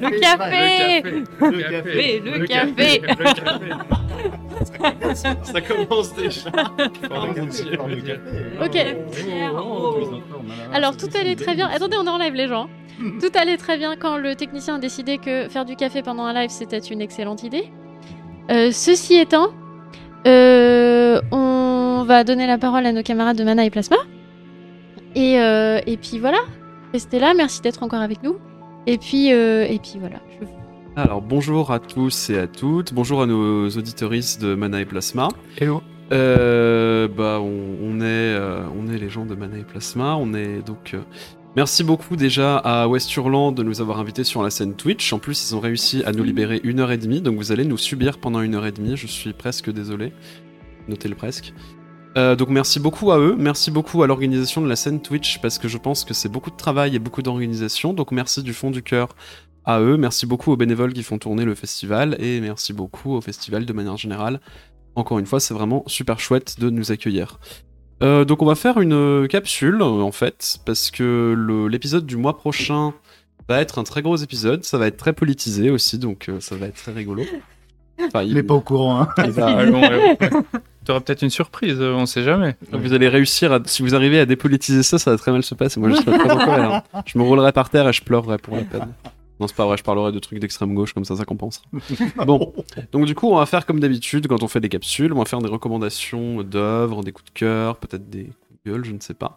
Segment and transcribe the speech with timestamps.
[0.00, 1.02] Le café.
[1.40, 2.20] Le café.
[2.20, 3.02] Le café.
[5.44, 6.50] Ça commence déjà.
[8.62, 8.76] Ok.
[10.72, 11.68] Alors tout allait très bien.
[11.68, 12.68] Attendez, on enlève les gens.
[13.20, 16.32] Tout allait très bien quand le technicien a décidé que faire du café pendant un
[16.32, 17.64] live c'était une excellente idée.
[18.50, 19.48] Euh, ceci étant,
[20.26, 23.96] euh, on va donner la parole à nos camarades de Mana et Plasma.
[25.14, 26.38] Et, euh, et puis voilà,
[26.92, 28.36] restez là, merci d'être encore avec nous.
[28.86, 30.20] Et puis, euh, et puis voilà.
[30.40, 30.46] je-
[31.00, 35.28] Alors bonjour à tous et à toutes, bonjour à nos auditoristes de Mana et Plasma.
[35.58, 35.82] Hello.
[36.12, 40.34] Euh, bah on, on est euh, on est les gens de Mana et Plasma, on
[40.34, 41.00] est donc euh,
[41.56, 45.12] merci beaucoup déjà à Westurland de nous avoir invités sur la scène Twitch.
[45.14, 47.64] En plus ils ont réussi à nous libérer une heure et demie, donc vous allez
[47.64, 48.98] nous subir pendant une heure et demie.
[48.98, 50.12] Je suis presque désolé,
[50.88, 51.54] notez le presque.
[52.16, 55.58] Euh, donc merci beaucoup à eux, merci beaucoup à l'organisation de la scène Twitch parce
[55.58, 57.92] que je pense que c'est beaucoup de travail et beaucoup d'organisation.
[57.92, 59.16] Donc merci du fond du cœur
[59.64, 63.20] à eux, merci beaucoup aux bénévoles qui font tourner le festival et merci beaucoup au
[63.20, 64.40] festival de manière générale.
[64.94, 67.40] Encore une fois, c'est vraiment super chouette de nous accueillir.
[68.02, 71.34] Euh, donc on va faire une euh, capsule en fait, parce que
[71.70, 72.92] l'épisode du mois prochain
[73.48, 76.54] va être un très gros épisode, ça va être très politisé aussi, donc euh, ça
[76.56, 77.24] va être très rigolo.
[78.08, 79.02] Enfin, il- n'est pas au courant.
[79.02, 79.08] Hein.
[79.24, 79.64] il va-.
[80.84, 82.56] T'auras peut-être une surprise, euh, on sait jamais.
[82.72, 83.60] Vous allez réussir à...
[83.64, 85.80] Si vous arrivez à dépolitiser ça, ça va très mal se passer.
[85.80, 86.72] Moi, je serai très en colère.
[86.92, 87.02] hein.
[87.06, 88.92] Je me roulerai par terre et je pleurerai pour la peine.
[89.40, 91.64] Non, c'est pas vrai, je parlerai de trucs d'extrême gauche, comme ça, ça compensera.
[92.26, 92.52] Bon,
[92.92, 95.12] donc du coup, on va faire comme d'habitude quand on fait des capsules.
[95.12, 98.84] On va faire des recommandations d'œuvres, des coups de cœur, peut-être des coups de gueule,
[98.84, 99.34] je ne sais pas.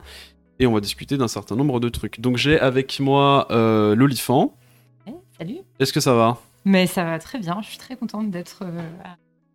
[0.59, 2.19] Et on va discuter d'un certain nombre de trucs.
[2.19, 4.53] Donc j'ai avec moi euh, l'olifant.
[5.07, 5.57] Eh, Salut.
[5.79, 6.37] Est-ce que ça va?
[6.65, 7.59] Mais ça va très bien.
[7.63, 8.81] Je suis très contente d'être euh,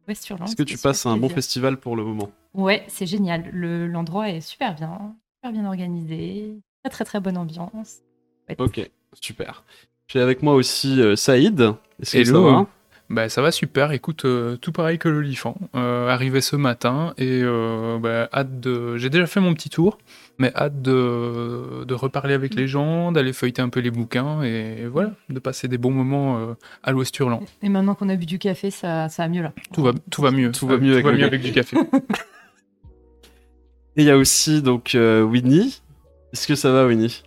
[0.09, 0.49] Westurland.
[0.49, 2.31] Est-ce que tu passes un bon festival pour le moment?
[2.55, 3.49] Ouais, c'est génial.
[3.53, 8.01] Le- L'endroit est super bien, super bien organisé, très très très bonne ambiance.
[8.49, 8.57] Ouais.
[8.59, 8.91] Ok,
[9.21, 9.65] super.
[10.09, 11.61] J'ai avec moi aussi euh, Saïd.
[12.01, 12.43] Est-ce que ça Hello.
[12.45, 12.67] va?
[13.13, 15.57] Bah ça va super, écoute, euh, tout pareil que l'olifant.
[15.77, 18.97] Euh, arrivé ce matin et euh, bah, hâte de...
[18.97, 19.99] J'ai déjà fait mon petit tour,
[20.39, 24.87] mais hâte de, de reparler avec les gens, d'aller feuilleter un peu les bouquins et
[24.87, 27.43] voilà, de passer des bons moments euh, à l'Ouest-Hurlant.
[27.63, 29.53] Et maintenant qu'on a bu du café, ça, ça va mieux là.
[29.75, 30.51] Tout va, tout va mieux.
[30.51, 31.77] Tout va Euh, mieux avec le- avec du café.
[33.97, 35.83] Et il y a aussi donc euh, Winnie.
[36.33, 37.23] Est-ce que ça va Winnie?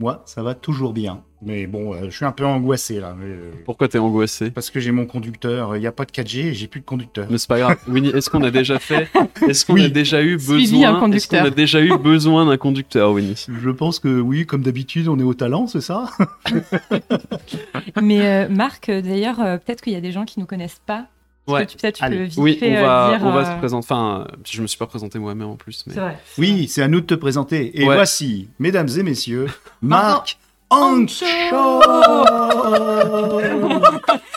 [0.00, 1.22] Moi, ça va toujours bien.
[1.42, 3.16] Mais bon, euh, je suis un peu angoissé là.
[3.18, 4.50] mais, euh, Pourquoi t'es angoissé?
[4.50, 5.74] parce que j'ai mon conducteur.
[5.74, 7.26] Il n'y a pas de 4G et j'ai plus de conducteur.
[7.30, 7.78] Mais c'est pas grave.
[7.88, 9.08] Winnie, est-ce qu'on a déjà fait
[9.48, 9.84] Est-ce qu'on Oui.
[9.84, 13.46] a déjà eu besoin Est-ce qu'on a déjà eu besoin d'un conducteur, Winnie?
[13.62, 16.10] Je pense que oui, comme d'habitude, on est au talent, c'est ça?
[18.02, 21.06] Mais euh, Marc, d'ailleurs, euh, peut-être qu'il y a des gens qui nous connaissent pas.
[21.48, 21.66] Est-ce Ouais.
[21.66, 22.16] que tu- Peut-être tu Allez.
[22.18, 23.86] peux vite Oui, fait, on va, dire, on va se présenter.
[23.90, 25.84] Enfin, je me suis pas présenté moi-même en plus.
[25.86, 25.94] Mais...
[25.94, 26.18] C'est vrai.
[26.38, 27.80] Oui, c'est à nous de te présenter.
[27.80, 27.94] Et Ouais.
[27.94, 29.46] voici, mesdames et messieurs,
[29.82, 30.38] Marc
[30.70, 31.26] Ancho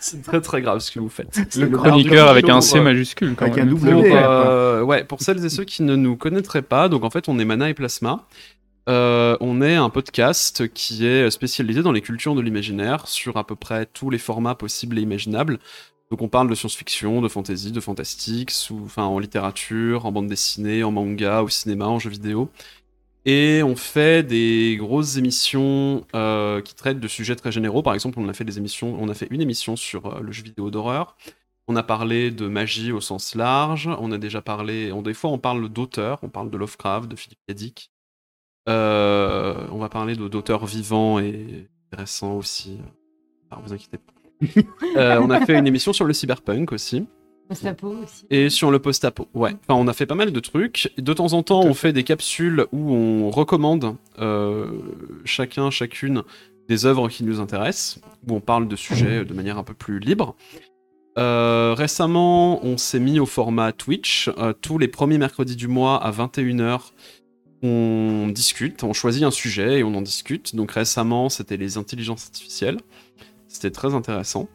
[0.00, 1.56] C'est très très grave ce que vous faites.
[1.56, 3.34] Le le chroniqueur avec un pour, C euh, majuscule.
[3.36, 3.68] Quand avec même.
[3.68, 7.10] un double euh, ouais, pour celles et ceux qui ne nous connaîtraient pas, donc en
[7.10, 8.26] fait, on est Mana et Plasma.
[8.88, 13.44] Euh, on est un podcast qui est spécialisé dans les cultures de l'imaginaire sur à
[13.44, 15.58] peu près tous les formats possibles et imaginables.
[16.10, 20.28] Donc on parle de science-fiction, de fantasy, de fantastique, sous, enfin en littérature, en bande
[20.28, 22.48] dessinée, en manga, au cinéma, en jeux vidéo.
[23.28, 27.82] Et on fait des grosses émissions euh, qui traitent de sujets très généraux.
[27.82, 30.30] Par exemple, on a fait des émissions, on a fait une émission sur euh, le
[30.30, 31.16] jeu vidéo d'horreur.
[31.66, 33.90] On a parlé de magie au sens large.
[33.98, 37.16] On a déjà parlé, on, des fois on parle d'auteurs, on parle de Lovecraft, de
[37.16, 37.40] Philippe.
[37.48, 37.90] Dick.
[38.68, 42.78] Euh, on va parler d'auteurs vivants et récents aussi.
[43.50, 44.12] Alors, vous inquiétez pas.
[45.20, 47.06] On a fait une émission sur le cyberpunk aussi.
[47.48, 48.24] Post-apo aussi.
[48.30, 49.52] Et sur le post-apo, ouais.
[49.68, 50.92] Enfin, on a fait pas mal de trucs.
[50.98, 54.66] De temps en temps, on fait des capsules où on recommande euh,
[55.24, 56.22] chacun, chacune
[56.68, 60.00] des œuvres qui nous intéressent, où on parle de sujets de manière un peu plus
[60.00, 60.34] libre.
[61.18, 64.28] Euh, récemment, on s'est mis au format Twitch.
[64.38, 66.90] Euh, tous les premiers mercredis du mois à 21h,
[67.62, 70.54] on discute, on choisit un sujet et on en discute.
[70.54, 72.78] Donc récemment, c'était les intelligences artificielles.
[73.48, 74.48] C'était très intéressant.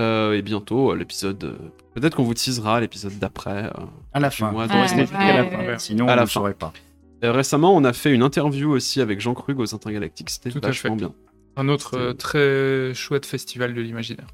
[0.00, 1.42] Euh, et bientôt, euh, l'épisode.
[1.44, 1.56] euh,
[1.94, 3.64] Peut-être qu'on vous teasera l'épisode d'après.
[3.66, 3.70] euh.
[4.12, 4.50] À la fin.
[4.50, 5.58] mois Ouais, jusqu'à la ouais, fin.
[5.66, 5.78] ouais.
[5.78, 6.32] Sinon, À la on ne fin.
[6.40, 6.72] saurait pas.
[7.22, 10.30] Euh, récemment, on a fait une interview aussi avec Jean Krug aux Intergalactiques.
[10.30, 10.96] C'était Tout à vachement fait.
[10.96, 11.14] bien.
[11.56, 14.26] Un autre euh, très chouette festival de l'imaginaire.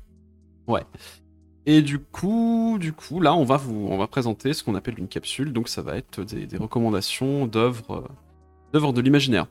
[1.67, 4.99] Et du coup, du coup, là, on va vous, on va présenter ce qu'on appelle
[4.99, 5.53] une capsule.
[5.53, 8.09] Donc, ça va être des, des recommandations d'œuvres,
[8.73, 9.47] d'œuvres de l'imaginaire.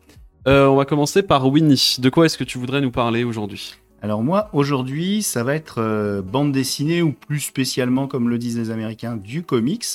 [0.47, 1.97] Euh, on va commencer par Winnie.
[1.99, 3.75] De quoi est-ce que tu voudrais nous parler aujourd'hui?
[4.01, 8.57] Alors moi, aujourd'hui, ça va être euh, bande dessinée ou plus spécialement, comme le disent
[8.57, 9.85] les Américains, du comics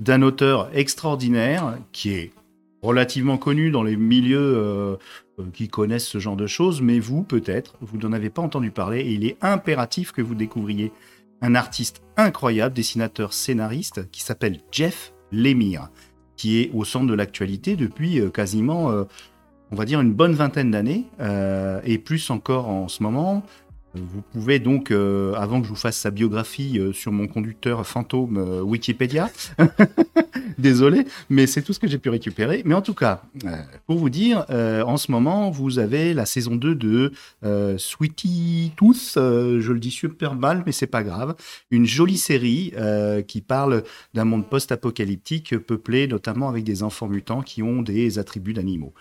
[0.00, 2.32] d'un auteur extraordinaire qui est
[2.80, 4.96] relativement connu dans les milieux euh,
[5.40, 8.70] euh, qui connaissent ce genre de choses, mais vous, peut-être, vous n'en avez pas entendu
[8.70, 10.90] parler et il est impératif que vous découvriez
[11.42, 15.88] un artiste incroyable, dessinateur, scénariste, qui s'appelle Jeff Lemire,
[16.36, 19.06] qui est au centre de l'actualité depuis quasiment
[19.70, 23.44] on va dire une bonne vingtaine d'années, euh, et plus encore en ce moment.
[23.94, 27.86] Vous pouvez donc, euh, avant que je vous fasse sa biographie euh, sur mon conducteur
[27.86, 29.30] fantôme Wikipédia,
[30.58, 32.62] désolé, mais c'est tout ce que j'ai pu récupérer.
[32.66, 33.22] Mais en tout cas,
[33.86, 37.12] pour vous dire, en ce moment, vous avez la saison 2 de
[37.78, 41.34] Sweetie Tooth, je le dis super mal, mais c'est pas grave,
[41.70, 42.74] une jolie série
[43.26, 43.84] qui parle
[44.14, 48.92] d'un monde post-apocalyptique peuplé notamment avec des enfants mutants qui ont des attributs d'animaux.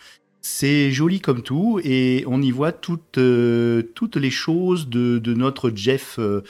[0.42, 5.34] C'est joli comme tout et on y voit toutes, euh, toutes les choses de, de
[5.34, 6.42] notre Jeff, euh,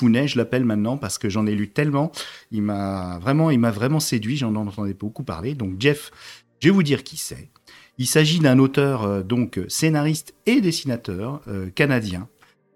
[0.00, 2.12] Hounet, je l'appelle maintenant parce que j'en ai lu tellement.
[2.50, 5.54] Il m'a vraiment, vraiment séduit, j'en entendais beaucoup parler.
[5.54, 6.10] Donc Jeff,
[6.60, 7.50] je vais vous dire qui c'est.
[7.98, 12.28] Il s'agit d'un auteur, euh, donc scénariste et dessinateur euh, canadien.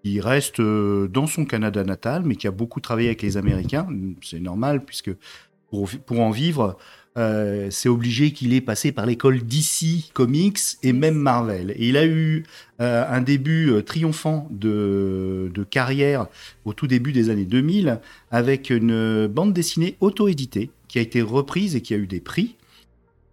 [0.03, 3.85] Il reste dans son Canada natal, mais qui a beaucoup travaillé avec les Américains.
[4.21, 5.11] C'est normal puisque
[5.69, 6.77] pour, pour en vivre,
[7.17, 11.71] euh, c'est obligé qu'il ait passé par l'école DC Comics et même Marvel.
[11.71, 12.43] Et il a eu
[12.81, 16.27] euh, un début euh, triomphant de, de carrière
[16.65, 17.99] au tout début des années 2000
[18.31, 22.55] avec une bande dessinée auto-éditée qui a été reprise et qui a eu des prix.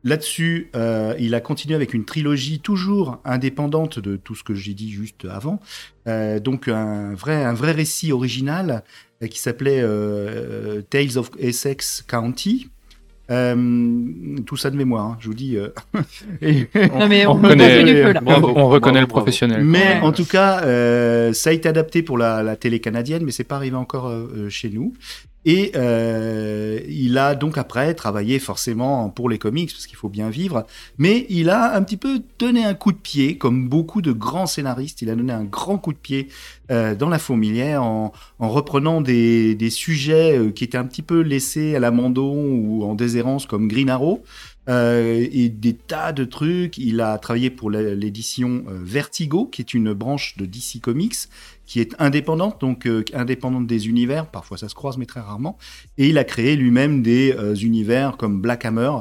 [0.06, 4.72] Là-dessus, euh, il a continué avec une trilogie toujours indépendante de tout ce que j'ai
[4.72, 5.60] dit juste avant.
[6.06, 8.84] Euh, donc un vrai, un vrai récit original
[9.28, 12.68] qui s'appelait euh, Tales of Essex County.
[13.30, 13.56] Euh,
[14.46, 15.56] tout ça de mémoire, hein, je vous dis.
[15.56, 15.68] euh,
[16.42, 18.20] et- Non, mais on on, reconnaît- on fait du feu là.
[18.20, 19.62] Bravo, on reconnaît bravo, le professionnel.
[19.64, 20.00] mais Ouais.
[20.02, 23.42] en tout cas, euh, ça a été adapté pour la, la télé canadienne, mais c'est
[23.44, 24.92] pas arrivé encore euh, euh, chez nous.
[25.48, 30.28] Et euh, il a donc après travaillé forcément pour les comics, parce qu'il faut bien
[30.28, 30.66] vivre,
[30.98, 34.46] mais il a un petit peu donné un coup de pied, comme beaucoup de grands
[34.46, 36.28] scénaristes, il a donné un grand coup de pied
[36.72, 41.20] euh, dans la fourmilière en, en reprenant des, sujets euh, qui étaient un petit peu
[41.20, 44.24] laissés à l'abandon ou en déshérence, comme Green Arrow,
[44.68, 46.76] et des tas de trucs.
[46.76, 51.28] Il a travaillé pour l'édition Vertigo, qui est une branche de DC Comics,
[51.66, 54.26] qui est indépendante, donc euh, indépendante des univers.
[54.26, 55.58] Parfois ça se croise, mais très rarement.
[55.98, 58.92] Et il a créé lui-même des euh, univers comme Black Hammer,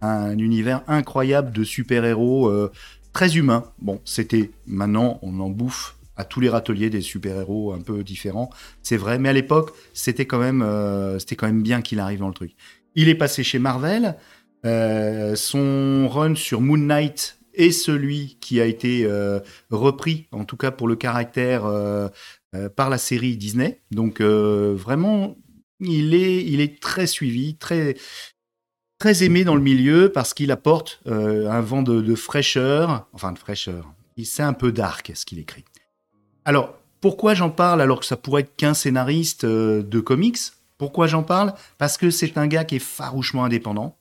[0.00, 2.72] un univers incroyable de super-héros euh,
[3.12, 3.64] très humains.
[3.80, 8.48] Bon, c'était maintenant, on en bouffe à tous les râteliers des super-héros un peu différents,
[8.82, 10.64] c'est vrai, mais à l'époque, c'était quand même,
[11.18, 12.52] c'était quand même bien qu'il arrive dans le truc.
[12.94, 14.14] Il est passé chez Marvel.
[14.62, 19.40] Son run sur Moon Knight est celui qui a été euh,
[19.70, 22.08] repris, en tout cas pour le caractère, euh,
[22.54, 23.80] euh, par la série Disney.
[23.90, 25.36] Donc vraiment,
[25.80, 27.96] il est, il est très suivi, très,
[28.98, 33.92] très aimé dans le milieu parce qu'il apporte un vent de, fraîcheur, enfin de fraîcheur.
[34.16, 35.64] Il- C'est un peu dark ce qu'il écrit.
[36.44, 40.38] Alors, pourquoi j'en parle alors que ça pourrait être qu'un scénariste de comics?
[40.78, 41.54] Pourquoi j'en parle?
[41.78, 43.96] Parce que c'est un gars qui est farouchement indépendant,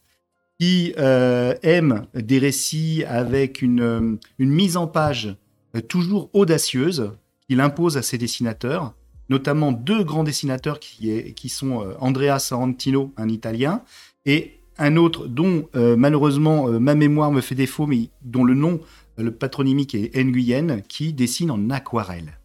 [0.63, 5.35] qui euh, aime des récits avec une, une mise en page
[5.75, 7.11] euh, toujours audacieuse
[7.49, 8.93] qu'il impose à ses dessinateurs,
[9.27, 13.81] notamment deux grands dessinateurs qui, est- qui sont euh, Andrea Sorrentino, un Italien,
[14.25, 18.79] et un autre dont euh, malheureusement ma mémoire me fait défaut, mais dont le nom,
[19.17, 22.39] le patronymique est Nguyen, qui dessine en aquarelle.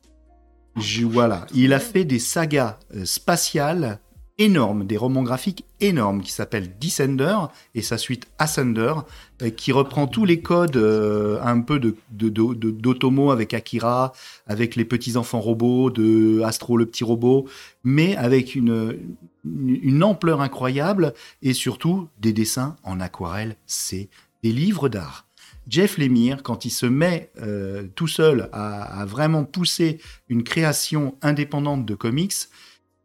[0.77, 4.01] Je- voilà, il a fait des sagas spatiales
[4.39, 7.37] énormes, des romans graphiques énormes qui s'appellent Descender
[7.75, 8.95] et sa suite Ascender,
[9.43, 14.13] euh, qui reprend tous les codes euh, un peu de, d'Otomo avec Akira,
[14.47, 17.47] avec les petits enfants robots, de Astro le petit robot,
[17.83, 18.97] mais avec une,
[19.45, 23.57] une, ampleur incroyable et surtout des dessins en aquarelle.
[23.67, 24.09] C'est
[24.43, 25.27] des livres d'art.
[25.69, 29.99] Jeff Lemire, quand il se met euh, tout seul à vraiment pousser
[30.31, 32.49] une création indépendante de comics,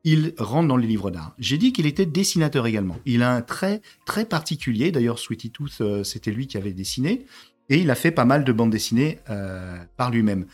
[0.03, 1.33] il rentre dans les livres d'art.
[1.39, 2.97] J'ai dit qu'il était dessinateur également.
[3.05, 4.91] Il a un trait très particulier.
[4.91, 7.25] D'ailleurs, Sweetie Tooth, euh, c'était lui qui avait dessiné.
[7.69, 10.45] Et il a fait pas mal de bandes dessinées euh, par lui-même.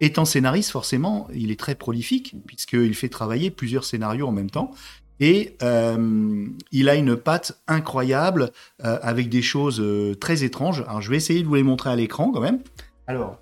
[0.00, 4.72] étant scénariste, forcément, il est très prolifique, puisqu'il fait travailler plusieurs scénarios en même temps.
[5.20, 8.52] Et euh, il a une patte incroyable,
[8.84, 10.84] euh, avec des choses euh, très étranges.
[10.86, 12.60] Alors, je vais essayer de vous les montrer à l'écran quand même.
[13.06, 13.38] Alors,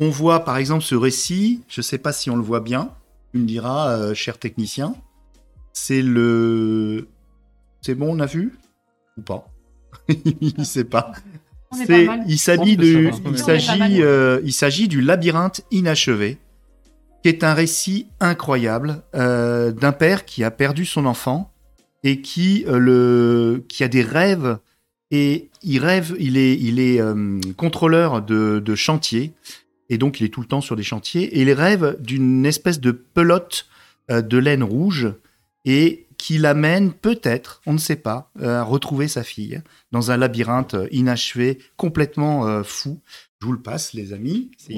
[0.00, 2.92] on voit par exemple ce récit, je ne sais pas si on le voit bien,
[3.32, 4.94] tu me diras, cher technicien.
[5.72, 7.08] C'est le.
[7.80, 8.58] C'est bon, on a vu
[9.16, 9.48] Ou pas?
[10.08, 11.12] Il ne sait pas.
[12.26, 14.02] Il s'agit du, il s'agit,
[14.44, 16.38] il s'agit du labyrinthe inachevé,
[17.22, 21.52] qui est un récit incroyable euh, d'un père qui a perdu son enfant
[22.04, 24.58] et qui euh, le, qui a des rêves
[25.10, 29.32] et il rêve, il est, il est euh, contrôleur de, de chantier
[29.88, 32.80] et donc il est tout le temps sur des chantiers et il rêve d'une espèce
[32.80, 33.66] de pelote
[34.08, 35.12] de laine rouge
[35.64, 40.74] et qui l'amène peut-être, on ne sait pas, à retrouver sa fille dans un labyrinthe
[40.90, 43.00] inachevé, complètement fou.
[43.40, 44.50] Je vous le passe, les amis.
[44.56, 44.74] C'est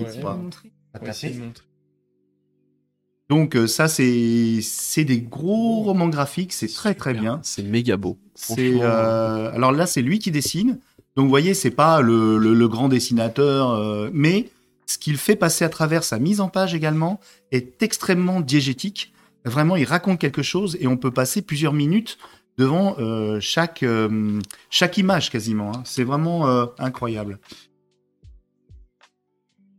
[3.31, 7.39] Donc ça, c'est des gros romans graphiques, c'est très très bien.
[7.45, 8.19] C'est méga beau.
[8.59, 10.81] Euh, alors là, c'est lui qui dessine.
[11.15, 14.49] Donc vous voyez, c'est pas le, le, grand dessinateur, euh, mais
[14.91, 17.21] ce qu'il fait passer à travers sa mise en page également
[17.53, 19.13] est extrêmement diégétique.
[19.45, 22.19] Vraiment, il raconte quelque chose et on peut passer plusieurs minutes
[22.59, 25.73] devant euh, chaque, euh, chaque image quasiment.
[25.73, 25.83] Hein.
[25.85, 27.39] C'est vraiment euh, incroyable.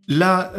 [0.08, 0.52] Là,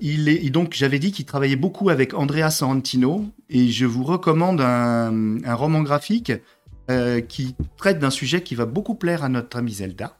[0.00, 4.60] il est donc j'avais dit qu'il travaillait beaucoup avec Andrea Sorrentino et je vous recommande
[4.60, 6.32] un, un roman graphique
[7.26, 10.16] qui traite d'un sujet qui va beaucoup plaire à notre ami Zelda,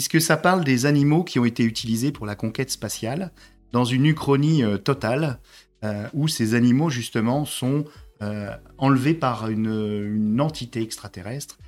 [0.00, 3.32] puisque ça parle des animaux qui ont été utilisés pour la conquête spatiale
[3.70, 5.38] dans une uchronie totale
[5.84, 7.84] euh, où ces animaux justement sont
[8.22, 11.58] euh, enlevés par une, entité extraterrestre.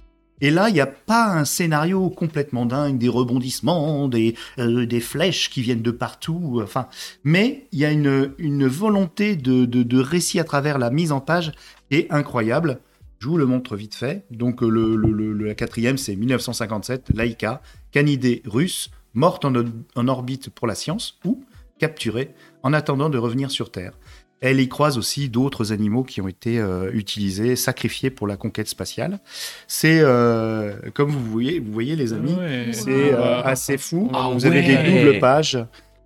[0.40, 5.50] Et là, il n'y a pas un scénario complètement dingue, des rebondissements, des, euh, flèches
[5.50, 6.88] qui viennent de partout, enfin,
[7.24, 11.20] mais il y a une, une volonté de, de, récit à travers la mise en
[11.20, 11.52] page
[11.90, 12.80] qui est incroyable.
[13.22, 14.24] Je vous le montre vite fait.
[14.32, 17.62] Donc le, le, la quatrième, c'est 1957, Laika,
[17.92, 19.52] canidée russe, morte en,
[19.94, 21.44] en, orbite pour la science, ou
[21.78, 23.92] capturée en attendant de revenir sur Terre.
[24.40, 28.66] Elle y croise aussi d'autres animaux qui ont été euh, utilisés, sacrifiés pour la conquête
[28.66, 29.20] spatiale.
[29.68, 32.36] C'est, euh, comme vous voyez, vous voyez les amis,
[32.72, 34.10] c'est euh, assez fou.
[34.12, 35.64] Ah vous avez des doubles pages.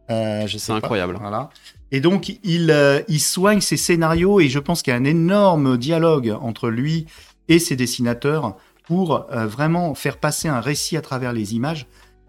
[0.08, 1.16] C'est incroyable.
[1.20, 1.50] Voilà.
[1.92, 5.76] Et donc, il, il soigne ses scénarios et je pense qu'il y a un énorme
[5.76, 7.06] dialogue entre lui
[7.48, 11.86] et ses dessinateurs pour vraiment faire passer un récit à travers les images.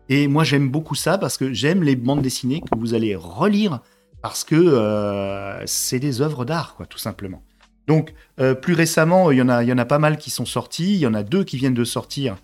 [0.10, 3.82] Et moi, j'aime beaucoup ça parce que j'aime les bandes dessinées que vous allez relire
[4.22, 7.44] parce que euh, c'est des œuvres d'art, quoi, tout simplement.
[7.88, 10.30] Donc, euh, plus récemment, il y, en a, il y en a pas mal qui
[10.30, 10.96] sont sortis.
[10.96, 12.36] Il y en a deux qui viennent de sortir.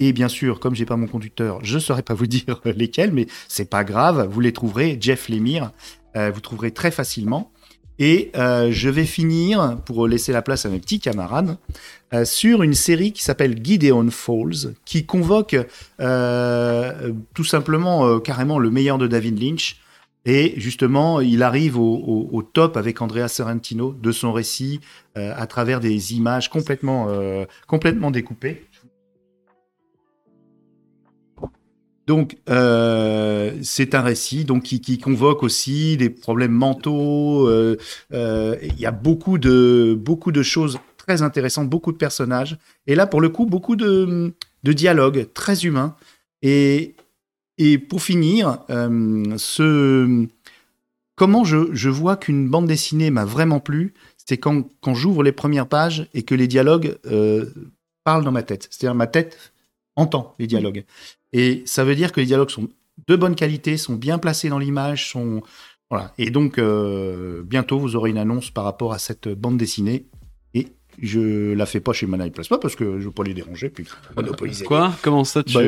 [0.00, 3.12] Et bien sûr, comme j'ai pas mon conducteur, je ne saurais pas vous dire lesquels,
[3.12, 4.28] mais c'est pas grave.
[4.28, 4.98] Vous les trouverez.
[5.00, 5.70] Jeff Lemire,
[6.16, 7.52] euh, vous trouverez très facilement.
[8.02, 11.58] Et je vais finir, pour laisser la place à mes petits camarades,
[12.24, 15.54] sur une série qui s'appelle Gideon Falls, qui convoque
[15.98, 19.76] tout simplement, carrément, le meilleur de David Lynch.
[20.26, 24.80] Et justement, il arrive au, top avec Andrea Sorrentino de son récit
[25.16, 28.66] euh, à travers des images complètement, euh, complètement découpées.
[32.06, 37.48] Donc, euh, c'est un récit donc, qui, convoque aussi des problèmes mentaux.
[38.10, 42.58] Il y a beaucoup de, beaucoup de choses très intéressantes, beaucoup de personnages.
[42.86, 45.94] Et là, pour le coup, beaucoup de, de dialogues très humains.
[46.42, 46.94] Et,
[47.58, 50.26] et pour finir, euh, ce...
[51.14, 55.66] comment je, vois qu'une bande dessinée m'a vraiment plu, c'est quand, quand j'ouvre les premières
[55.66, 57.46] pages et que les dialogues euh,
[58.04, 58.68] parlent dans ma tête.
[58.70, 59.52] C'est-à-dire ma tête
[59.96, 60.84] entend les dialogues.
[61.32, 62.68] Et ça veut dire que les dialogues sont
[63.06, 65.42] de bonne qualité, sont bien placés dans l'image, sont
[65.90, 66.12] voilà.
[66.18, 70.06] Et donc euh, bientôt vous aurez une annonce par rapport à cette bande dessinée
[71.00, 73.86] je la fais pas chez Mana Plasma parce que je veux pas les déranger puis
[74.16, 74.64] monopoliser.
[74.64, 74.92] Quoi?
[75.02, 75.62] Comment ça tu, bah,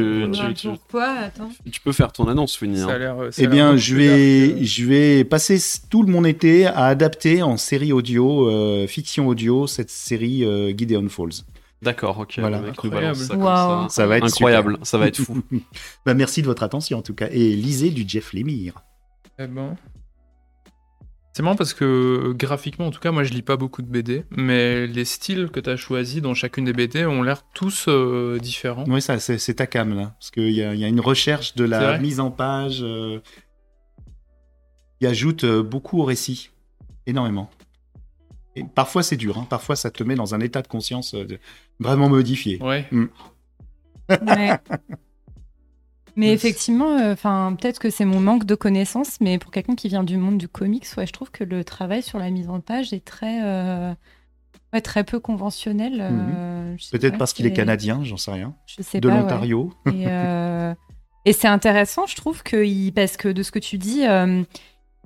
[0.54, 1.50] tu, Pourquoi Attends.
[1.70, 2.82] Tu peux faire ton annonce, Winnie.
[2.82, 3.30] Hein.
[3.38, 5.58] Eh bien, je vais, je vais passer
[5.90, 11.08] tout mon été à adapter en série audio, euh, fiction audio, cette série euh, Gideon
[11.08, 11.44] Falls.
[11.82, 12.38] D'accord, ok.
[12.38, 12.58] Voilà.
[12.58, 13.16] Incroyable.
[13.16, 14.78] Ça, ça, va être incroyable.
[14.82, 15.42] Ça va être fou.
[16.06, 18.84] bah, merci de votre attention en tout cas et lisez du Jeff Lemire.
[19.38, 19.76] Eh bon.
[21.32, 24.24] C'est marrant parce que graphiquement, en tout cas, moi je lis pas beaucoup de BD,
[24.30, 28.38] mais les styles que tu as choisis dans chacune des BD ont l'air tous euh,
[28.38, 28.84] différents.
[28.86, 30.14] Oui, ça, c'est ta cam là.
[30.18, 33.20] Parce qu'il y, y, a une recherche de la mise en page euh,
[35.00, 36.50] qui ajoute euh, beaucoup au récit.
[37.06, 37.50] Énormément.
[38.54, 39.46] Et parfois c'est dur, hein.
[39.48, 41.16] parfois ça te met dans un état de conscience
[41.82, 42.62] vraiment modifié.
[42.62, 42.86] Ouais.
[42.90, 43.04] Mm.
[44.10, 44.58] ouais.
[46.14, 46.34] Mais Yes.
[46.44, 50.04] effectivement, euh, enfin, peut-être que c'est mon manque de connaissances, mais pour quelqu'un qui vient
[50.04, 52.92] du monde du comics, ouais, je trouve que le travail sur la mise en page
[52.92, 53.94] est très, euh,
[54.74, 56.00] ouais, très peu conventionnel.
[56.02, 56.76] euh, Mhm.
[56.92, 58.54] Peut-être parce qu'il est canadien, j'en sais rien.
[58.66, 59.20] Je sais De pas, ouais.
[59.22, 59.72] l'Ontario.
[59.86, 60.74] Et, euh,
[61.24, 64.42] et c'est intéressant, je trouve, que il- parce que de ce que tu dis, euh,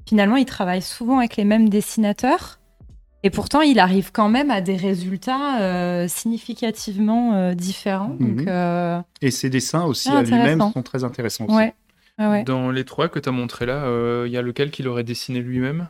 [0.09, 2.59] finalement, il travaille souvent avec les mêmes dessinateurs.
[3.26, 8.14] Et pourtant, il arrive quand même à des résultats euh, significativement euh, différents.
[8.21, 8.37] Mhm.
[8.37, 11.47] Donc, euh, Et ses dessins aussi Ah, à lui-même sont très intéressants.
[11.47, 11.56] aussi.
[11.56, 11.75] ouais.
[12.21, 12.45] ouais, ouais.
[12.45, 15.02] Dans les trois que tu as montré là, euh, il y a lequel qu'il aurait
[15.02, 15.88] dessiné lui-même?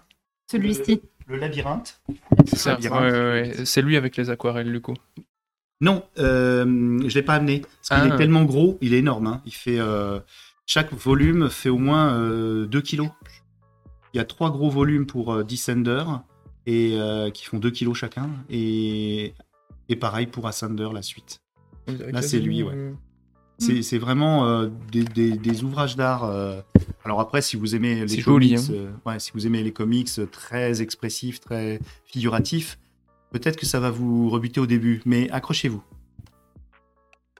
[0.50, 1.02] Celui-ci.
[1.26, 2.00] Le labyrinthe.
[2.46, 3.02] C'est ça, labyrinthe.
[3.02, 3.18] ouais, ouais,
[3.58, 3.64] ouais.
[3.66, 4.94] C'est lui avec les aquarelles du coup.
[5.82, 6.64] Non, euh,
[7.06, 7.60] je l'ai pas amené.
[7.60, 8.14] Parce qu'il Ah.
[8.14, 9.26] est tellement gros, il est énorme.
[9.26, 9.42] hein.
[9.44, 10.20] Il fait euh,
[10.64, 12.18] chaque volume fait au moins
[12.66, 13.10] 2 kilos.
[14.14, 16.02] Il y a trois gros volumes pour euh, Descender
[16.66, 19.34] et euh, qui font 2 kilos chacun et
[19.88, 21.40] et pareil pour Ascender la suite.
[21.86, 22.74] Là, c'est lui, ouais.
[22.74, 22.92] euh,
[23.58, 26.24] C'est c'est vraiment euh, des, des- des ouvrages d'art.
[26.24, 26.60] euh,
[27.04, 28.74] Alors après, si vous aimez les C'est comics, joli, hein.
[28.74, 32.78] euh, ouais, si vous aimez les comics très expressifs, très figuratifs,
[33.30, 35.82] peut-être que ça va vous rebuter au début, mais accrochez-vous.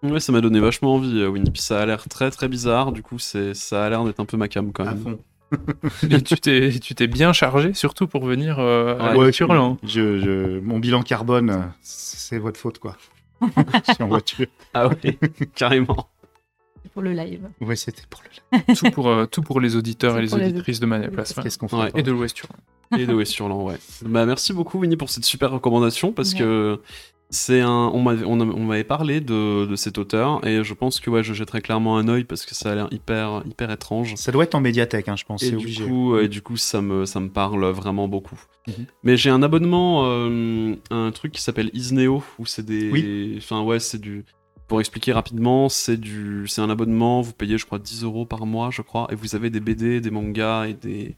[0.03, 1.51] Ouais, ça m'a donné vachement envie, Winnie.
[1.51, 4.25] Puis ça a l'air très très bizarre, du coup, c'est ça a l'air d'être un
[4.27, 5.03] peu ma cam quand À même.
[5.03, 5.19] fond.
[6.11, 9.55] Et tu t'es tu t'es bien chargé, surtout pour venir euh, à la Ouais, là,
[9.55, 9.79] hein.
[9.85, 12.97] je, je- mon bilan carbone, c'est votre faute, quoi.
[13.43, 14.47] je suis en voiture.
[14.75, 15.19] Ah oui,
[15.55, 16.09] carrément.
[16.95, 17.43] Pour le live.
[17.61, 18.75] Ouais, c'était pour le.
[18.75, 21.43] tout, pour, euh, tout pour les auditeurs et les auditrices de Manet Plasma.
[21.43, 21.91] Qu'est-ce qu'on fait Ouais.
[21.95, 22.57] Et de l'Ouest Hurlant.
[22.99, 23.75] Et de West Hurlant, ouais.
[24.03, 26.39] Bah, merci beaucoup, Winnie, pour cette super recommandation, parce Ouais.
[26.39, 26.81] que
[27.31, 27.91] c'est un.
[27.93, 31.11] On m'avait, on a- on m'avait parlé de, de cet auteur, et je pense que
[31.11, 34.15] ouais, je jetterai clairement un œil parce que ça a l'air hyper, hyper étrange.
[34.17, 35.43] Ça doit être en médiathèque, hein, je pense.
[35.43, 35.85] Et du, obligé.
[35.85, 38.41] coup, et du coup, ça me, ça me parle vraiment beaucoup.
[38.69, 38.87] Mhm.
[39.03, 42.91] Mais j'ai un abonnement euh, un truc qui s'appelle Isneo, où c'est des.
[42.91, 43.35] Oui.
[43.39, 44.25] Enfin, ouais, c'est du.
[44.69, 47.21] Pour expliquer rapidement, c'est du, c'est un abonnement.
[47.23, 50.01] Vous payez, je crois, 10 euros par mois, je crois, et vous avez des BD,
[50.01, 51.15] des mangas et des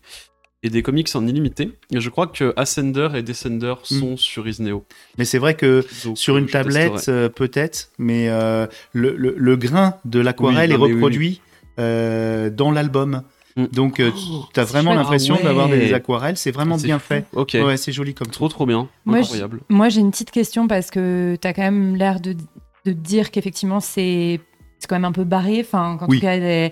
[0.63, 1.71] et des comics en illimité.
[1.93, 3.95] Et je crois que Ascender et Descender Mm.
[4.01, 4.85] sont sur Isneo.
[5.17, 9.35] Mais c'est vrai que Donc, sur euh, une tablette, euh, peut-être, mais euh, le, le-
[9.37, 11.41] le grain de l'aquarelle Oui, est oui, reproduit
[11.79, 13.23] euh, dans l'album.
[13.57, 13.67] Mm.
[13.73, 14.03] Donc,
[14.55, 15.45] tu as vraiment l'impression Ah ouais.
[15.45, 16.37] d'avoir des aquarelles.
[16.37, 17.07] C'est vraiment bien fou.
[17.09, 17.25] fait.
[17.33, 17.57] Ok.
[17.65, 18.89] Ouais, c'est joli comme Trop trop bien.
[19.05, 19.61] Moi, Incroyable.
[19.69, 22.35] Moi, j'ai une petite question parce que tu as quand même l'air de,
[22.85, 24.41] de dire qu'effectivement, c'est
[24.81, 25.59] c'est quand même un peu barré.
[25.61, 26.19] Enfin, en Oui.
[26.19, 26.71] tout cas,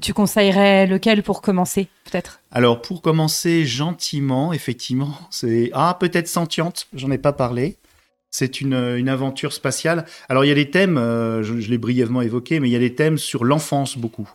[0.00, 2.40] tu conseillerais lequel pour commencer, peut-être?
[2.50, 5.70] Alors, pour commencer gentiment, effectivement, c'est.
[5.74, 7.76] Ah, peut-être Sentiente, j'en ai pas parlé.
[8.30, 10.04] C'est une, une aventure spatiale.
[10.28, 12.76] Alors, il y a des thèmes, euh, je, je l'ai brièvement évoqué, mais il y
[12.76, 14.28] a des thèmes sur l'enfance beaucoup.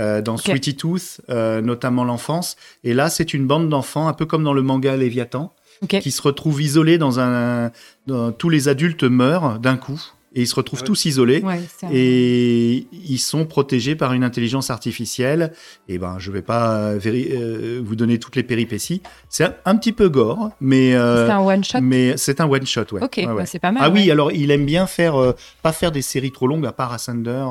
[0.00, 0.40] Euh, dans Ok.
[0.42, 2.56] Sweetie Tooth, euh, notamment l'enfance.
[2.84, 5.54] Et là, c'est une bande d'enfants, un peu comme dans le manga Léviathan,
[5.88, 7.70] qui se retrouvent isolés dans un.
[8.06, 10.02] dans- tous les adultes meurent d'un coup.
[10.36, 10.86] Et ils se retrouvent Ouais.
[10.86, 11.40] tous isolés.
[11.42, 11.60] Ouais,
[11.92, 15.52] Et ils sont protégés par une intelligence artificielle.
[15.88, 19.00] Et ben, je vais pas euh, euh, vous donner toutes les péripéties.
[19.30, 21.78] C'est un, un petit peu gore, mais euh, c'est un one shot.
[21.80, 23.02] mais c'est un one shot, ouais.
[23.02, 23.34] ok, Ouais, ouais.
[23.34, 23.82] bah, c'est pas mal.
[23.84, 26.72] ah oui, alors il aime bien faire euh, pas faire des séries trop longues à
[26.72, 27.44] part Ascender.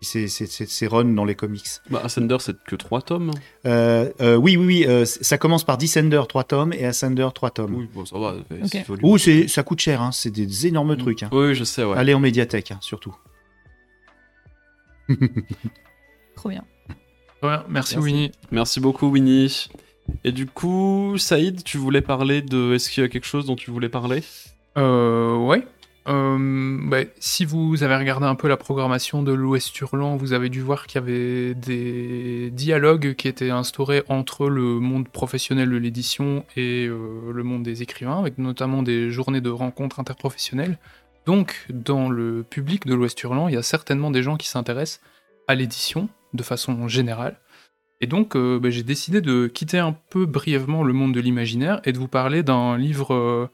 [0.00, 1.66] C'est c'est c'est c'est run dans les comics.
[1.90, 3.32] Bah, Ascender, c'est que 3 tomes.
[3.66, 4.84] Euh, euh, oui, oui, oui.
[4.86, 7.74] euh, ça commence par Descender 3 tomes et Ascender 3 tomes.
[7.74, 8.34] Oui, bon, ça va.
[8.34, 8.68] Ok.
[8.70, 9.04] c'est volume.
[9.04, 10.00] Ouh, c'est ça coûte cher.
[10.00, 10.12] Hein.
[10.12, 10.98] C'est des énormes Mm.
[10.98, 11.22] trucs.
[11.24, 11.30] Hein.
[11.32, 11.96] Oui, je sais, ouais.
[11.98, 13.16] Allez en médiathèque, hein, surtout.
[16.36, 16.64] Trop bien.
[17.42, 17.98] Ouais, merci, Merci.
[17.98, 18.32] Winnie.
[18.50, 19.68] Merci beaucoup, Winnie.
[20.24, 22.74] Et du coup, Saïd, tu voulais parler de.
[22.74, 24.22] Est-ce qu'il y a quelque chose dont tu voulais parler?
[24.76, 25.66] Euh, ouais.
[26.08, 30.48] Euh, bah, si vous avez regardé un peu la programmation de l'Ouest Hurlant, vous avez
[30.48, 35.76] dû voir qu'il y avait des dialogues qui étaient instaurés entre le monde professionnel de
[35.76, 40.78] l'édition et euh, le monde des écrivains, avec notamment des journées de rencontres interprofessionnelles.
[41.26, 45.02] Donc, dans le public de l'Ouest Hurlant, il y a certainement des gens qui s'intéressent
[45.46, 47.38] à l'édition de façon générale.
[48.00, 51.82] Et donc, euh, bah, j'ai décidé de quitter un peu brièvement le monde de l'imaginaire
[51.84, 53.50] et de vous parler d'un livre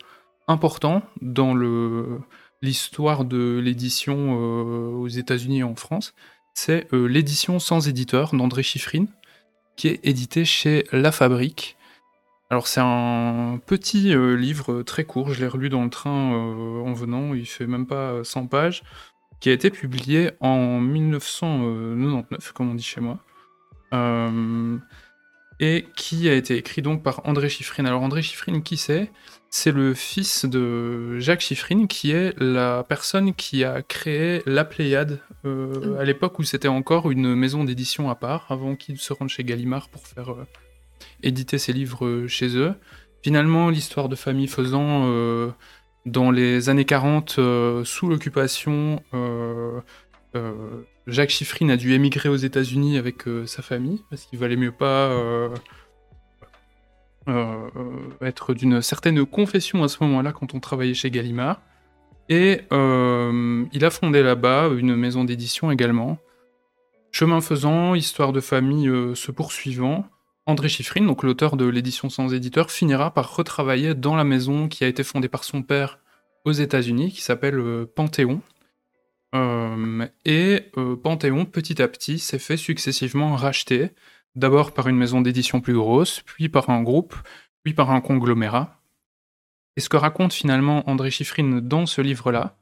[0.46, 2.20] important dans le
[2.64, 6.14] l'histoire de l'édition euh, aux États-Unis et en France.
[6.54, 9.08] C'est euh, l'édition sans éditeur d'André Chiffrine,
[9.76, 11.76] qui est édité chez La Fabrique.
[12.48, 16.92] Alors c'est un petit euh, livre très court, je l'ai relu dans le train en
[16.92, 18.82] venant, il fait même pas euh, 100 pages,
[19.40, 23.18] qui a été publié en 1999, comme on dit chez moi,
[25.60, 27.86] et qui a été écrit donc par André Chiffrine.
[27.86, 29.10] Alors André Chiffrine, qui c'est?
[29.56, 35.20] C'est le fils de Jacques Chiffrine, qui est la personne qui a créé La Pléiade,
[35.44, 39.28] euh, à l'époque où c'était encore une maison d'édition à part, avant qu'il se rende
[39.28, 40.44] chez Gallimard pour faire euh,
[41.22, 42.74] éditer ses livres euh, chez eux.
[43.22, 45.08] Finalement, l'histoire de famille faisant,
[46.04, 49.00] dans les années 40, euh, sous l'occupation,
[51.06, 55.16] Jacques Chiffrine a dû émigrer aux États-Unis avec sa famille parce qu'il valait mieux pas
[57.28, 61.60] euh, euh, être d'une certaine confession à ce moment-là quand on travaillait chez Gallimard.
[62.28, 66.18] Et il a fondé là-bas une maison d'édition également.
[67.12, 70.06] Chemin faisant, histoire de famille se poursuivant,
[70.46, 74.84] André Chiffrine, donc l'auteur de l'édition sans éditeur, finira par retravailler dans la maison qui
[74.84, 75.98] a été fondée par son père
[76.46, 78.40] aux États-Unis, qui s'appelle Panthéon.
[79.34, 83.90] Euh, et euh, Panthéon, petit à petit, s'est fait successivement racheter,
[84.36, 87.14] d'abord par une maison d'édition plus grosse, puis par un groupe,
[87.62, 88.80] puis par un conglomérat.
[89.76, 92.56] Et ce que raconte finalement André Chiffrine dans ce livre-là,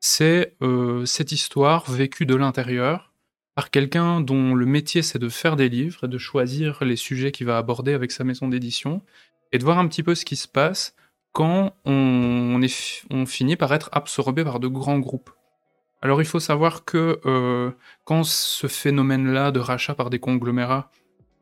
[0.00, 3.12] c'est euh, cette histoire vécue de l'intérieur
[3.54, 7.46] par quelqu'un dont le métier c'est de faire des livres, de choisir les sujets qu'il
[7.46, 9.02] va aborder avec sa maison d'édition,
[9.52, 10.94] et de voir un petit peu ce qui se passe
[11.32, 12.60] quand on,
[13.26, 15.30] finit par être absorbé par de grands groupes.
[16.00, 17.70] Alors il faut savoir que euh,
[18.04, 20.90] quand ce phénomène-là de rachat par des conglomérats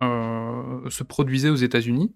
[0.00, 2.14] se produisait aux États-Unis,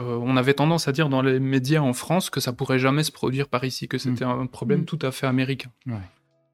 [0.00, 3.02] euh, on avait tendance à dire dans les médias en France que ça pourrait jamais
[3.02, 4.40] se produire par ici, que c'était mm.
[4.40, 4.84] un problème mm.
[4.84, 5.70] tout à fait américain.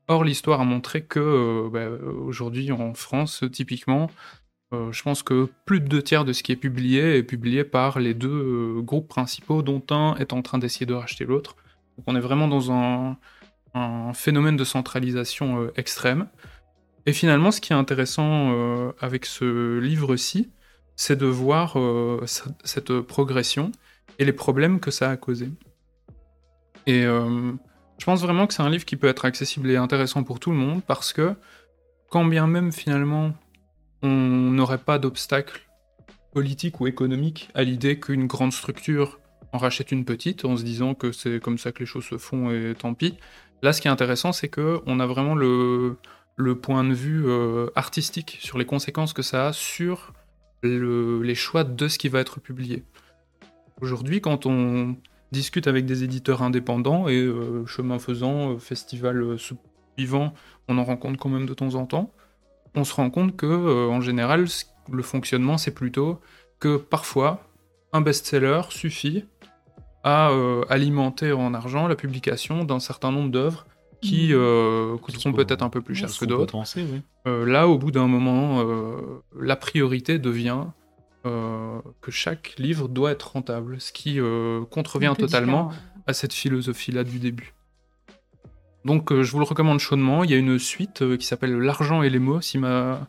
[0.08, 1.88] Or l'histoire a montré que bah,
[2.26, 4.10] aujourd'hui en France, typiquement,
[4.72, 8.00] je pense que plus de deux tiers de ce qui est publié est publié par
[8.00, 11.56] les deux groupes principaux, dont un est en train d'essayer de racheter l'autre.
[11.96, 13.16] Donc on est vraiment dans un,
[13.74, 16.26] un phénomène de centralisation euh, extrême.
[17.06, 20.50] Et finalement, ce qui est intéressant euh, avec ce livre-ci,
[20.96, 22.24] c'est de voir euh,
[22.64, 23.72] cette progression
[24.18, 25.50] et les problèmes que ça a causé.
[26.86, 30.38] Et je pense vraiment que c'est un livre qui peut être accessible et intéressant pour
[30.38, 31.34] tout le monde parce que,
[32.10, 33.32] quand bien même finalement
[34.02, 35.62] on n'aurait pas d'obstacle
[36.34, 39.18] politique ou économique à l'idée qu'une grande structure
[39.52, 42.18] en rachète une petite en se disant que c'est comme ça que les choses se
[42.18, 43.16] font et tant pis,
[43.64, 45.96] Là, ce qui est intéressant, c'est qu'on a vraiment le,
[46.60, 50.12] point de vue euh, artistique sur les conséquences que ça a sur
[50.62, 52.84] les choix de ce qui va être publié.
[53.82, 54.96] Aujourd'hui, quand on
[55.30, 60.32] discute avec des éditeurs indépendants et euh, chemin faisant, euh, festival suivant,
[60.68, 62.12] on en rencontre quand même de temps en temps,
[62.74, 64.46] on se rend compte que en général,
[64.90, 66.20] le fonctionnement, c'est plutôt
[66.60, 67.46] que parfois,
[67.92, 69.26] un best-seller suffit
[70.02, 70.30] à
[70.68, 73.66] alimenter en argent la publication d'un certain nombre d'œuvres
[74.04, 74.36] qui mmh.
[74.36, 76.56] euh, coûteront peut-être un peu plus cher que d'autres.
[77.26, 78.64] Euh, là, au bout d'un moment,
[79.38, 80.66] la priorité devient
[81.24, 84.18] que chaque livre doit être rentable, ce qui
[84.70, 85.70] contrevient totalement
[86.06, 87.54] à cette philosophie-là du début.
[88.84, 90.24] Donc, je vous le recommande chaudement.
[90.24, 93.08] Il y a une suite qui s'appelle L'argent et les mots, si ma,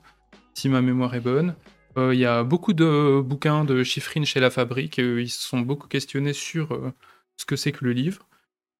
[0.53, 1.55] si ma mémoire est bonne.
[1.97, 4.99] Euh, il y a beaucoup de bouquins de chiffrines chez La Fabrique.
[4.99, 6.91] Et, ils se sont beaucoup questionnés sur euh,
[7.37, 8.27] ce que c'est que le livre.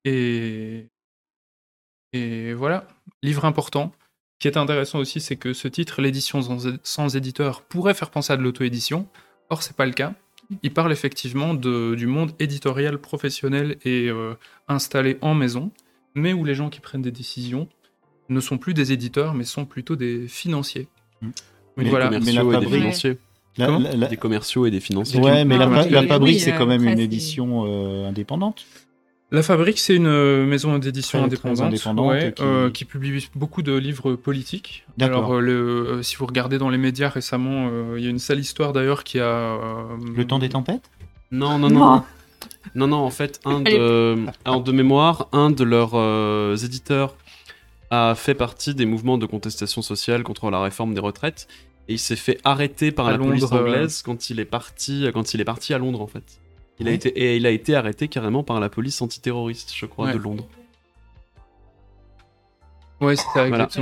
[0.04, 0.89] Et,
[2.15, 2.88] et voilà,
[3.21, 3.91] livre important.
[4.36, 6.41] Ce qui est intéressant aussi, c'est que ce titre, l'édition
[6.84, 9.08] sans, éditeur, pourrait faire penser à de l'auto-édition.
[9.49, 10.13] Or, c'est pas le cas.
[10.62, 14.36] Il parle effectivement de, du monde éditorial professionnel et euh,
[14.67, 15.71] installé en maison,
[16.13, 17.67] mais où les gens qui prennent des décisions
[18.30, 20.88] ne sont plus des éditeurs, mais sont plutôt des financiers.
[21.21, 21.30] Mmh.
[21.78, 22.10] Mais voilà.
[22.10, 23.17] des commerciaux et des financiers.
[24.10, 25.19] Des commerciaux et des financiers.
[25.19, 28.65] Ouais, mais la, Fabrique, c'est quand même une édition euh, indépendante.
[29.32, 31.74] La Fabrique, c'est une euh, maison d'édition indépendante,
[32.40, 32.86] euh, qui...
[32.86, 34.86] publie beaucoup de livres politiques.
[35.00, 38.72] Alors, le, si vous regardez dans les médias récemment, il y a une sale histoire
[38.72, 39.58] d'ailleurs qui a.
[40.16, 40.90] Le temps des tempêtes?
[41.32, 42.04] Non, non, non.
[42.76, 47.16] non, non, en fait, un de, un de mémoire, un de leurs éditeurs
[47.90, 51.48] a fait partie des mouvements de contestation sociale contre la réforme des retraites
[51.88, 55.34] et il s'est fait arrêter par la police euh, anglaise quand il est parti quand
[55.34, 56.40] il est parti à Londres en fait.
[56.80, 60.12] Il a été et il a été arrêté carrément par la police antiterroriste, je crois,
[60.12, 60.48] de Londres.
[63.02, 63.68] Ouais, c'est voilà.
[63.70, 63.82] c'est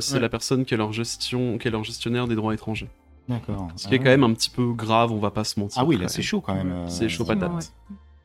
[0.00, 2.88] c'est la personne qui est leur gestion, qui est leur gestionnaire des droits étrangers.
[3.28, 3.68] D'accord.
[3.76, 5.80] Ce qui est ah quand même un petit peu grave, on va pas se mentir.
[5.80, 6.72] Ah oui, là c'est chaud quand même.
[6.72, 7.72] Euh, c'est chaud patate.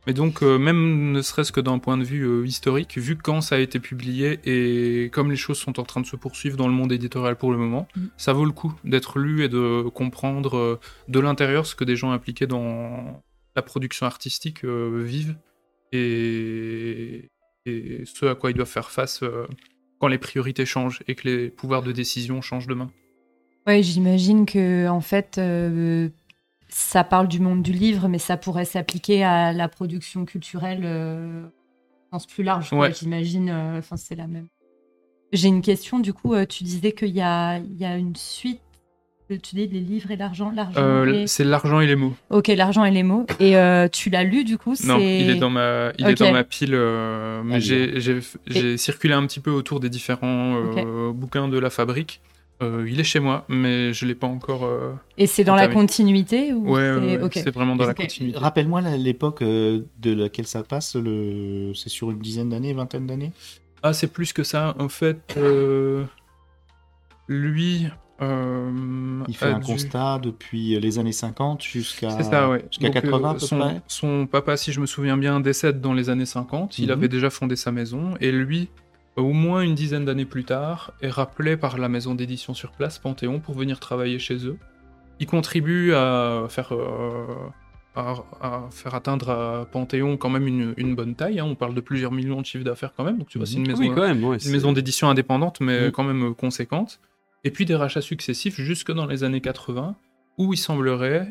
[0.06, 3.39] Mais donc, euh, même ne serait-ce que d'un point de vue euh, historique, vu quand
[3.39, 6.68] ça a été publié et comme les choses sont en train de se poursuivre dans
[6.68, 8.06] le monde éditorial pour le moment, mm.
[8.18, 11.96] ça vaut le coup d'être lu et de comprendre euh, de l'intérieur ce que des
[11.96, 13.24] gens impliqués dans
[13.56, 15.38] la production artistique vivent
[15.92, 17.30] et...
[17.66, 19.24] et, ce à quoi ils doivent faire face
[20.00, 22.89] quand les priorités changent et que les pouvoirs de décision changent de main.
[23.68, 25.39] Ouais, j'imagine que en fait
[26.73, 31.43] ça parle du monde du livre, mais ça pourrait s'appliquer à la production culturelle euh,
[32.12, 33.49] sens plus large, j'imagine.
[33.49, 34.47] Euh, enfin, c'est la même.
[35.31, 38.15] J'ai une question, du coup, euh, tu disais qu'il y a, il y a une
[38.15, 38.59] suite
[39.29, 40.79] Tu dis les livres et l'argent, l'argent.
[40.79, 42.13] Euh, et- C'est l'argent et les mots.
[42.29, 43.25] Ok, l'argent et les mots.
[43.39, 46.12] Et euh, tu l'as lu du coup Non, il est dans ma, il Ok.
[46.12, 46.73] est dans ma pile.
[46.75, 51.71] euh, mais Ah, j'ai, circulé un petit peu autour des différents euh, bouquins de la
[51.71, 52.21] fabrique.
[52.63, 54.63] Euh, il est chez moi, mais je l'ai pas encore.
[54.65, 56.82] euh, Et c'est dans la continuité ou Ouais,
[57.32, 58.38] c'est- ouais, vraiment dans la continuité.
[58.38, 60.95] Rappelle-moi l'époque euh, de laquelle ça passe.
[60.95, 61.73] Le...
[61.76, 63.32] C'est sur une dizaine d'années, vingtaine d'années?
[63.84, 64.76] Ah, c'est plus que ça.
[64.80, 66.06] En fait, euh,
[67.28, 67.88] lui.
[68.21, 72.63] euh, Il fait a un dû- constat depuis les années 50 jusqu'à C'est ça, ouais.
[72.69, 73.82] jusqu'à Donc, 80 à euh, peu son, près?
[73.88, 76.78] son papa, si je me souviens bien, décède dans les années 50.
[76.80, 76.91] Il Mhm.
[76.91, 78.13] avait déjà fondé sa maison.
[78.21, 78.69] Et lui,
[79.15, 82.97] au moins une dizaine d'années plus tard, est rappelé par la maison d'édition sur place,
[82.99, 84.58] Panthéon, pour venir travailler chez eux.
[85.19, 87.28] Il contribue à faire, euh,
[87.95, 91.39] à, à faire atteindre à Panthéon quand même une, une bonne taille.
[91.39, 91.45] hein.
[91.45, 93.19] On parle de plusieurs millions de chiffres d'affaires quand même.
[93.19, 93.67] Donc tu vois, c'est une Mhm.
[93.67, 94.23] maison, Oui, quand même.
[94.23, 95.91] ouais, une c'est- maison d'édition indépendante, mais Mhm.
[95.91, 96.99] quand même euh, conséquente.
[97.43, 99.95] Et puis des rachats successifs jusque dans les années 80,
[100.39, 101.28] où il semblerait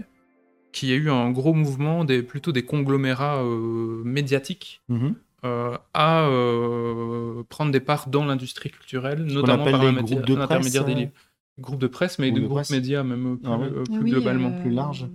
[0.73, 5.17] qu'il y ait eu un gros mouvement, des, plutôt des conglomérats euh, médiatiques, Mhm.
[5.45, 10.35] Euh, à euh, prendre des parts dans l'industrie culturelle, notamment par les l'intermédiaire groupes de
[10.37, 11.13] l'intermédiaire presse, des livres.
[11.59, 12.71] Groupes de presse, mais de de groupes presse.
[12.71, 13.67] médias même euh, plus, Ah ouais.
[13.67, 14.49] euh, plus Oui, globalement.
[14.51, 15.07] euh, plus large.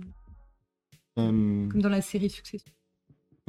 [1.16, 2.70] Comme dans la série Succession.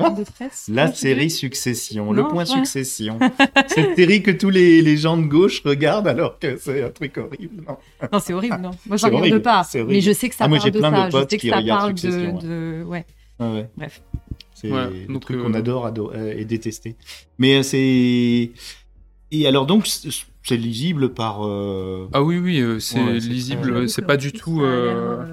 [0.02, 0.70] Ah de presse.
[0.74, 2.46] La série Succession, le point ouais.
[2.46, 3.20] Succession.
[3.68, 7.18] Cette série que tous les, les gens de gauche regardent alors que c'est un truc
[7.18, 7.64] horrible.
[7.68, 7.78] Non.
[8.14, 8.72] Non, c'est horrible, non.
[8.88, 9.68] Moi, C'est je regarde pas.
[9.88, 11.06] Mais je sais que ça Ah, moi, parle j'ai de plein de ça.
[11.08, 12.84] Je potes sais que qui ça regardent parle de, Succession, de...
[12.88, 13.06] Ouais,
[13.40, 13.70] Ah ouais.
[13.76, 14.02] bref.
[14.60, 16.96] C'est Voilà, le donc, truc euh, qu'on adore ado- euh, et détester.
[17.38, 18.52] Mais euh, c'est.
[19.32, 21.46] Et alors, donc, c'est lisible par.
[21.46, 24.62] euh, Ah oui, oui, euh, c'est Ouais, lisible, c'est pas du tout...
[24.64, 25.24] euh,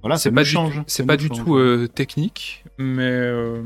[0.00, 0.74] Voilà, c'est pas, du change.
[0.76, 1.44] tout- c'est pas du change.
[1.44, 3.62] tout euh, technique, mais euh,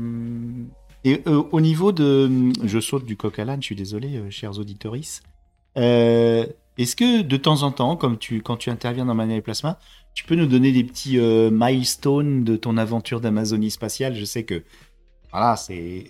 [1.03, 2.29] Et euh, au niveau de.
[2.63, 4.51] Je saute du coq à l'âne, je suis désolé, euh, chers.
[5.77, 6.45] Euh,
[6.77, 9.79] Est-ce que de temps en temps, comme tu, quand tu interviens dans Mania et Plasma,
[10.13, 14.15] tu peux nous donner des petits euh, milestones de ton aventure d'Amazonie spatiale?
[14.15, 14.63] Je sais que.
[15.31, 16.05] Voilà, c'est.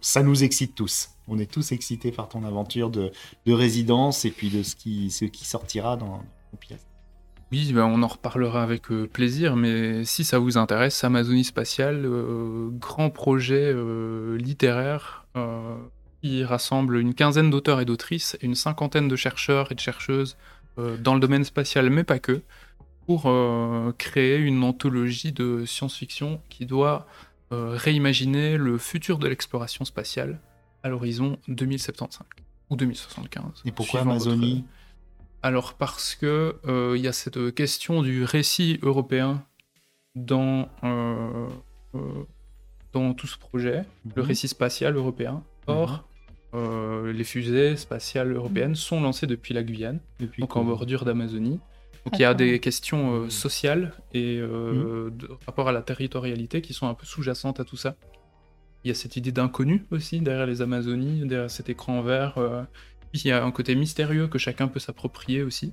[0.00, 1.10] Ça nous excite tous.
[1.28, 3.10] On est tous excités par ton aventure de,
[3.46, 6.22] de résidence et puis de ce qui, sortira dans,
[6.60, 6.86] pièces.
[7.52, 12.02] oui, ben, on en reparlera avec euh, plaisir, mais si ça vous intéresse, Amazonie spatiale,
[12.04, 15.26] euh, grand projet euh, littéraire
[16.22, 20.36] qui rassemble une quinzaine d'auteurs et d'autrices une cinquantaine de chercheurs et de chercheuses
[20.76, 22.42] dans le domaine spatial, mais pas que,
[23.06, 23.32] pour
[23.96, 27.06] créer une anthologie de science-fiction qui doit
[27.52, 30.40] réimaginer le futur de l'exploration spatiale
[30.82, 32.26] à l'horizon 2075
[32.70, 33.62] ou 2075.
[33.64, 34.64] Et pourquoi votre- Amazonie?
[35.42, 39.44] Alors parce que euh, il y a cette question du récit européen
[40.14, 41.48] dans, euh,
[41.94, 41.98] euh,
[42.92, 43.84] dans tout ce projet,
[44.14, 44.28] le Mhm.
[44.28, 45.42] récit spatial européen.
[45.66, 46.04] Or,
[46.54, 51.58] euh, les fusées spatiales européennes sont lancées depuis la Guyane, Depuis donc en bordure d'Amazonie.
[52.04, 55.16] Donc il y a des questions euh, sociales et euh, Mhm.
[55.18, 57.96] de rapport à la territorialité qui sont un peu sous-jacentes à tout ça.
[58.84, 62.38] Il y a cette idée d'inconnu aussi derrière les Amazonies, derrière cet écran vert.
[62.38, 62.62] euh,
[63.12, 65.72] puis il y a un côté mystérieux que chacun peut s'approprier aussi.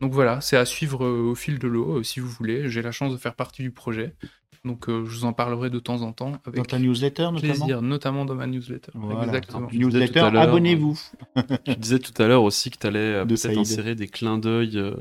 [0.00, 2.68] Donc voilà, c'est à suivre euh, au fil de l'eau euh, si vous voulez.
[2.68, 4.14] J'ai la chance de faire partie du projet.
[4.64, 7.40] Donc euh, je vous en parlerai de temps en temps Dans avec ta newsletter, notamment
[7.40, 8.90] plaisir, notamment dans ma newsletter.
[8.94, 9.24] Voilà.
[9.26, 9.68] Exactement.
[9.72, 10.98] Newsletter, abonnez-vous.
[11.64, 14.72] Tu disais tout à l'heure aussi que tu allais De peut-être insérer des clins d'œil
[14.76, 14.94] euh,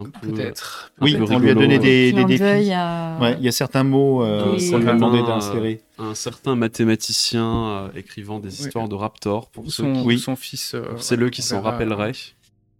[0.00, 0.28] un peu.
[0.28, 0.92] Peut-être.
[1.00, 2.38] Oui, peu on lui a donné euh, des, des Clin défis.
[2.40, 4.70] d'œil à- Ouais, il y a certains mots euh, Oui.
[4.70, 5.82] qu'on lui a demandé d'insérer.
[5.98, 8.54] un certain mathématicien euh, écrivant des Oui.
[8.66, 10.18] histoires de raptors pour ceux Son, qui, Oui.
[10.18, 10.74] son fils.
[10.74, 11.62] euh, pour ceux qui s'en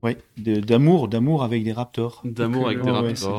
[0.03, 2.21] Ouais, de- d'amour, d'amour avec des raptors.
[2.25, 3.38] d'amour avec des raptors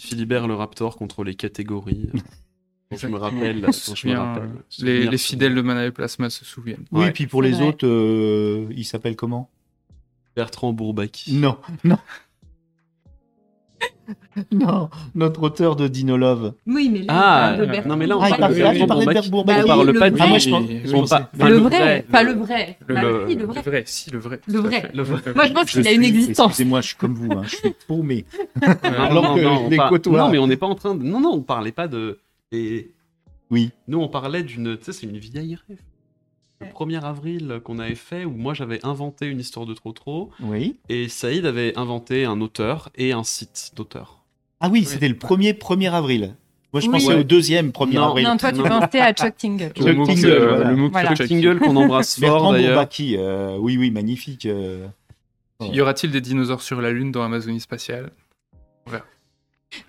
[0.00, 2.08] Philibert le raptor contre les catégories
[2.96, 6.86] je me rappelle je me euh, les, fidèles de Mana et Plasma se souviennent.
[6.90, 7.12] Oui, Ouais.
[7.12, 7.66] puis pour les vrai.
[7.66, 9.50] autres, euh, il s'appelle comment?
[10.34, 11.98] Bertrand Bourbaki Non, non.
[14.52, 16.54] non, notre auteur de Dinolove.
[16.66, 19.58] Oui, mais là, ah de non mais là on Ah, parle de Bourbaki.
[19.58, 20.20] Bah on parle pas le de.
[20.20, 20.68] Ah, moi, je pense-
[21.48, 22.78] le vrai, pas le vrai.
[22.86, 23.08] Le, Bah le-
[23.44, 23.62] vrai.
[23.64, 24.40] le vrai, si, le vrai.
[24.46, 24.80] Le vrai.
[24.82, 24.90] fait.
[24.94, 25.20] Le vrai.
[25.34, 26.48] Moi, je pense qu'il a une existence.
[26.50, 28.24] Excusez-moi, je suis comme vous, hein, je suis paumé.
[28.62, 29.76] Non, Alors non, que non, on les
[30.18, 31.02] non, mais on n'est pas en train de.
[31.02, 32.18] Non, non, on parlait pas de.
[32.52, 32.90] Et...
[33.50, 33.70] Oui.
[33.88, 34.76] Nous, on parlait d'une.
[34.78, 35.78] Tu sais, c'est une vieille rêve.
[36.60, 40.30] Le 1er avril qu'on avait fait, où moi j'avais inventé une histoire de trop trop,
[40.42, 40.76] Oui.
[40.90, 44.22] et Saïd avait inventé un auteur et un site d'auteur.
[44.60, 46.34] Ah oui, c'était le premier 1er avril.
[46.74, 46.92] Moi, je Oui.
[46.92, 48.04] pensais au deuxième 1er Non.
[48.10, 48.24] avril.
[48.26, 49.72] Non, toi, tu pensais à Chuck Tingle.
[49.74, 50.70] Chuck Tingle, euh, voilà.
[50.70, 51.14] le MOOC Voilà.
[51.16, 51.58] Chuck Tingle.
[51.60, 52.72] Qu'on embrasse fort Bertrand d'ailleurs.
[52.74, 54.44] Bourbaki, euh, oui, oui, magnifique.
[54.46, 54.86] euh.
[55.62, 58.10] Y aura-t-il des dinosaures sur la Lune dans Amazonie spatiale?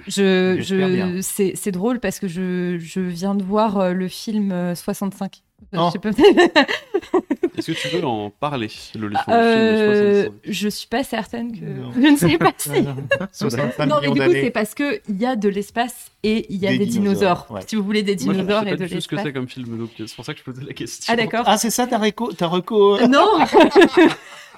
[0.07, 4.75] Je, je, c'est, drôle parce que je, je viens de voir euh, le film euh,
[4.75, 5.41] 65.
[5.73, 5.87] Oh.
[5.87, 6.09] je sais pas-
[7.57, 10.87] Est-ce que tu veux en parler, Loli, sur Euh, le film de 65 je suis
[10.87, 11.65] pas certaine que.
[11.65, 11.91] Non.
[11.95, 12.69] Je ne sais pas si.
[13.31, 16.67] 65 non, mais du coup, c'est parce qu'il y a de l'espace et il y
[16.67, 17.47] a Des des, dinosaures, dinosaures.
[17.51, 17.61] ouais.
[17.67, 19.19] Si vous voulez des Moi, je- dinosaures je sais et pas de ce que l'espace.
[19.23, 21.13] c'est comme film, donc c'est pour ça que je posais la question.
[21.13, 21.43] Ah, d'accord.
[21.45, 23.27] Ah, c'est ça ta reco, ta reco euh, Non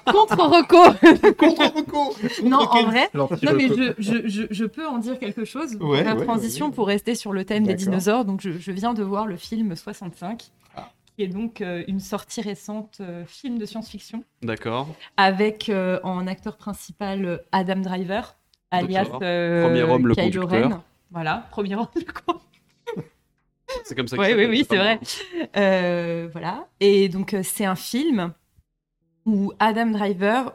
[0.06, 0.82] Contre Rocco
[1.38, 5.46] contre reco Non, en vrai, non, mais je, je, je, je peux en dire quelque
[5.46, 5.76] chose.
[5.80, 6.72] Ouais, la ouais, transition ouais.
[6.72, 8.26] pour rester sur le thème des dinosaures.
[8.26, 10.63] Donc, je, je viens de voir le film 65, Ah.
[11.14, 14.88] Qui est donc euh, une sortie récente, euh, film de science-fiction, D'accord.
[15.16, 18.36] avec euh, en acteur principal Adam Driver,
[18.70, 20.70] alias Premier homme, le Kylo conducteur.
[20.70, 20.82] Ren.
[21.10, 22.02] Voilà, premier homme, le.
[23.84, 25.00] C'est comme ça Ouais, qu'il oui, oui, c'est vrai.
[26.32, 26.68] Voilà.
[26.80, 28.32] Et donc, c'est un film
[29.26, 30.52] où Adam Driver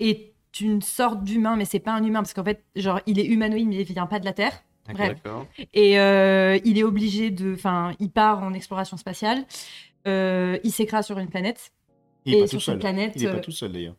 [0.00, 3.24] est une sorte d'humain, mais c'est pas un humain, parce qu'en fait, genre, il est
[3.24, 4.64] humanoïde, mais il vient pas de la Terre.
[4.90, 5.20] Bref.
[5.22, 5.46] D'accord.
[5.72, 7.54] Et euh, il est obligé de.
[7.54, 9.44] Enfin, il part en exploration spatiale.
[10.08, 11.72] euh, il s'écrase sur une planète.
[12.24, 12.78] Il est Et pas sur tout cette seul.
[12.80, 13.96] planète, Il est pas euh, tout seul d'ailleurs.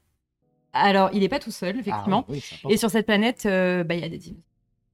[0.74, 2.26] Alors, il est pas tout seul, effectivement.
[2.28, 2.44] Ah, oui.
[2.70, 4.44] Et sur cette planète, euh, bah, il y a des dinosaures.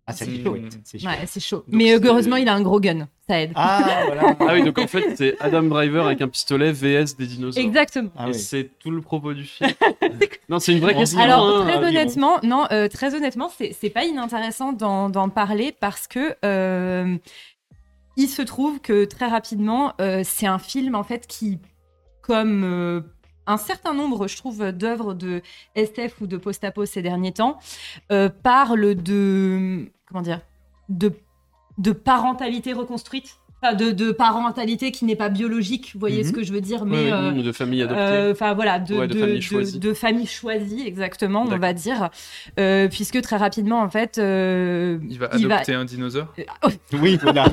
[0.09, 0.57] Ah, c'est chaud.
[0.83, 1.07] C'est chaud.
[1.07, 1.57] Ouais, c'est chaud.
[1.57, 3.07] Donc, mais euh, heureusement, il a un gros gun.
[3.27, 3.51] Ça aide.
[3.55, 4.35] Ah, voilà.
[4.39, 7.63] Ah oui, donc en fait, c'est Adam Driver avec un pistolet VS des dinosaures.
[7.63, 8.09] Exactement.
[8.17, 8.33] Ah oui.
[8.33, 9.69] c'est tout le propos du film.
[10.49, 11.19] non, c'est une vraie On question.
[11.19, 16.35] Alors hein, très honnêtement, non, euh, très honnêtement, c'est pas inintéressant d'en parler parce que
[16.43, 17.17] euh,
[18.19, 21.57] il se trouve que très rapidement, euh, c'est un film en fait qui,
[22.21, 23.01] comme euh,
[23.47, 25.41] un certain nombre, je trouve, d'œuvres de
[25.75, 27.59] SF ou de post-apo ces derniers temps,
[28.11, 30.41] euh, parle de comment dire,
[30.89, 31.11] de
[31.77, 33.35] de parentalité reconstruite.
[33.61, 36.29] Enfin, de, de parentalité qui n'est pas biologique, vous voyez Mhm.
[36.29, 38.01] ce que je veux dire, mais ouais, euh, de famille adoptée.
[38.01, 39.79] euh, Enfin voilà, de, Ouais, de de, famille de- choisie.
[39.79, 42.09] de famille choisie, exactement, on va dire,
[42.57, 46.33] Euh, puisque très rapidement en fait, euh, Il va il va- adopter un dinosaure.
[47.01, 47.45] Oui, voilà.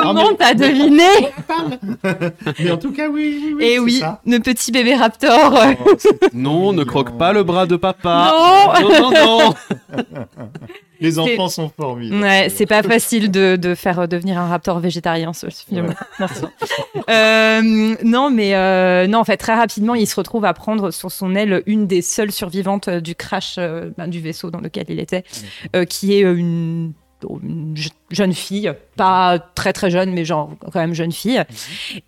[0.00, 1.02] comment mais- t'as deviné
[2.58, 3.64] Mais en tout cas, oui, oui, oui.
[3.64, 4.22] Et c'est oui, ça.
[4.26, 5.52] le petit bébé raptor.
[5.86, 5.92] Oh,
[6.32, 8.32] Non, ne croque pas le bras de papa.
[8.80, 8.88] Non.
[8.88, 9.54] non, non, non.
[11.00, 12.22] Les enfants sont formidables.
[12.22, 15.86] Ouais, c'est pas facile de, de faire devenir un raptor végétarien ce film.
[15.86, 15.94] Ouais.
[16.18, 16.42] Merci.
[17.08, 21.10] Euh, non, mais euh, non, en fait, très rapidement, il se retrouve à prendre sur
[21.10, 24.86] son aile une des seules survivantes euh, du crash euh, ben, du vaisseau dans lequel
[24.88, 25.24] il était,
[25.74, 26.92] euh, qui est euh, une,
[27.42, 31.42] une je- jeune fille, pas très très jeune, mais genre quand même jeune fille.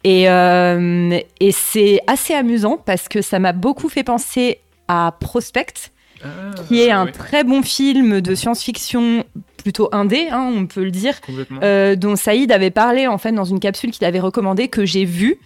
[0.05, 5.90] Et, euh, et c'est assez amusant parce que ça m'a beaucoup fait penser à Prospect
[6.68, 9.24] qui est un ouais, très bon film de science-fiction
[9.56, 11.14] plutôt indé, hein, on peut le dire,
[11.62, 15.04] euh, dont Saïd avait parlé en fait dans une capsule qu'il avait recommandée que j'ai
[15.04, 15.38] vue,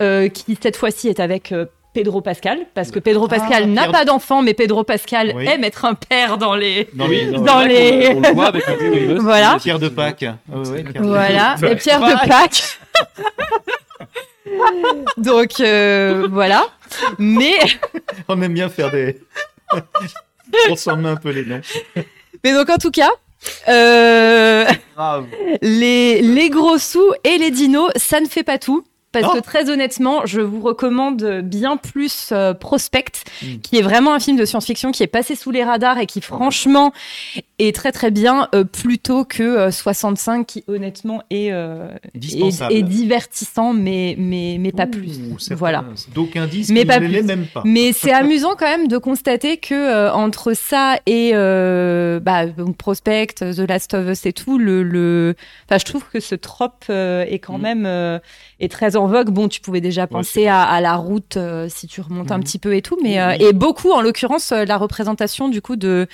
[0.00, 3.82] euh, qui cette fois-ci est avec euh, Pedro Pascal, parce que Pedro Ah, Pascal n'a
[3.82, 5.46] Pierre- pas d'enfant, mais Pedro Pascal Oui.
[5.46, 6.88] aime être un père dans les.
[6.94, 9.56] Dans les, dans Dans les- On le voit avec le Voilà.
[9.60, 10.24] Pierre de Pâques.
[10.50, 11.72] Ouais, ouais, Pierre de Voilà, Ouais.
[11.72, 12.78] et Pierre de Pâques.
[15.18, 16.66] Donc euh, voilà,
[17.18, 17.54] mais
[18.28, 19.20] On aime bien faire des.
[20.66, 21.60] Transformer un peu les noms.
[22.44, 23.10] mais donc en tout cas.
[23.68, 24.66] Euh,
[25.62, 28.84] les, les gros sous et les dinos, ça ne fait pas tout.
[29.10, 29.32] Parce Non.
[29.32, 33.58] que très honnêtement, je vous recommande bien plus euh, Prospect, Mm.
[33.62, 36.20] qui est vraiment un film de science-fiction qui est passé sous les radars et qui
[36.20, 36.92] franchement
[37.58, 42.72] est très très bien, euh, plutôt que euh, 65 qui honnêtement est, euh, est, Dispensable.
[42.74, 45.18] est divertissant, mais, mais, mais pas plus.
[45.30, 45.84] Ouh, Voilà.
[46.14, 47.22] D'aucuns disent Mais pas plus.
[47.22, 47.62] même pas.
[47.64, 52.76] Mais c'est amusant quand même de constater que euh, entre ça et euh, bah, donc
[52.76, 55.34] Prospect, The Last of Us et tout, le, le...
[55.68, 57.62] Enfin, je trouve que ce trope euh, est quand Mhm.
[57.62, 58.18] même euh,
[58.60, 59.30] est très en vogue.
[59.30, 62.36] Bon, tu pouvais déjà penser c'est à, à la route euh, si tu remontes un
[62.38, 62.44] Mhm.
[62.44, 65.62] petit peu et tout, mais Oui, euh, et beaucoup en l'occurrence euh, la représentation du
[65.62, 66.06] coup de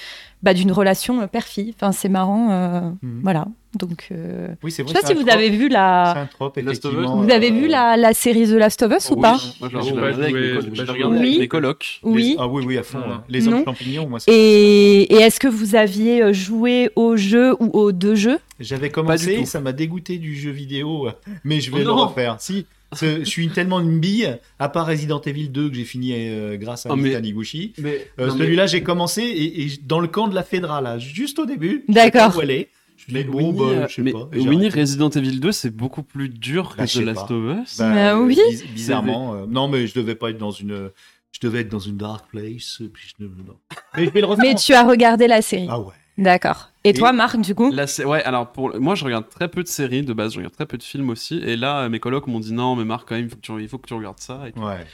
[0.42, 1.74] bah, d'une relation euh, père-fille.
[1.76, 2.50] Enfin, c'est marrant.
[2.52, 3.20] euh, Mhm.
[3.22, 3.46] Voilà.
[3.76, 4.94] Donc, euh, Oui, c'est je vrai.
[4.94, 6.28] sais pas si vous avez vu la.
[6.30, 6.60] trope.
[6.60, 9.80] Vous avez vu la, la série The Last of Us ou Oui, pas Moi, je
[9.80, 12.00] J'ai l'ai regardé avec mes colocs.
[12.04, 12.36] les- Oui.
[12.38, 12.98] Ah oui, oui, à fond.
[12.98, 13.04] Ouais.
[13.28, 13.64] Les hommes Non.
[13.64, 18.14] champignons, moi, c'est- Et, et est-ce que vous aviez joué au jeu ou aux deux
[18.14, 18.38] jeux?
[18.60, 21.08] J'avais commencé, ça m'a dégoûté du jeu vidéo,
[21.42, 22.36] mais je vais Oh le refaire.
[22.38, 22.66] Si,
[23.00, 26.86] je suis tellement une bille, à part Resident Evil 2 que j'ai fini euh, grâce
[26.86, 27.72] à Oh, mais- Taniguchi.
[27.78, 30.80] Mais, Euh, non, mais- Celui-là, j'ai commencé et, et dans le camp de la Fedra,
[30.80, 31.84] là, juste au début.
[31.88, 32.04] D'accord.
[32.04, 32.68] Je sais pas où aller.
[32.96, 34.28] Je me Mais dis, bon, Winnie, bah, euh, je sais mais pas.
[34.32, 34.68] Winnie.
[34.68, 37.34] Resident Evil 2, c'est beaucoup plus dur Bah, que je The Last pas.
[37.34, 37.78] of Us.
[37.78, 38.38] Bah, Bah oui.
[38.50, 39.34] biz- bizarrement.
[39.34, 40.90] euh, non, mais je devais pas être dans une.
[41.32, 42.78] Je devais être dans une dark place.
[42.80, 43.56] et Puis je ne- non.
[43.96, 44.44] Mais je vais le refaire.
[44.44, 45.66] Mais tu as regardé la série.
[45.68, 45.92] Ah ouais.
[46.16, 46.70] D'accord.
[46.84, 49.48] Et, Et- toi, Marc, du coup Là, c'est- ouais, alors pour moi, je regarde très
[49.48, 51.38] peu de séries de base, je regarde très peu de films aussi.
[51.38, 53.40] Et là, euh, mes colocs m'ont dit non, mais Marc, quand même, il faut que
[53.40, 54.42] tu, il faut que tu regardes ça.
[54.48, 54.60] Et, tout.
[54.60, 54.84] Ouais.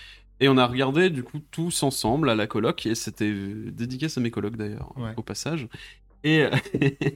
[0.41, 4.17] Et on a regardé du coup tous ensemble à la coloc et c'était euh, dédicace
[4.17, 5.13] à mes colocs d'ailleurs Ouais.
[5.17, 5.69] au passage.
[6.25, 6.45] Et,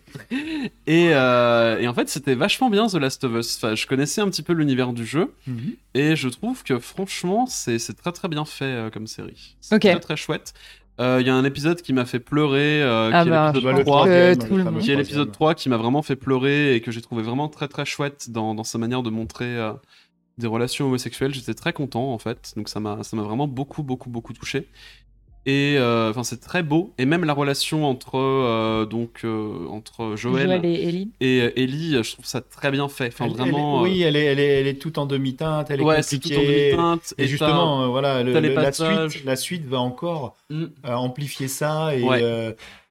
[0.86, 3.56] et, euh, et en fait, c'était vachement bien The Last of Us.
[3.56, 5.32] Enfin, je connaissais un petit peu l'univers du jeu.
[5.46, 5.74] Mhm.
[5.94, 9.56] Et je trouve que franchement, c'est très très bien fait euh, comme série.
[9.60, 9.82] C'est Ok.
[9.82, 10.52] très très chouette.
[11.00, 13.52] Euh, Il y a un épisode qui m'a fait pleurer, euh, Ah qui est bah,
[13.52, 15.32] l'épisode Bah, le 3, que troisième, tout le fameux qui est l'épisode troisième.
[15.32, 18.54] 3 qui m'a vraiment fait pleurer et que j'ai trouvé vraiment très très chouette dans,
[18.54, 19.72] dans sa manière de montrer euh,
[20.38, 21.34] des relations homosexuelles.
[21.34, 24.68] J'étais très content en fait, donc ça m'a ça m'a vraiment beaucoup beaucoup beaucoup touché.
[25.46, 30.16] Et euh, enfin c'est très beau et même la relation entre euh, donc euh, entre
[30.16, 31.10] Joël, Joël et Ellie.
[31.20, 33.08] et euh, Ellie, je trouve ça très bien fait.
[33.08, 33.84] Enfin Elle- vraiment.
[33.84, 35.86] elle est- oui, elle est, elle, est, elle est toute en demi-teinte, elle euh, est
[35.86, 36.70] ouais, c'est tout en compliquée.
[36.70, 37.14] demi-teinte.
[37.18, 40.64] Et t'as- justement, euh, voilà, le- le- la, suite, la suite va encore Mm.
[40.86, 41.94] euh, amplifier ça.
[41.94, 42.22] Et, Ouais.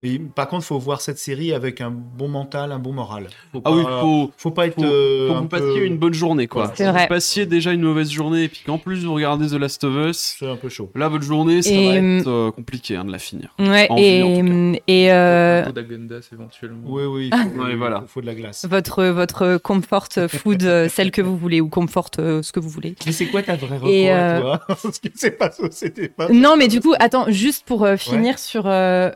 [0.03, 3.27] Et par contre, faut voir cette série avec un bon mental, un bon moral.
[3.51, 4.75] Faut Ah oui, faut, faut pas être.
[4.75, 6.71] faut, euh, faut que un vous peu- passiez une bonne journée quoi.
[6.75, 7.01] C'est Si vrai.
[7.03, 9.95] vous passiez déjà une mauvaise journée et puis qu'en plus vous regardez The Last of
[10.09, 10.91] Us, C'est un peu chaud.
[10.95, 13.53] là votre journée ça Et, va hum, être euh, compliqué hein, de la finir.
[13.59, 16.81] Ouais, et, en et euh, Un peu d'agendas éventuellement.
[16.85, 17.29] Oui, oui.
[17.33, 18.01] Il faut, Ouais, voilà.
[18.03, 18.65] il faut de la glace.
[18.69, 22.69] votre, votre comfort food, euh, celle que vous voulez, ou comfort euh, ce que vous
[22.69, 22.95] voulez.
[23.05, 26.27] Mais c'est quoi ta vraie recours toi Parce que c'est pas ça, c'était pas.
[26.29, 29.11] Non, mais du coup, attends, juste pour euh, finir sur euh,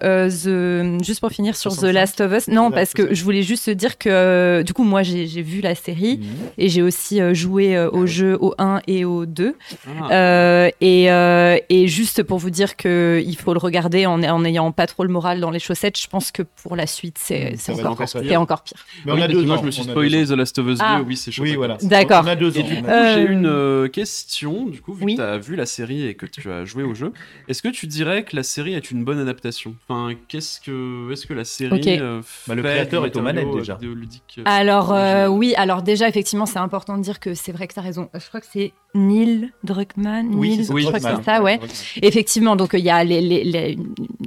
[0.84, 1.94] euh, juste pour finir sur The 65.
[1.94, 2.48] Last of Us.
[2.48, 5.42] Non, parce que je voulais juste te dire que euh, du coup, moi, j'ai j'ai
[5.42, 6.26] vu la série Mhm.
[6.58, 9.56] et j'ai aussi euh, joué au jeu au 1 et au 2.
[9.88, 10.12] Ah.
[10.12, 14.40] Euh, et, euh, et juste pour vous dire que il faut le regarder en en
[14.40, 17.56] n'ayant pas trop le moral dans les chaussettes, je pense que pour la suite, c'est
[17.68, 18.42] Mm, encore, encore pire.
[18.42, 18.78] encore pire.
[19.06, 19.62] Mais Oui, on a deux moi ans.
[19.62, 20.26] je me suis spoilé.
[20.26, 21.02] The Last of Us 2, Ah.
[21.06, 21.44] oui c'est chaud.
[21.44, 21.78] Oui, voilà.
[21.82, 22.24] D'accord.
[22.26, 25.16] On a deux Et du coup, j'ai une question, du coup, vu oui.
[25.16, 27.12] que tu as vu la série et que tu as joué au jeu,
[27.48, 29.76] est-ce que tu dirais que la série est une bonne adaptation?
[29.88, 33.78] Enfin, qu'est-ce que, est-ce que la série euh, Bah, le créateur est aux manettes, déjà.
[33.84, 37.68] euh, Alors euh, original oui, alors déjà effectivement c'est important de dire que c'est vrai
[37.68, 38.10] que tu as raison.
[38.14, 40.34] Je crois que c'est Neil Druckmann.
[40.34, 41.24] Oui, Neil, Oui, je crois que Druckmann.
[41.24, 41.60] c'est ça, ouais.
[42.02, 43.74] Effectivement, donc il y a les, les- les-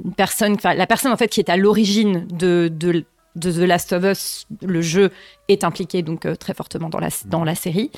[0.03, 3.05] une personne, enfin la personne en fait qui est à l'origine de, de
[3.37, 5.09] de The Last of Us, le jeu
[5.47, 7.89] est impliqué donc euh, très fortement dans la dans la série.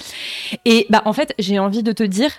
[0.65, 2.29] Et bah en fait j'ai envie de te dire,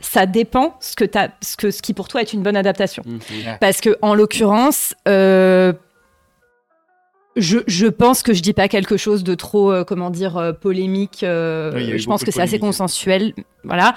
[0.00, 3.02] ça dépend ce que t'as, ce que ce qui pour toi est une bonne adaptation.
[3.06, 3.20] Mhm.
[3.60, 5.72] Parce que en l'occurrence, euh,
[7.36, 10.52] je, je pense que je dis pas quelque chose de trop, euh, comment dire, euh,
[10.52, 11.22] polémique.
[11.22, 13.34] euh, Oui, je pense que c'est assez consensuel.
[13.64, 13.94] Voilà.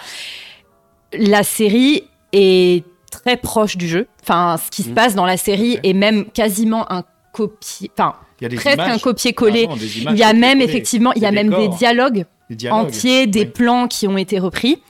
[1.14, 4.08] La série est très proche du jeu.
[4.22, 4.96] Enfin, ce qui se Mhm.
[4.96, 9.68] passe dans la série est même quasiment un copier, enfin presque images, un copier-coller.
[10.12, 12.88] Il y a même effectivement, il y a des même des dialogues, des dialogues.
[12.88, 13.46] entiers, des Oui.
[13.48, 14.82] plans qui ont été repris.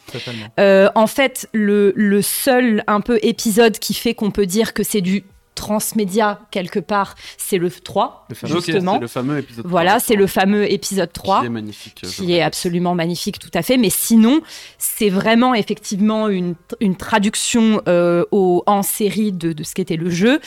[0.59, 4.83] Euh, en fait, le, le seul un peu épisode qui fait qu'on peut dire que
[4.83, 5.23] c'est du
[5.55, 8.25] transmédia quelque part, c'est le 3.
[8.29, 8.95] Le fameux- justement.
[8.95, 9.65] c'est le fameux épisode.
[9.67, 12.01] Voilà, 3, c'est le fameux épisode 3 Qui est magnifique.
[12.01, 13.77] qui est absolument magnifique, tout à fait.
[13.77, 14.41] Mais sinon,
[14.79, 20.09] c'est vraiment effectivement une, une traduction euh, au, en série de, de ce qu'était le
[20.09, 20.39] jeu.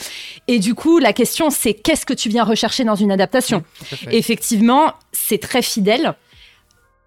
[0.49, 3.63] Et du coup, la question, c'est qu'est-ce que tu viens rechercher dans une adaptation?
[4.11, 6.15] Effectivement, c'est très fidèle.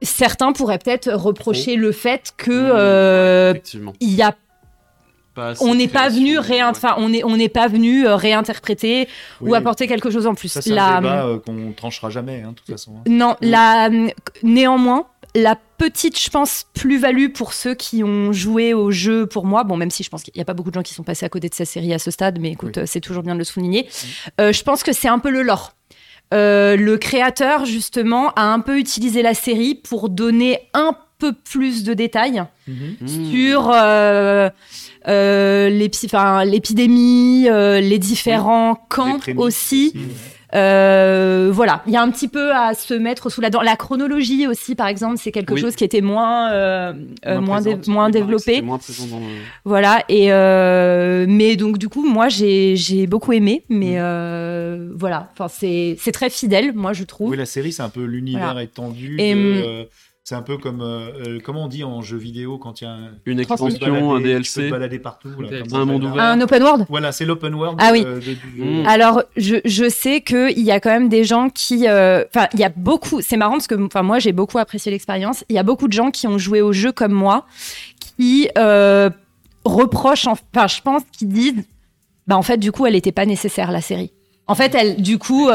[0.03, 3.55] Certains pourraient peut-être reprocher le fait que Mhm, euh,
[4.01, 4.35] il y a
[5.61, 9.09] on n'est pas venu réin- enfin, on est on n'est pas venu réinterpréter
[9.41, 10.49] ou apporter quelque chose en plus.
[10.49, 12.97] Ça, c'est La- un débat euh, qu'on tranchera jamais, hein, de toute façon.
[12.99, 13.03] hein.
[13.09, 13.89] Non, la,
[14.43, 19.65] néanmoins, la petite, je pense, plus-value pour ceux qui ont joué au jeu pour moi,
[19.65, 21.25] bon, même si je pense qu'il n'y a pas beaucoup de gens qui sont passés
[21.25, 22.83] à côté de sa série à ce stade, mais écoute, Oui.
[22.83, 23.89] euh, c'est toujours bien de le souligner.
[24.41, 25.73] Euh, je pense que c'est un peu le lore.
[26.33, 31.83] Euh, le créateur, justement, a un peu utilisé la série pour donner un peu plus
[31.85, 33.09] de détails Mhm.
[33.31, 34.49] Sur euh,
[35.09, 35.69] euh,
[36.45, 39.93] l'épidémie, euh, les différents camps Les prémices aussi.
[39.95, 40.07] aussi.
[40.55, 43.61] Euh, voilà, il y a un petit peu à se mettre sous la dent.
[43.63, 45.61] La chronologie aussi, par exemple, c'est quelque Oui.
[45.61, 46.93] chose qui était moins, euh,
[47.27, 48.55] euh, Moins moins, dé- moins développé.
[48.55, 49.25] c'était moins présent dans le-
[49.65, 54.01] Voilà, et euh, mais donc du coup, moi j'ai j'ai beaucoup aimé, mais Mm.
[54.01, 57.31] euh, voilà, enfin c'est c'est très fidèle, moi je trouve.
[57.31, 58.63] Oui, la série, c'est un peu l'univers Voilà.
[58.63, 59.17] étendu.
[59.19, 59.85] Et, de, euh,
[60.31, 62.87] c'est un peu comme, euh, euh, comment on dit en jeu vidéo quand il y
[62.87, 63.11] a un...
[63.27, 64.71] Une extension, un Tu peux DLC.
[64.71, 65.29] balader partout.
[65.41, 66.23] là, Un monde ouvert.
[66.23, 66.87] Un open world.
[66.89, 68.05] Voilà, c'est l'open world Ah oui.
[68.07, 68.63] euh, de-.
[68.83, 68.87] Mm.
[68.87, 71.89] Alors, je, je sais qu'il y a quand même des gens qui.
[71.89, 73.21] euh, Enfin, il y a beaucoup.
[73.23, 75.45] C'est marrant parce que enfin, moi, j'ai beaucoup apprécié l'expérience.
[75.49, 77.45] Il y a beaucoup de gens qui ont joué au jeu comme moi
[78.17, 79.11] qui euh,
[79.65, 80.29] reprochent.
[80.29, 81.65] en- Enfin, je pense qu'ils disent
[82.29, 84.13] bah, en fait, du coup, elle n'était pas nécessaire, la série.
[84.47, 85.49] En fait, elle, du coup.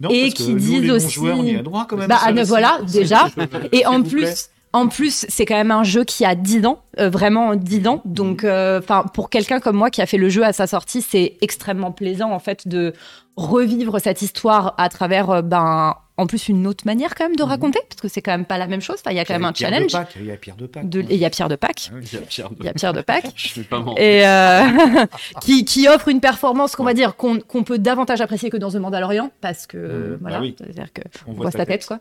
[0.00, 1.96] Non, Et parce que qui nous, disent les aussi- non-joueurs, on y a droit quand
[1.96, 2.08] même.
[2.08, 3.28] Bah, à voilà, déjà.
[3.72, 4.34] Et en plus, plaît.
[4.72, 8.02] en plus, c'est quand même un jeu qui a 10 ans, euh, vraiment 10 ans.
[8.04, 11.02] Donc, euh, enfin, pour quelqu'un comme moi qui a fait le jeu à sa sortie,
[11.02, 12.92] c'est extrêmement plaisant en fait de
[13.36, 17.42] revivre cette histoire à travers euh, ben en plus une autre manière quand même de
[17.42, 17.48] Mhm.
[17.50, 18.96] raconter, parce que c'est quand même pas la même chose.
[19.00, 19.92] Enfin, il y a quand même un Pierre challenge.
[19.92, 20.88] De Pâques, il y a Pierre de Pâques.
[20.88, 21.90] De- Et il y a Pierre de Pâques.
[21.92, 21.98] Ah.
[22.02, 23.26] Il y a Pierre de- Il y a Pierre de Pâques.
[23.36, 23.98] Je suis pas mort.
[23.98, 24.62] Et euh,
[25.42, 28.70] qui, qui offre une performance qu'on va dire qu'on qu'on peut davantage apprécier que dans
[28.70, 30.18] The Mandalorian parce que Mhm.
[30.22, 30.54] voilà Bah oui.
[30.58, 31.86] c'est-à-dire que On on voit sa tête, tête.
[31.86, 31.98] quoi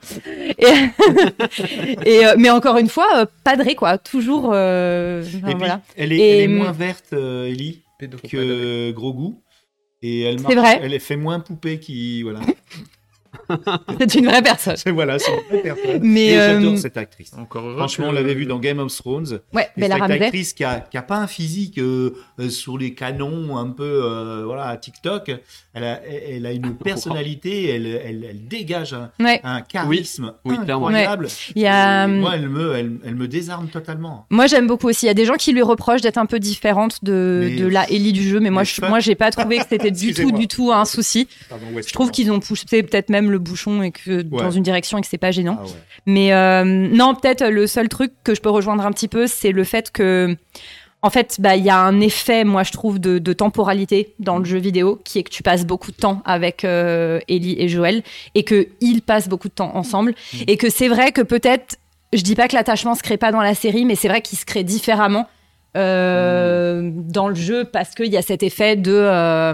[0.57, 0.66] et,
[2.05, 5.82] et, euh, mais encore une fois euh, padré quoi toujours euh, enfin, Et puis, voilà
[5.97, 7.82] elle est, Et, elle est hum, moins verte, euh, Ellie,
[8.30, 9.41] que Gros Goût.
[10.01, 10.80] Et elle, C'est marche- vrai.
[10.84, 12.22] elle fait moins poupée qui.
[12.24, 12.39] Voilà.
[14.00, 16.00] c'est une vraie personne C'est voilà, c'est une vraie personne.
[16.02, 17.32] Mais, Et euh, j'adore cette actrice.
[17.38, 19.40] Encore heureux Franchement, on l'avait vu dans Game of Thrones.
[19.54, 22.94] ouais Bella cette actrice qui a, qui a pas un physique euh, euh, sur les
[22.94, 25.32] canons un peu euh, voilà à TikTok,
[25.74, 30.56] elle a, elle a une personnalité, elle, elle, elle dégage un, ouais un charisme Oui,
[30.58, 31.28] incroyable.
[31.56, 34.26] il y a Et Moi, elle me, elle, elle me désarme totalement.
[34.30, 35.06] Moi, j'aime beaucoup aussi.
[35.06, 37.68] Il y a des gens qui lui reprochent d'être un peu différente de, Mais- de
[37.68, 38.90] la Ellie du jeu, mais moi, mais je, fun.
[38.90, 41.28] moi, j'ai pas trouvé que c'était du tout, du tout un souci.
[41.50, 44.63] Pardon, ouais, Je trouve qu'ils ont poussé peut-être même le bouchon et que dans une
[44.63, 45.57] direction et que c'est pas gênant.
[45.59, 45.71] Ah ouais.
[46.05, 49.51] Mais euh, non, peut-être le seul truc que je peux rejoindre un petit peu, c'est
[49.51, 50.36] le fait que,
[51.01, 54.39] en fait, bah, il y a un effet, moi, je trouve, de, de temporalité dans
[54.39, 57.69] le jeu vidéo, qui est que tu passes beaucoup de temps avec euh, Ellie et
[57.69, 58.03] Joël,
[58.34, 60.15] et que ils passent beaucoup de temps ensemble,
[60.47, 61.78] et que c'est vrai que peut-être,
[62.13, 64.38] je dis pas que l'attachement se crée pas dans la série, mais c'est vrai qu'il
[64.38, 65.28] se crée différemment
[65.76, 69.53] euh, dans le jeu parce qu'il y a cet effet de, euh,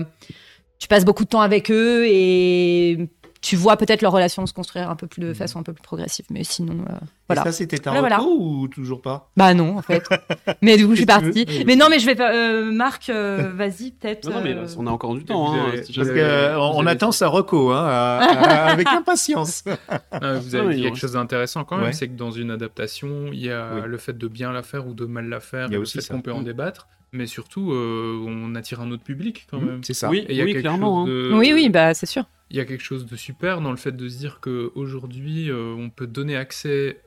[0.77, 3.09] tu passes beaucoup de temps avec eux et
[3.41, 5.81] tu vois peut-être leur relation se construire un peu plus de façon un peu plus
[5.81, 6.93] progressive, mais sinon, euh,
[7.27, 7.41] voilà.
[7.41, 9.31] Et ça, c'était ta Voilà, ou toujours pas?
[9.35, 10.03] Bah non, en fait.
[10.61, 11.45] mais du coup, je suis partie.
[11.45, 12.31] veux Mais non, mais je vais pas.
[12.33, 14.29] euh, Marc, euh, vas-y, peut-être.
[14.29, 15.51] Non, non, mais on a encore du temps.
[15.53, 17.71] Vous hein, avez- si Parce jamais- que euh, on, vous on avez- attend sa reco
[17.71, 19.63] hein, à- à- avec impatience.
[20.11, 21.93] Ah, vous Ah, avez dit quelque chose d'intéressant quand même, Ouais.
[21.93, 23.81] c'est que dans une adaptation, il y a Oui.
[23.87, 25.97] le fait de bien la faire ou de mal la faire, Il y a aussi
[26.07, 26.45] qu'on peut en Mm.
[26.45, 29.83] débattre, mais surtout, euh, on attire un autre public quand même.
[29.83, 30.09] C'est ça.
[30.09, 31.07] Oui, Et il y a oui quelque clairement.
[31.07, 31.37] chose hein.
[31.39, 32.23] Oui, oui, bah c'est sûr.
[32.51, 35.73] Il y a quelque chose de super dans le fait de se dire qu'aujourd'hui, euh,
[35.77, 37.01] on peut donner accès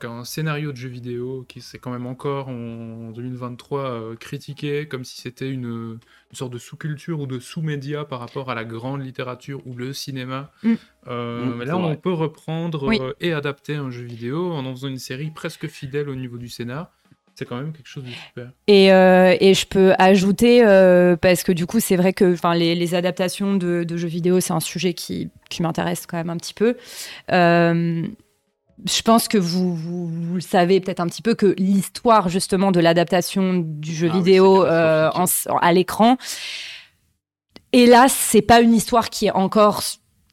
[0.00, 4.88] qu'à un scénario de jeu vidéo qui s'est quand même encore en 2023 euh, critiqué
[4.88, 5.64] comme si c'était une,
[6.32, 9.92] une sorte de sous-culture ou de sous-média par rapport à la grande littérature ou le
[9.92, 10.50] cinéma.
[10.64, 10.72] Mm.
[11.06, 11.96] Euh, Mm, mais là, on vrai.
[11.98, 12.98] peut reprendre Oui.
[13.00, 16.36] euh, et adapter un jeu vidéo en en faisant une série presque fidèle au niveau
[16.36, 16.90] du scénar.
[17.40, 18.50] C'est quand même quelque chose de super.
[18.66, 22.74] Et, euh, et je peux ajouter, euh, parce que du coup, c'est vrai que les,
[22.74, 26.36] les adaptations de, de jeux vidéo, c'est un sujet qui, qui m'intéresse quand même un
[26.36, 26.76] petit peu.
[27.32, 28.02] Euh,
[28.84, 32.72] je pense que vous, vous, vous le savez peut-être un petit peu que l'histoire justement
[32.72, 36.18] de l'adaptation du jeu Ah vidéo en- à l'écran,
[37.72, 39.82] hélas, c'est pas une histoire qui est encore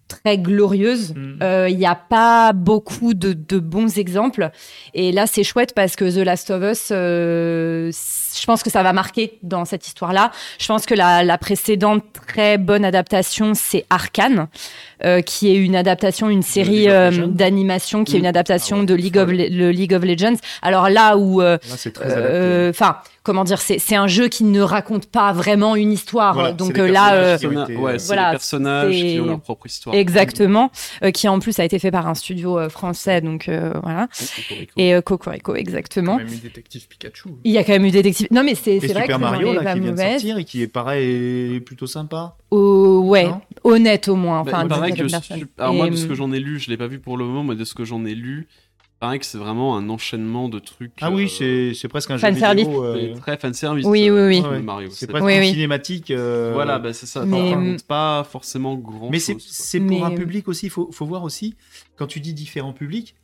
[0.07, 1.13] très glorieuse.
[1.15, 1.39] Mm.
[1.41, 4.51] Euh, Il n'y a pas beaucoup de, de bons exemples.
[4.93, 8.83] Et là, c'est chouette parce que The Last of Us, euh, je pense que ça
[8.83, 10.31] va marquer dans cette histoire-là.
[10.59, 14.47] Je pense que la, la précédente très bonne adaptation, c'est Arkane,
[15.03, 18.85] euh, qui est une adaptation, une série euh, d'animation, qui est une adaptation Ah ouais,
[18.85, 19.37] de League of, folle.
[19.37, 20.35] Le- le League of Legends.
[20.61, 22.27] Alors là où, euh, Là, c'est très adapté.
[22.31, 26.33] euh, enfin, comment dire, c'est c'est un jeu qui ne raconte pas vraiment une histoire.
[26.33, 29.25] Voilà, Donc c'est euh, là, euh, été, ouais, c'est voilà, les personnages qui c'est- ont
[29.25, 29.95] leur propre histoire.
[29.95, 30.71] Exactement,
[31.03, 34.07] euh, qui en plus a été fait par un studio euh, français, donc euh, voilà.
[34.47, 34.71] Cocorico.
[34.77, 36.17] Et Cocorico, Il y a exactement.
[36.17, 37.29] quand même eu Détective Pikachu.
[37.43, 38.27] Il y a quand même eu Détective.
[38.31, 40.43] Non, mais c'est c'est vrai que Super c'est Mario là, qui vient de sortir et
[40.45, 42.35] qui est pareil et plutôt sympa.
[42.51, 44.43] Oh, ouais, Non honnête au moins.
[44.43, 45.61] Bah, Enfin, d'une que.
[45.61, 47.25] Alors moi, de ce que hum, j'en ai lu, je l'ai pas vu pour le
[47.25, 50.47] moment, mais de ce que j'en ai lu, il paraît que c'est vraiment un enchaînement
[50.47, 50.93] de trucs.
[51.01, 52.93] Ah oui, euh, c'est presque un jeu Fan vidéo.
[52.95, 53.85] c'est euh, très fanservice.
[53.85, 54.41] Oui, oui, oui.
[54.45, 54.59] euh, Ouais.
[54.61, 54.89] Mario.
[54.91, 55.49] C'est presque Oui, une oui.
[55.51, 56.09] cinématique.
[56.11, 57.25] euh, Voilà, bah, c'est ça.
[57.25, 59.43] Mais, ça hum, pas forcément grand Mais c'est chose.
[59.43, 59.51] quoi.
[59.53, 60.67] c'est pour un Mais- public aussi.
[60.67, 61.55] Il faut, faut voir aussi,
[61.97, 63.15] quand tu dis différents publics,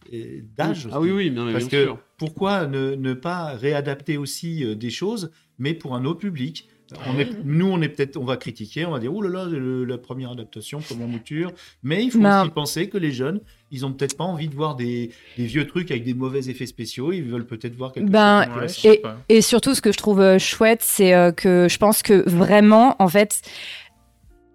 [0.57, 0.89] d'âge.
[0.91, 1.97] Ah oui, oui, bien, bien Parce que sûr.
[2.17, 6.67] pourquoi ne, ne pas réadapter aussi des choses, mais pour un autre public?
[7.07, 9.45] On est, nous, on est peut-être, on va critiquer, on va dire, oh là là,
[9.45, 11.51] le- la première adaptation, comment mouture.
[11.81, 13.39] Mais il faut aussi penser que les jeunes,
[13.71, 16.65] ils ont peut-être pas envie de voir des, des vieux trucs avec des mauvais effets
[16.67, 17.11] spéciaux.
[17.11, 18.97] Ils veulent peut-être voir quelque Ben, chose.
[19.01, 19.17] pas.
[19.29, 22.95] Et surtout, ce que je trouve euh, chouette, c'est euh, que je pense que vraiment,
[22.99, 23.41] en fait,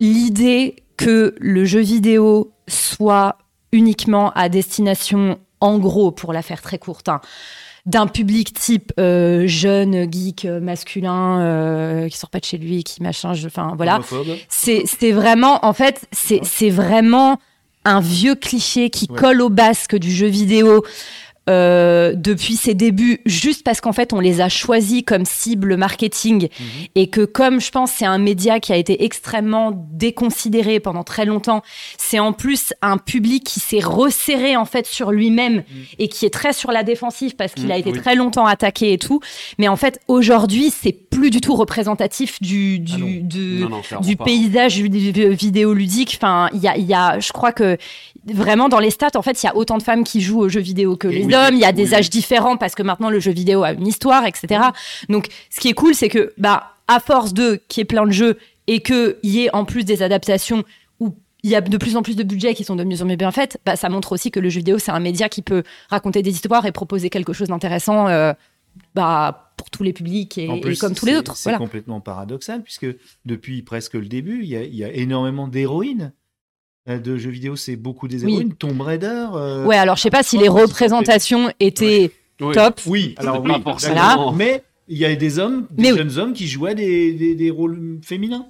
[0.01, 3.39] l'idée que le jeu vidéo soit
[3.73, 7.21] uniquement à destination, en gros, pour la faire très courte, hein,
[7.89, 12.85] d'un public type euh, jeune, geek, euh, masculin, euh, qui sort pas de chez lui,
[12.85, 14.01] qui machin, enfin voilà.
[14.49, 17.41] C'est vraiment, en fait, c'est c'est vraiment
[17.85, 19.19] un vieux cliché qui Ouais.
[19.19, 20.85] colle au basque du jeu vidéo.
[21.49, 26.49] Euh, depuis ses débuts, juste parce qu'en fait, on les a choisis comme cible marketing
[26.61, 26.67] Mhm.
[26.95, 31.25] et que comme je pense c'est un média qui a été extrêmement déconsidéré pendant très
[31.25, 31.63] longtemps,
[31.97, 35.63] c'est en plus un public qui s'est resserré en fait sur lui-même
[35.99, 37.99] et qui est très sur la défensive parce qu'il Mm, a été oui.
[37.99, 39.21] très longtemps attaqué et tout.
[39.59, 43.07] Mais en fait, aujourd'hui, c'est plus du tout représentatif du, du, Ah non.
[43.23, 44.25] de- Non, non, clairement du pas.
[44.25, 46.15] paysage vid- vidéoludique.
[46.17, 47.77] Enfin, il y a, il y a, je crois que
[48.35, 50.49] vraiment dans les stats, en fait, il y a autant de femmes qui jouent aux
[50.49, 51.55] jeux vidéo que les oui, hommes.
[51.55, 52.11] Il y a des oui, âges oui.
[52.11, 54.61] différents parce que maintenant le jeu vidéo a une histoire, etc.
[55.09, 58.07] Donc, ce qui est cool, c'est que, bah, à force de qu'il y ait plein
[58.07, 60.65] de jeux et qu'il y ait en plus des adaptations
[61.01, 63.07] où il y a de plus en plus de budgets qui sont de mieux en
[63.07, 65.43] mieux bien faites, bah, ça montre aussi que le jeu vidéo, c'est un média qui
[65.43, 68.33] peut raconter des histoires et proposer quelque chose d'intéressant euh,
[68.95, 70.47] bah, pour tous les publics et,
[70.79, 71.37] comme tous les autres.
[71.37, 71.59] C'est Voilà.
[71.59, 72.87] complètement paradoxal, puisque
[73.25, 76.13] depuis presque le début, il y a, il y a énormément d'héroïnes
[76.97, 77.57] de jeux vidéo.
[77.57, 78.33] C'est beaucoup des Oui.
[78.33, 78.55] héroïnes.
[78.55, 79.27] Tomb Raider.
[79.35, 82.11] euh, Ouais, alors je sais pas si les représentations étaient
[82.41, 82.55] Oui.
[82.55, 82.81] top.
[82.87, 84.33] Oui, alors Pas oui, forcément.
[84.33, 85.99] Mais il y a des hommes, des Mais oui.
[85.99, 88.47] jeunes hommes qui jouaient des, des, des rôles féminins.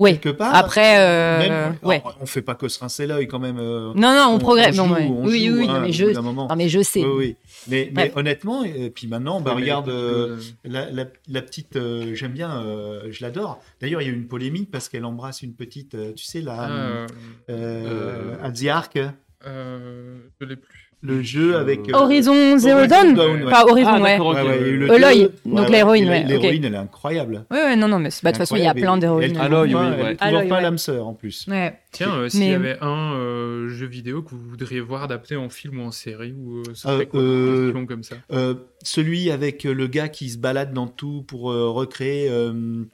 [0.00, 0.12] Oui.
[0.18, 0.54] Quelque part.
[0.54, 2.00] Après, euh, Même- ouais.
[2.02, 3.58] alors, on fait pas que se rincer l'œil quand même.
[3.58, 4.74] euh, Non, non, on, progresse.
[4.74, 5.06] joue, non, ouais.
[5.06, 6.22] on oui, joue, oui, hein, non, mais je, non,
[6.56, 7.04] mais sais.
[7.04, 7.36] Oui, oui.
[7.68, 12.32] Mais, honnêtement, et puis maintenant, bah, regarde euh, euh, la, la- la petite, euh, j'aime
[12.32, 13.60] bien, euh, je l'adore.
[13.80, 16.40] D'ailleurs, il y a eu une polémique parce qu'elle embrasse une petite, euh, tu sais,
[16.40, 17.06] la ah, euh,
[17.50, 18.98] euh, euh, At the Ark,
[19.46, 20.89] euh, je l'ai plus.
[21.02, 23.50] Le jeu avec euh, Horizon Zero Horizon Dawn Dawn, ouais.
[23.50, 24.18] Pas Horizon, Ah, ouais.
[24.18, 25.32] Ouais, ouais, il y a eu le Aloy, deux.
[25.46, 27.46] donc l'héroïne, ouais, L'héroïne, elle est incroyable.
[27.50, 29.36] Ouais, ouais, non, non, mais bah, de toute façon, il y a plein d'héroïnes.
[29.38, 30.16] Aloy, oui, ouais.
[30.20, 30.62] Aloy, pas ouais.
[30.62, 31.46] l'âme sœur en plus.
[31.48, 31.78] Ouais.
[31.92, 35.48] Tiens, euh, s'il y avait un euh, jeu vidéo que vous voudriez voir adapté en
[35.48, 38.16] film ou en série, ou euh, Euh, serait quoi euh, comme ça.
[38.32, 42.28] Euh, celui avec euh, le gars qui se balade dans tout pour euh, recréer.
[42.28, 42.84] euh,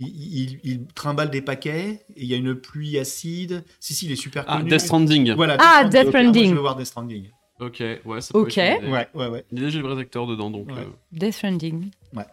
[0.00, 3.64] il, il- il trimballe des paquets et il y a une pluie acide.
[3.80, 4.70] Si, si, il est super Ah, connu.
[4.70, 5.32] Death Stranding.
[5.34, 6.50] Voilà, Ah, Death Death Ok, moi, Stranding.
[6.50, 7.24] Je veux voir Death Stranding.
[7.60, 8.56] Ok, ouais, ça peut Ok.
[8.58, 8.92] être une idée.
[8.92, 9.44] Ouais, ouais, ouais.
[9.50, 10.68] Il y a déjà des vrais acteurs dedans, donc.
[10.68, 10.78] Ouais.
[10.78, 11.90] euh, Death Stranding.
[12.14, 12.24] Ouais.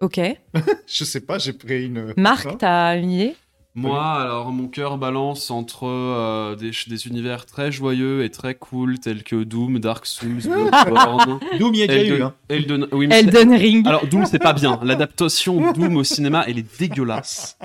[0.00, 0.20] Ok.
[0.86, 2.14] Je sais pas, j'ai pris une.
[2.16, 3.34] Marc, t'as une idée?
[3.76, 8.98] Moi, alors, mon cœur balance entre euh, des, des univers très joyeux et très cool,
[8.98, 12.08] tels que Doom, Dark Souls, Bloodborne, Doom, il y a déjà eu.
[12.14, 12.34] Elden, Hein.
[12.48, 13.86] Elden- oui, Ring.
[13.86, 14.80] Alors, Doom, c'est pas bien.
[14.82, 17.56] L'adaptation Doom au cinéma, elle est dégueulasse.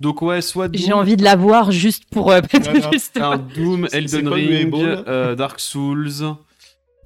[0.00, 2.30] Donc, ouais, soit Doom, J'ai envie de la voir juste pour.
[2.30, 2.40] euh,
[2.92, 6.10] juste- un Doom, Elden Ring, là euh, Dark Souls,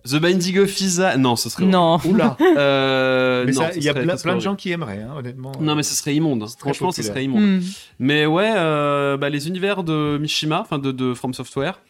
[0.05, 1.17] The Binding of Isaac.
[1.19, 1.65] Non, ce serait.
[1.65, 1.99] Non.
[2.05, 2.37] Oula.
[2.57, 5.53] Euh, Mais il y a plein, de gens qui aimeraient, hein, honnêtement.
[5.61, 6.41] Non, mais ce serait immonde.
[6.47, 7.43] Très Franchement, ce serait immonde.
[7.43, 7.61] Hmm.
[7.99, 11.81] Mais ouais, euh, bah, les univers de Mishima, enfin de, de From Software,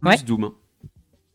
[0.00, 0.16] plus Ouais.
[0.26, 0.50] Doom.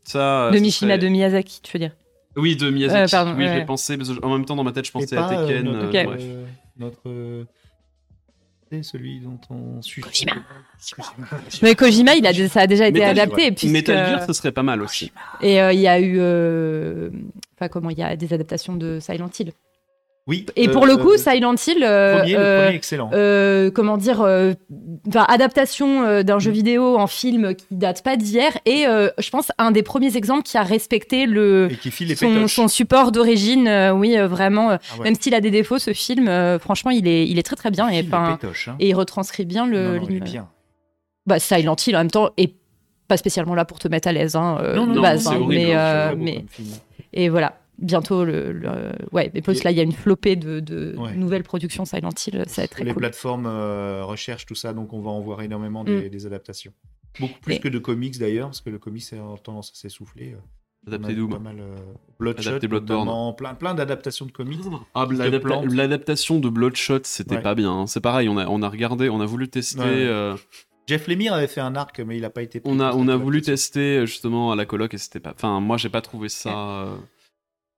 [0.03, 1.91] Ça, De ce Mishima, serait- de Miyazaki, tu veux dire?
[2.37, 3.13] Oui, de Miyazaki.
[3.13, 3.59] Euh, pardon, oui, ouais.
[3.59, 5.65] l'ai pensé, mais en même temps, dans ma tête, je pensais pas, à euh, Tekken.
[5.65, 6.05] notre, euh, Ok.
[6.07, 6.21] bref.
[6.23, 6.45] euh,
[6.77, 7.45] notre,
[8.71, 10.01] c'est celui dont on suit.
[10.01, 10.31] Kojima.
[11.61, 13.43] Mais Kojima, il a, ça a déjà été Metal- adapté.
[13.43, 13.51] ouais.
[13.51, 15.11] puisque- Metal Gear, ce serait pas mal aussi.
[15.41, 16.15] Et euh, il y a eu.
[16.19, 17.09] euh,
[17.55, 19.51] Enfin, comment Il y a des adaptations de Silent Hill.
[20.27, 20.45] Oui.
[20.55, 21.83] Et euh, pour le coup, euh, Silent Hill.
[21.83, 23.09] euh, premier, le euh, premier excellent.
[23.13, 24.53] euh, comment dire, euh,
[25.15, 29.51] adaptation euh, d'un jeu vidéo en film qui date pas d'hier et euh, je pense
[29.57, 32.15] un des premiers exemples qui a respecté le et qui file les
[32.47, 33.67] son, support d'origine.
[33.67, 34.69] euh, oui, euh, vraiment.
[34.71, 35.03] euh, Ah ouais.
[35.05, 37.71] Même s'il a des défauts, ce film, euh, franchement, il est, il est très très
[37.71, 38.75] bien Il et, pétoches, hein.
[38.79, 39.95] et il retranscrit bien le.
[39.95, 40.47] Non, non, il est bien.
[41.25, 42.53] Bah, Silent Hill en même temps est
[43.07, 45.23] pas spécialement là pour te mettre à l'aise hein, euh, Non, non, de non, base,
[45.23, 46.45] c'est hein, mais, hein, euh, mais
[47.13, 47.57] et voilà.
[47.81, 51.15] Bientôt le, le- ouais et plus là il y a une flopée de, de Ouais.
[51.15, 53.01] nouvelles productions Silent Hill ça va être très les cool.
[53.01, 56.71] plateformes euh, recherchent tout ça, donc on va en voir énormément des, des adaptations.
[57.19, 60.33] Beaucoup plus Et- que de comics d'ailleurs, parce que le comics a tendance à s'essouffler.
[60.33, 60.37] euh,
[60.87, 61.29] Adapté Doom.
[61.29, 61.75] Pas mal, euh,
[62.19, 63.35] Bloodshot, Adapté Bloodborne.
[63.35, 64.61] plein, plein d'adaptations de comics.
[64.95, 65.05] Ah,
[65.41, 65.71] plantent.
[65.73, 67.41] L'adaptation de Bloodshot, c'était Ouais.
[67.41, 67.71] pas bien.
[67.71, 67.87] hein.
[67.87, 69.79] C'est pareil, on a, on a regardé, on a voulu tester.
[69.79, 70.35] Ouais, euh,
[70.87, 72.59] Jeff Lemire avait fait un arc, mais il n'a pas été.
[72.59, 75.33] pris on a, on a voulu tester justement à la coloc et c'était pas.
[75.35, 76.87] Enfin, moi, j'ai pas trouvé ça.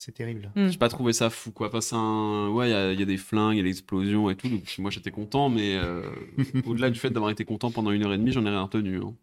[0.05, 0.51] C'est terrible.
[0.55, 0.67] Mm.
[0.67, 1.67] J'ai pas trouvé ça fou, quoi.
[1.67, 2.49] Enfin, c'est un...
[2.49, 4.35] Ouais, il y a- il y, a des flingues, il y a des explosions et
[4.35, 4.49] tout.
[4.49, 6.01] Donc, moi, j'étais content, mais euh,
[6.65, 8.97] au-delà du fait d'avoir été content pendant une heure et demie, j'en ai rien retenu.
[8.97, 9.13] hein.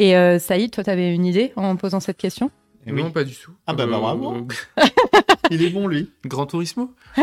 [0.00, 2.50] Et euh, Saïd, toi t'avais une idée en posant cette question?
[2.84, 3.00] Eh oui.
[3.02, 3.52] Non, pas du tout.
[3.66, 4.34] Ah bah, bah, bravo.
[4.78, 4.82] euh,
[5.52, 6.10] Il est bon lui.
[6.24, 6.92] Grand Turismo?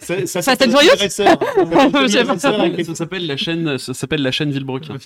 [0.00, 0.56] Ça, ça Ça
[2.96, 4.96] s'appelle la chaîne, ça s'appelle la chaîne Villebrequin.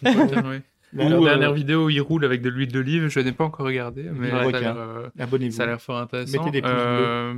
[0.95, 3.67] La- euh, dernière vidéo où il roule avec de l'huile d'olive, je n'ai pas encore
[3.67, 4.61] regardé, mais ça a requin.
[4.61, 6.39] l'air, euh, ça a l'air fort intéressant.
[6.45, 7.35] Mettez des pouces Euh,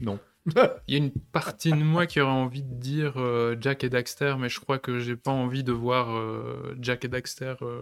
[0.00, 0.18] Non.
[0.88, 3.88] Il y a une partie de moi qui aurait envie de dire euh, Jack et
[3.90, 7.80] Daxter, mais je crois que j'ai pas envie de voir euh, Jack et Daxter euh,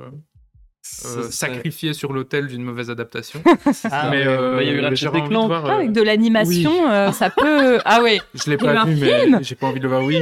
[1.05, 3.43] euh, sacrifiés sur l'autel d'une mauvaise adaptation.
[3.91, 5.47] Ah, mais euh, bah, il y a eu Ratchet de Clank.
[5.47, 7.79] voir, Ah, Avec de l'animation, euh, ça peut.
[7.85, 8.21] Ah ouais.
[8.35, 10.03] Je l'ai pas vu, mais j'ai pas envie de le voir.
[10.05, 10.19] Oui,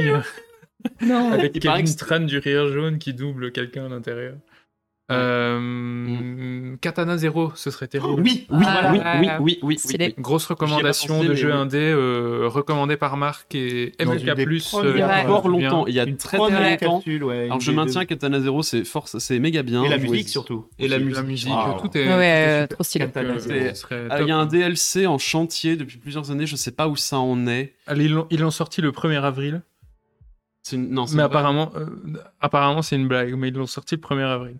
[1.01, 1.31] Non.
[1.31, 4.35] avec Kevin que Tran du rire jaune qui double quelqu'un à l'intérieur.
[5.11, 8.21] Euh, Katana Zero, ce serait terrible.
[8.21, 10.15] Oui, oui, Ah, oui, oui, oui, oui, oui.
[10.17, 11.53] Grosse recommandation pensé, de jeu oui.
[11.57, 14.33] indé, euh, recommandé par Marc et MLK+.
[14.45, 16.97] Plus, premières Il y a fort longtemps, il y a Une très très longtemps.
[16.97, 18.07] capsule, ouais, Alors je maintiens deux.
[18.07, 19.83] Katana Zero, c'est force, c'est méga bien.
[19.83, 20.67] Et la musique surtout.
[20.79, 21.15] Et la musique.
[21.15, 21.79] La musique, Wow.
[21.81, 22.07] tout est.
[22.07, 23.05] Ouais, ouais, tout est trop stylé.
[23.91, 26.87] Euh, Ah, Il y a un DLC en chantier depuis plusieurs années, je sais pas
[26.87, 27.73] où ça en est.
[27.87, 29.61] Allez, ils l'ont- sorti le 1er avril,
[30.63, 31.85] C'est une- Non, c'est mais apparemment, euh,
[32.41, 34.55] apparemment c'est une blague, mais ils l'ont sorti le 1er avril.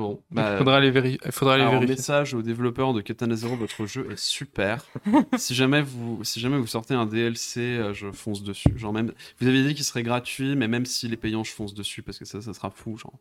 [0.00, 1.96] Bon, Il bah, faudra aller, véri- il faudra aller Alors, vérifier.
[1.96, 4.84] message aux développeurs de Katana Zero, votre jeu est super.
[5.36, 8.72] si jamais vous, si jamais vous sortez un DLC, euh, je fonce dessus.
[8.78, 11.74] Genre même, vous aviez dit qu'il serait gratuit, mais même s'il est payant, je fonce
[11.74, 12.96] dessus parce que ça, ça sera fou.
[12.96, 13.12] Genre,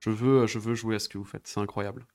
[0.00, 1.46] je veux, je veux jouer à ce que vous faites.
[1.46, 2.06] C'est incroyable.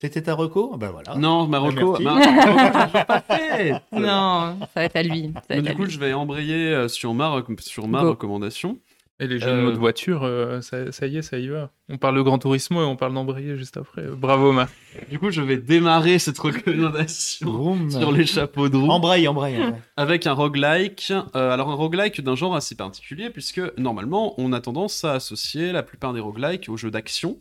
[0.00, 0.76] C'était ta reco?
[0.76, 1.14] Ben voilà.
[1.14, 2.28] Non, Marocco, merci.
[3.92, 5.32] Non, ça va être à lui.
[5.34, 5.90] ça va être du à coup, lui.
[5.90, 8.10] je vais embrayer euh, sur ma, rec- sur ma Go.
[8.10, 8.78] recommandation.
[9.20, 11.70] Et les jeux Euh, de mode voiture, euh, ça, ça y est, ça y va.
[11.88, 14.02] On parle de Gran Turismo et on parle d'embrayer juste après.
[14.02, 14.72] Euh, Bravo, Marc.
[15.08, 18.90] Du coup, je vais démarrer cette recommandation sur les chapeaux de roue.
[18.90, 19.56] Embraye, embraye.
[19.56, 19.80] embraye.
[19.96, 21.12] avec un roguelike.
[21.36, 25.70] Euh, alors un roguelike d'un genre assez particulier puisque normalement on a tendance à associer
[25.70, 27.38] la plupart des roguelikes aux jeux d'action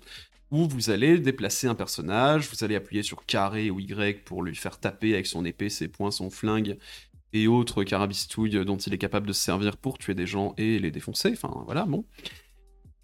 [0.51, 4.55] où vous allez déplacer un personnage, vous allez appuyer sur carré ou Y pour lui
[4.55, 6.77] faire taper avec son épée, ses poings, son flingue
[7.33, 10.79] et autres carabistouilles dont il est capable de se servir pour tuer des gens et
[10.79, 11.31] les défoncer.
[11.33, 12.05] Enfin voilà, bon.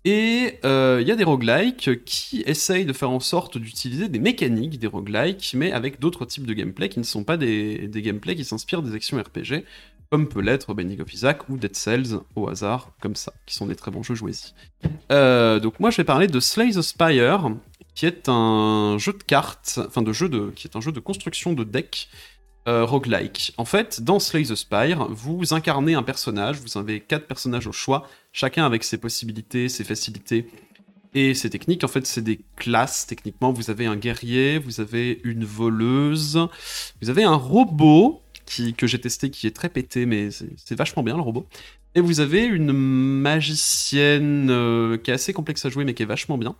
[0.05, 4.19] Et euh, il y a des roguelikes qui essayent de faire en sorte d'utiliser des
[4.19, 8.01] mécaniques des roguelikes, mais avec d'autres types de gameplay qui ne sont pas des, des
[8.01, 9.65] gameplays qui s'inspirent des actions RPG,
[10.09, 13.67] comme peut l'être Binding of Isaac ou Dead Cells au hasard, comme ça, qui sont
[13.67, 14.53] des très bons jeux joués-y.
[15.11, 17.51] Euh, donc moi je vais parler de Slay the Spire,
[17.93, 20.99] qui est un jeu de cartes, enfin de jeu de, qui est un jeu de
[21.01, 22.09] construction de deck
[22.67, 23.53] euh, roguelike.
[23.57, 27.71] En fait, dans Slay the Spire, vous incarnez un personnage, vous avez quatre personnages au
[27.71, 30.47] choix, chacun avec ses possibilités, ses facilités
[31.13, 31.83] et ses techniques.
[31.83, 33.51] En fait, c'est des classes, techniquement.
[33.51, 36.39] Vous avez un guerrier, vous avez une voleuse,
[37.01, 41.03] vous avez un robot qui, que j'ai testé qui est très pété, mais c'est vachement
[41.03, 41.47] bien le robot.
[41.95, 46.07] Et vous avez une magicienne euh, qui est assez complexe à jouer, mais qui est
[46.07, 46.55] vachement bien.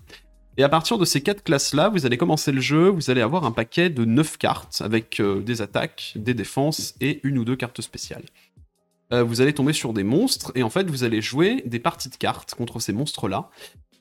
[0.60, 3.46] Et à partir de ces quatre classes-là, vous allez commencer le jeu, vous allez avoir
[3.46, 7.56] un paquet de 9 cartes avec euh, des attaques, des défenses et une ou deux
[7.56, 8.26] cartes spéciales.
[9.14, 12.10] Euh, vous allez tomber sur des monstres et en fait vous allez jouer des parties
[12.10, 13.50] de cartes contre ces monstres-là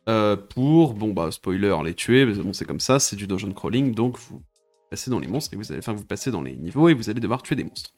[0.09, 3.53] euh, pour, bon bah spoiler, les tuer, mais bon c'est comme ça, c'est du dungeon
[3.53, 4.43] crawling, donc vous
[4.91, 7.21] passez dans les monstres et vous allez, vous passez dans les niveaux et vous allez
[7.21, 7.93] devoir tuer des monstres.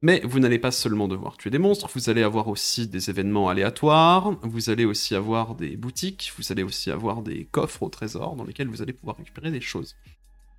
[0.00, 3.48] Mais vous n'allez pas seulement devoir tuer des monstres, vous allez avoir aussi des événements
[3.48, 8.36] aléatoires, vous allez aussi avoir des boutiques, vous allez aussi avoir des coffres au trésor
[8.36, 9.96] dans lesquels vous allez pouvoir récupérer des choses.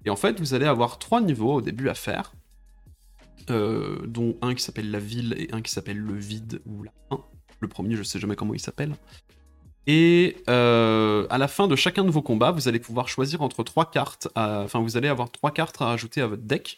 [0.05, 2.33] Et en fait, vous allez avoir trois niveaux au début à faire,
[3.49, 6.91] euh, dont un qui s'appelle la ville et un qui s'appelle le vide ou la
[7.09, 7.23] fin.
[7.61, 8.95] Le premier, je sais jamais comment il s'appelle.
[9.87, 13.63] Et euh, à la fin de chacun de vos combats, vous allez pouvoir choisir entre
[13.63, 16.77] trois cartes, enfin vous allez avoir trois cartes à rajouter à votre deck,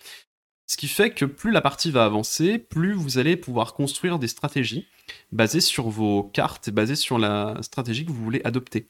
[0.72, 4.30] ce qui fait que plus la partie va avancer, plus vous allez pouvoir construire des
[4.30, 4.88] stratégies
[5.34, 8.88] basées sur vos cartes et basées sur la stratégie que vous voulez adopter.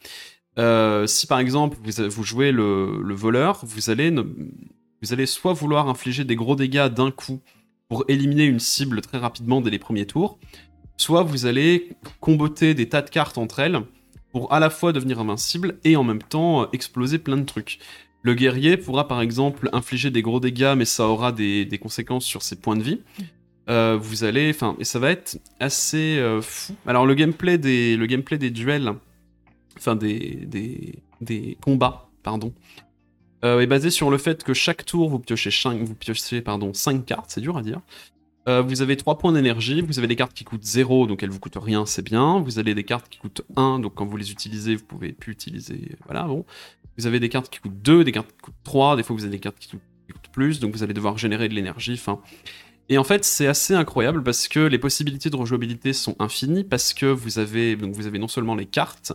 [0.60, 5.88] Euh, si par exemple vous, jouez le, le voleur, vous allez, vous allez soit vouloir
[5.88, 7.40] infliger des gros dégâts d'un coup
[7.88, 10.38] pour éliminer une cible très rapidement dès les premiers tours,
[10.98, 13.80] soit vous allez comboter des tas de cartes entre elles
[14.30, 17.80] pour à la fois devenir invincible et en même temps euh, exploser plein de trucs.
[18.22, 22.42] Le guerrier pourra par exemple infliger des gros dégâts, mais ça aura des, conséquences sur
[22.42, 23.00] ses points de vie.
[23.68, 26.74] Euh, vous allez, enfin, et ça va être assez euh, fou.
[26.86, 28.92] Alors le gameplay des, le gameplay des duels,
[29.76, 32.52] enfin des, des, des combats, pardon,
[33.44, 36.72] euh, est basé sur le fait que chaque tour vous piochez 5, vous piochez, pardon,
[36.72, 37.80] 5 cartes, c'est dur à dire.
[38.48, 41.30] Euh, vous avez 3 points d'énergie, vous avez des cartes qui coûtent 0, donc elles
[41.30, 42.40] vous coûtent rien, c'est bien.
[42.40, 45.32] Vous avez des cartes qui coûtent 1, donc quand vous les utilisez, vous pouvez plus
[45.32, 45.96] utiliser.
[46.06, 46.44] Voilà, bon.
[46.98, 49.22] Vous avez des cartes qui coûtent 2, des cartes qui coûtent 3, des fois vous
[49.22, 49.80] avez des cartes qui coûtent,
[50.32, 52.20] plus, donc vous allez devoir générer de l'énergie, enfin.
[52.88, 56.94] Et en fait, c'est assez incroyable parce que les possibilités de rejouabilité sont infinies parce
[56.94, 59.12] que vous avez, donc vous avez non seulement les cartes,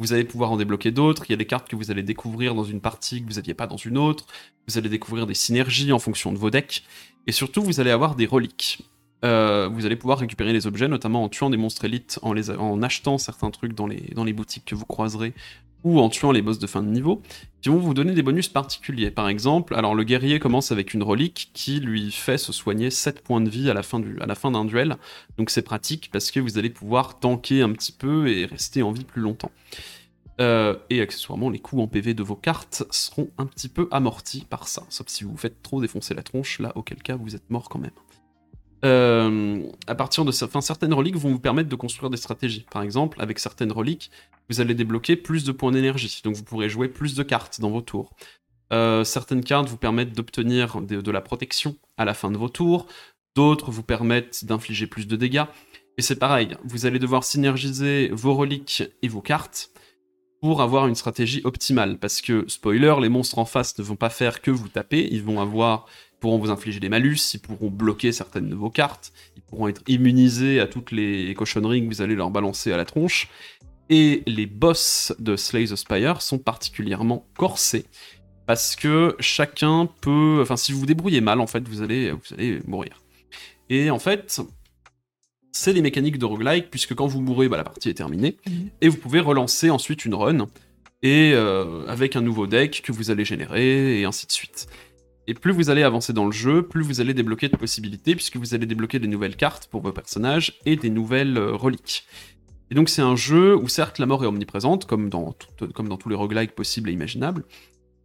[0.00, 2.54] vous allez pouvoir en débloquer d'autres, il y a des cartes que vous allez découvrir
[2.54, 4.26] dans une partie que vous n'aviez pas dans une autre,
[4.66, 6.82] vous allez découvrir des synergies en fonction de vos decks,
[7.26, 8.82] et surtout vous allez avoir des reliques.
[9.24, 13.18] Euh, vous allez pouvoir récupérer les objets, notamment en tuant des monstres élites, en, achetant
[13.18, 15.34] certains trucs dans les, boutiques que vous croiserez,
[15.82, 17.22] ou en tuant les boss de fin de niveau,
[17.62, 19.10] qui vont vous donner des bonus particuliers.
[19.10, 23.22] Par exemple, alors le guerrier commence avec une relique qui lui fait se soigner 7
[23.22, 24.96] points de vie à la fin d'un duel,
[25.38, 28.92] donc c'est pratique parce que vous allez pouvoir tanker un petit peu et rester en
[28.92, 29.52] vie plus longtemps.
[30.40, 34.46] Euh, et accessoirement, les coups en PV de vos cartes seront un petit peu amortis
[34.48, 37.36] par ça, sauf si vous vous faites trop défoncer la tronche, là, auquel cas vous
[37.36, 37.90] êtes mort quand même.
[38.84, 42.66] Euh, à partir de certaines reliques vont vous permettre de construire des stratégies.
[42.70, 44.10] Par exemple, avec certaines reliques,
[44.48, 47.70] vous allez débloquer plus de points d'énergie, donc vous pourrez jouer plus de cartes dans
[47.70, 48.14] vos tours.
[48.72, 52.48] Euh, certaines cartes vous permettent d'obtenir de, de, la protection à la fin de vos
[52.48, 52.86] tours,
[53.34, 55.44] d'autres vous permettent d'infliger plus de dégâts.
[55.98, 59.70] Et c'est pareil, vous allez devoir synergiser vos reliques et vos cartes
[60.40, 61.98] pour avoir une stratégie optimale.
[61.98, 65.22] Parce que, spoiler, les monstres en face ne vont pas faire que vous taper, ils
[65.22, 65.86] vont avoir
[66.20, 69.82] pourront vous infliger des malus, ils pourront bloquer certaines de vos cartes, ils pourront être
[69.88, 73.28] immunisés à toutes les cochonneries que vous allez leur balancer à la tronche.
[73.88, 77.86] Et les boss de Slay the Spire sont particulièrement corsés,
[78.46, 80.38] parce que chacun peut...
[80.42, 83.02] Enfin, si vous vous débrouillez mal, en fait, vous allez, vous allez mourir.
[83.68, 84.40] Et en fait,
[85.52, 88.70] c'est les mécaniques de roguelike, puisque quand vous mourrez, bah, la partie est terminée, mhm.
[88.80, 90.46] et vous pouvez relancer ensuite une run,
[91.02, 94.68] et euh, avec un nouveau deck que vous allez générer, et ainsi de suite.
[95.30, 98.36] Et plus vous allez avancer dans le jeu, plus vous allez débloquer de possibilités, puisque
[98.36, 102.04] vous allez débloquer des nouvelles cartes pour vos personnages et des nouvelles euh, reliques.
[102.72, 105.36] Et donc c'est un jeu où certes la mort est omniprésente, comme dans,
[105.72, 107.44] comme dans tous les roguelikes possibles et imaginables,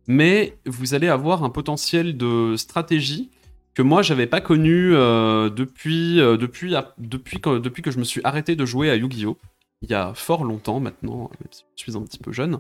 [0.06, 3.32] mais vous allez avoir un potentiel de stratégie
[3.74, 8.22] que moi j'avais pas connu euh, depuis, euh, depuis, depuis, depuis que je me suis
[8.24, 9.36] arrêté de jouer à Yu-Gi-Oh!
[9.82, 11.32] Il y a fort longtemps maintenant,
[11.76, 12.60] je suis un petit peu jeune.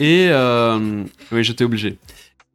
[0.00, 0.30] Et
[1.32, 1.98] oui, j'étais obligé.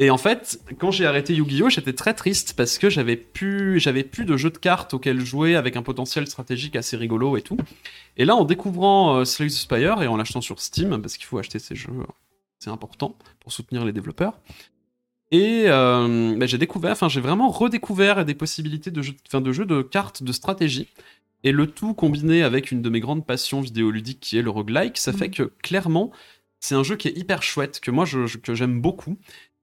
[0.02, 4.04] Et en fait, quand j'ai arrêté Yu-Gi-Oh, j'étais très triste parce que j'avais plus, j'avais
[4.04, 7.58] plus de jeux de cartes auxquels jouer avec un potentiel stratégique assez rigolo et tout.
[8.16, 11.26] Et là, en découvrant euh, Slay the Spire et en l'achetant sur Steam, parce qu'il
[11.26, 11.92] faut acheter ces jeux,
[12.60, 14.40] c'est important pour soutenir les développeurs.
[15.32, 19.66] Et euh, bah, j'ai découvert, enfin j'ai vraiment redécouvert des possibilités de jeux, de jeux
[19.66, 20.88] de cartes de stratégie.
[21.44, 24.98] Et le tout combiné avec une de mes grandes passions vidéoludiques qui est le roguelike,
[24.98, 25.32] ça fait mmh.
[25.32, 26.12] que clairement,
[26.60, 29.18] c'est un jeu qui est hyper chouette, que moi je, que j'aime beaucoup.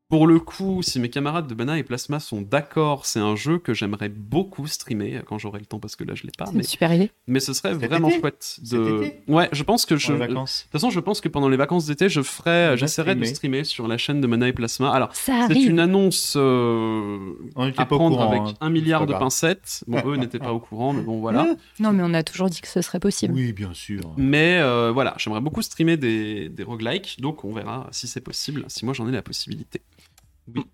[0.08, 3.58] Pour le coup, si mes camarades de Bana et Plasma sont d'accord, c'est un jeu
[3.58, 6.48] que j'aimerais beaucoup streamer quand j'aurai le temps parce que là je l'ai pas.
[6.52, 7.10] Mais super idée.
[7.26, 9.10] Mais ce serait vraiment chouette de.
[9.26, 10.12] Ouais, je pense que je.
[10.12, 13.64] De toute façon, je pense que pendant les vacances d'été, je ferai, j'essaierai de streamer
[13.64, 14.92] sur la chaîne de Mana et Plasma.
[14.92, 18.54] Alors, c'est une annonce euh, à prendre avec hein.
[18.60, 19.82] un milliard de pincettes.
[19.88, 21.56] Bon, eux n'étaient pas au courant, mais bon voilà.
[21.80, 23.34] Non, mais on a toujours dit que ce serait possible.
[23.34, 24.14] Oui, bien sûr.
[24.16, 28.64] Mais euh, voilà, j'aimerais beaucoup streamer des, des roguelikes, donc on verra si c'est possible,
[28.68, 29.82] si moi j'en ai la possibilité.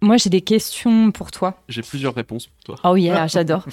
[0.01, 1.55] Moi, j'ai des questions pour toi.
[1.69, 2.91] J'ai plusieurs réponses pour toi.
[2.91, 3.65] Oh yeah, j'adore.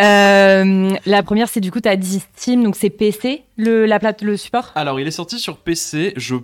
[0.00, 3.98] Euh, la première, c'est du coup, tu as dit Steam, donc c'est PC, le, la
[3.98, 4.70] plate, le support?
[4.74, 6.12] Alors, il est sorti sur PC.
[6.16, 6.36] Je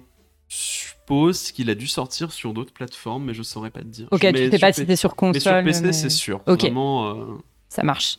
[0.48, 4.08] suppose qu'il a dû sortir sur d'autres plateformes, mais je saurais pas te dire.
[4.10, 5.64] Ok, tu sais pas si c'était sur console.
[5.64, 6.40] Mais sur PC, c'est sûr.
[6.46, 6.62] Ok.
[6.62, 7.24] Vraiment, euh,
[7.68, 8.18] Ça marche.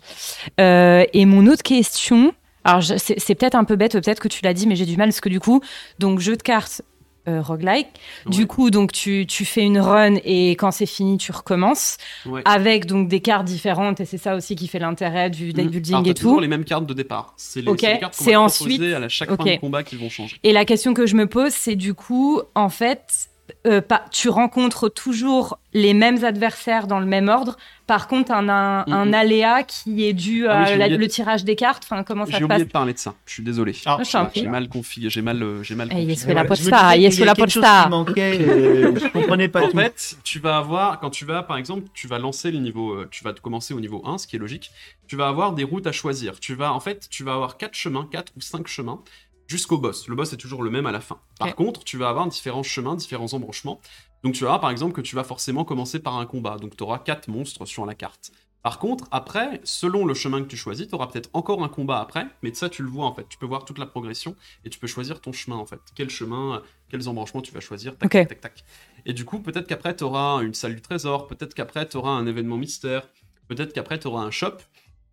[0.60, 2.34] Euh, et mon autre question,
[2.64, 5.10] alors c'est peut-être un peu bête, peut-être que tu l'as dit, mais j'ai du mal
[5.10, 5.62] parce que du coup,
[6.00, 6.82] donc jeu de cartes,
[7.28, 7.88] euh, roguelike.
[8.28, 11.98] Du coup, donc tu, tu, fais une run et quand c'est fini, tu recommences
[12.46, 15.70] avec donc des cartes différentes et c'est ça aussi qui fait l'intérêt du deck mm.
[15.70, 16.24] building et tout.
[16.24, 17.34] toujours les mêmes cartes de départ.
[17.38, 20.38] C'est les, cartes qu'on va ensuite à chaque fin de combat qui vont changer.
[20.44, 23.30] Et la question que je me pose, c'est du coup, en fait,
[23.68, 27.58] euh, pas, tu rencontres toujours les mêmes adversaires dans le même ordre.
[27.86, 31.84] Par contre, un, un, un aléa qui est dû à ah le tirage des cartes.
[31.84, 33.14] Enfin, comment ça se passe J'ai oublié de parler de ça.
[33.28, 33.76] Je suis désolé.
[33.86, 34.00] Ah,
[34.34, 35.12] j'ai mal configuré.
[35.12, 35.90] J'ai mal, euh, j'ai mal.
[35.90, 36.34] Configuré.
[36.34, 36.98] la posta.
[36.98, 37.90] Yes, la posta.
[38.18, 39.64] Euh, je comprenais pas.
[39.64, 43.06] En fait, tu vas avoir quand tu vas, par exemple, tu vas lancer le niveau,
[43.12, 44.72] tu vas commencer au niveau 1, ce qui est logique.
[45.08, 46.40] Tu vas avoir des routes à choisir.
[46.40, 49.02] Tu vas, en fait, tu vas avoir quatre chemins, quatre ou cinq chemins
[49.48, 50.08] jusqu'au boss.
[50.08, 51.20] Le boss est toujours le même à la fin.
[51.40, 53.80] Par contre, tu vas avoir différents chemins, différents embranchements.
[54.24, 56.58] Donc tu verras par exemple que tu vas forcément commencer par un combat.
[56.58, 58.32] Donc tu auras 4 monstres sur la carte.
[58.64, 62.00] Par contre, après, selon le chemin que tu choisis, tu auras peut-être encore un combat
[62.00, 63.30] après, mais de ça tu le vois en fait.
[63.30, 65.80] Tu peux voir toute la progression et tu peux choisir ton chemin en fait.
[65.94, 68.64] Quel chemin, quels embranchements tu vas choisir, tac, tac, tac, tac.
[69.06, 72.10] Et du coup, peut-être qu'après tu auras une salle du trésor, peut-être qu'après tu auras
[72.10, 73.08] un événement mystère,
[73.48, 74.58] peut-être qu'après tu auras un shop.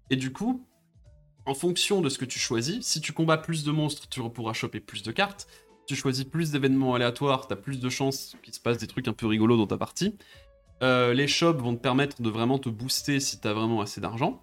[0.08, 0.66] Et du coup,
[1.46, 4.52] en fonction de ce que tu choisis, si tu combats plus de monstres, tu pourras
[4.52, 5.48] choper plus de cartes.
[5.80, 8.86] Si tu choisis plus d'événements aléatoires, tu as plus de chances qu'il se passe des
[8.86, 10.16] trucs un peu rigolos dans ta partie.
[10.82, 14.00] Euh, les shops vont te permettre de vraiment te booster si tu as vraiment assez
[14.00, 14.42] d'argent.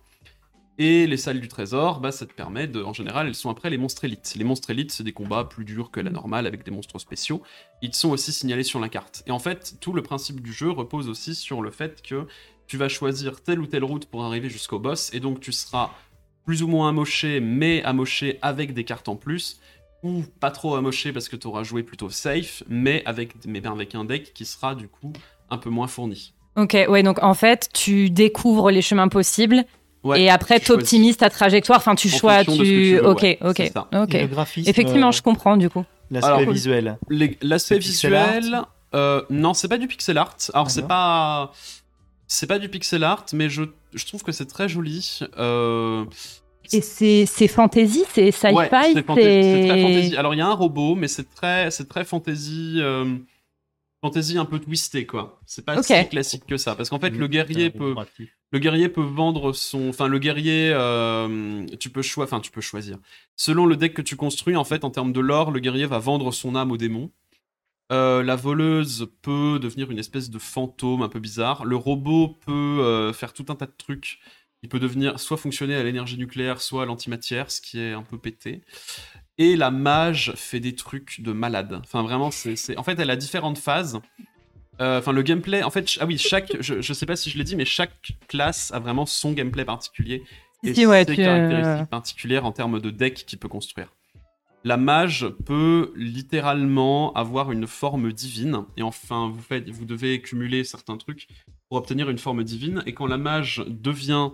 [0.78, 2.82] Et les salles du trésor, bah, ça te permet de.
[2.82, 4.34] En général, elles sont après les monstres élites.
[4.38, 7.43] Les monstres élites, c'est des combats plus durs que la normale avec des monstres spéciaux.
[7.82, 9.24] Ils sont aussi signalés sur la carte.
[9.28, 12.28] Et en fait, tout le principe du jeu repose aussi sur le fait que
[12.66, 15.14] tu vas choisir telle ou telle route pour arriver jusqu'au boss.
[15.14, 15.91] Et donc, tu seras
[16.50, 19.60] plus ou moins amoché, mais amoché avec des cartes en plus,
[20.02, 23.93] ou pas trop amoché parce que tu auras joué plutôt safe, mais avec, mais avec
[23.93, 25.14] un deck qui sera du coup
[25.52, 26.34] un peu moins fourni.
[26.56, 29.64] Ok, ouais, donc en fait, tu découvres les chemins possibles.
[30.16, 31.78] et après, tu optimises ta trajectoire.
[31.78, 32.58] Enfin, tu choisis.
[32.58, 33.00] Tu...
[33.00, 34.16] ok, ok, ok.
[34.66, 35.86] Effectivement, je comprends du coup.
[36.10, 36.97] L'aspect visuel.
[37.43, 38.64] L'aspect visuel.
[38.95, 40.36] Euh, non, c'est pas du pixel art.
[40.56, 41.52] Alors, c'est pas.
[42.32, 43.63] C'est pas du pixel art, mais je,
[43.93, 45.19] je trouve que c'est très joli.
[45.39, 46.05] Euh,
[46.71, 50.15] Et c'est c'est fantasy, c'est sci-fi, Ouais, c'est très fantasy.
[50.15, 53.15] Alors il y a un robot, mais c'est très, c'est très fantasy, euh,
[54.01, 55.41] fantasy un peu twisté quoi.
[55.47, 55.86] C'est pas Ok.
[55.86, 57.95] si classique que ça, parce qu'en fait le guerrier peut,
[58.51, 62.61] le guerrier peut vendre son, enfin le guerrier, euh, tu peux choisir, enfin tu peux
[62.61, 62.99] choisir.
[63.38, 65.97] Selon le deck que tu construis, en fait, en termes de lore, le guerrier va
[65.97, 67.09] vendre son âme au démon.
[67.91, 71.65] Euh, la voleuse peut devenir une espèce de fantôme un peu bizarre.
[71.65, 74.19] Le robot peut euh, faire tout un tas de trucs.
[74.61, 78.03] Il peut devenir soit fonctionner à l'énergie nucléaire, soit à l'antimatière, ce qui est un
[78.03, 78.61] peu pété.
[79.37, 81.79] Et la mage fait des trucs de malade.
[81.83, 82.77] Enfin, vraiment, c'est.
[82.77, 83.99] En fait, elle a différentes phases.
[84.81, 85.63] Euh, Enfin, le gameplay.
[85.63, 86.57] En fait, ah oui, chaque.
[86.61, 89.65] Je, je sais pas si je l'ai dit, mais chaque classe a vraiment son gameplay
[89.65, 90.23] particulier.
[90.63, 93.93] Et Si, ouais, ses caractéristiques particulières en termes de deck qu'il peut construire.
[94.64, 98.66] La mage peut littéralement avoir une forme divine.
[98.78, 101.28] Et enfin, vous, faites, vous devez cumuler certains trucs
[101.70, 102.84] pour obtenir une forme divine.
[102.86, 104.30] Et quand la mage devient.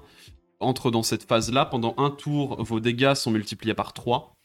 [0.60, 4.36] entre dans cette phase-là, pendant un tour, vos dégâts sont multipliés par 3.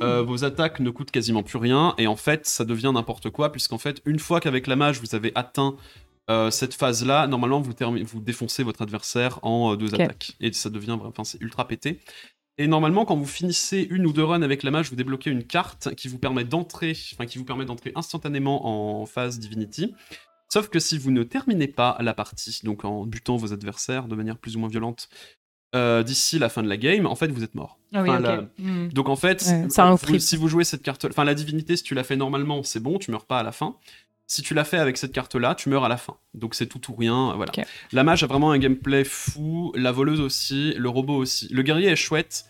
[0.00, 1.94] Euh, vos attaques ne coûtent quasiment plus rien.
[1.98, 3.52] Et en fait, ça devient n'importe quoi.
[3.52, 5.76] Puisqu'en fait, une fois qu'avec la mage, vous avez atteint
[6.30, 10.32] euh, cette phase-là, normalement, vous, vous défoncez votre adversaire en euh, deux attaques.
[10.40, 11.08] Et ça devient vraiment.
[11.08, 12.00] Enfin, c'est ultra pété.
[12.62, 15.42] Et normalement, quand vous finissez une ou deux runs avec la mage, vous débloquez une
[15.42, 19.94] carte qui vous permet d'entrer, enfin qui vous permet d'entrer instantanément en phase Divinity.
[20.48, 24.14] Sauf que si vous ne terminez pas la partie, donc en butant vos adversaires de
[24.14, 25.08] manière plus ou moins violente,
[25.74, 27.78] euh, d'ici la fin de la game, en fait, vous êtes mort.
[27.94, 28.24] Ah oui, Enfin, ok.
[28.26, 28.88] la- Hmm.
[28.92, 31.94] Donc en fait, Ouais, vous- si vous jouez cette carte, enfin la divinité, si tu
[31.94, 33.74] l'as fait normalement, c'est bon, tu meurs pas à la fin.
[34.28, 36.14] Si tu l'as fait avec cette carte-là, tu meurs à la fin.
[36.32, 37.50] Donc c'est tout ou rien, voilà.
[37.90, 41.48] La mage a vraiment un gameplay fou, la voleuse aussi, le robot aussi.
[41.50, 42.44] Le guerrier est chouette,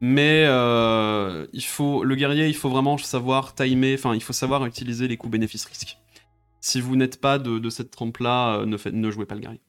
[0.00, 4.64] mais euh, il faut le guerrier, il faut vraiment savoir timer, enfin il faut savoir
[4.66, 5.98] utiliser les coups bénéfices-risques.
[6.60, 9.40] Si vous n'êtes pas de, de cette trempe-là, euh, ne, faites- ne jouez pas le
[9.42, 9.60] guerrier.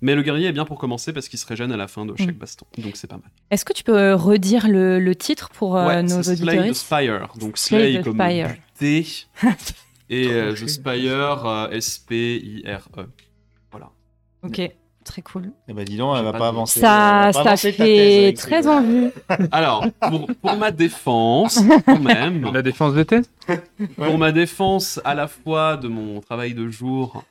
[0.00, 2.14] Mais le guerrier est bien pour commencer parce qu'il se régène à la fin de
[2.16, 2.38] chaque Mm.
[2.38, 3.28] baston, donc c'est pas mal.
[3.50, 6.54] Est-ce que tu peux euh, redire le, le titre pour euh, Ouais, nos c'est Slay
[6.56, 7.28] the auditeurs Spire.
[7.40, 8.54] Donc Slay Slay the comme Spire.
[8.78, 9.06] buter
[10.08, 10.54] et euh.
[10.54, 13.06] The Spire euh, S-P-I-R-E.
[13.72, 13.90] Voilà.
[14.44, 14.60] Ok,
[15.06, 15.50] très cool.
[15.68, 16.80] Eh ben dis donc, elle va pas avancer.
[16.80, 19.08] Ça, ça avancer fait très ces- envie.
[19.52, 23.30] Alors, pour, pour ma défense, quand même, La défense de thèse
[23.96, 27.22] pour ma défense à la fois de mon travail de jour,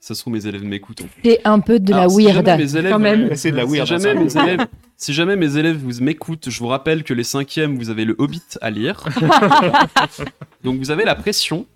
[0.00, 1.02] ça se trouve mes élèves m'écoutent.
[1.22, 3.36] C'est un peu de la Alors, si weird, mes élèves- quand même.
[3.36, 3.86] C'est de la weird.
[3.86, 4.42] Si hein, jamais, ça.
[4.42, 4.66] mes élèves,
[4.96, 8.14] si jamais mes élèves vous m'écoutent, je vous rappelle que les cinquièmes, vous avez le
[8.18, 9.04] Hobbit à lire.
[10.64, 11.66] Donc vous avez la pression.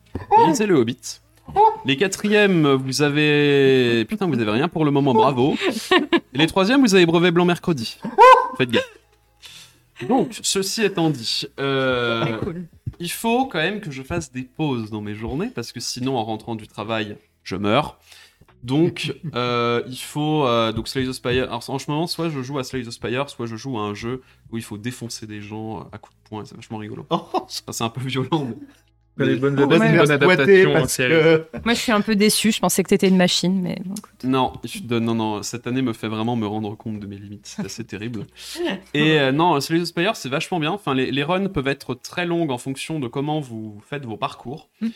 [0.49, 1.20] Lisez le Hobbit.
[1.84, 4.05] Les quatrièmes, vous avez...
[4.07, 5.55] Putain, vous avez rien pour le moment, bravo.
[6.32, 7.99] Et les troisièmes, vous avez brevet blanc mercredi.
[8.57, 8.88] Faites gaffe.
[10.09, 12.64] Donc, ceci étant dit, euh, cool.
[12.99, 16.16] il faut quand même que je fasse des pauses dans mes journées parce que sinon,
[16.16, 17.99] en rentrant du travail, je meurs.
[18.64, 21.45] Donc, euh, il faut euh, donc Slay the Spire.
[21.45, 23.82] Alors, en ce moment, soit je joue à Slay the Spire, soit je joue à
[23.82, 26.45] un jeu où il faut défoncer des gens à coups de poing.
[26.45, 27.07] C'est vachement rigolo.
[27.11, 28.47] Oh, c'est un peu violent.
[28.47, 28.66] mais-
[29.17, 31.11] Les bonnes, se bonnes adaptations en parce série.
[31.12, 31.47] que...
[31.65, 32.51] Moi, je suis un peu déçue.
[32.53, 34.25] Je pensais que t'étais une machine, mais bon, écoute.
[34.25, 37.47] Non, je- non, non, cette année me fait vraiment me rendre compte de mes limites.
[37.47, 38.27] C'est assez terrible.
[38.95, 40.73] Et euh, non, Slay the Spire, c'est vachement bien.
[40.73, 44.17] Enfin, les, les runs peuvent être très longues en fonction de comment vous faites vos
[44.17, 44.69] parcours.
[44.81, 44.89] Mm.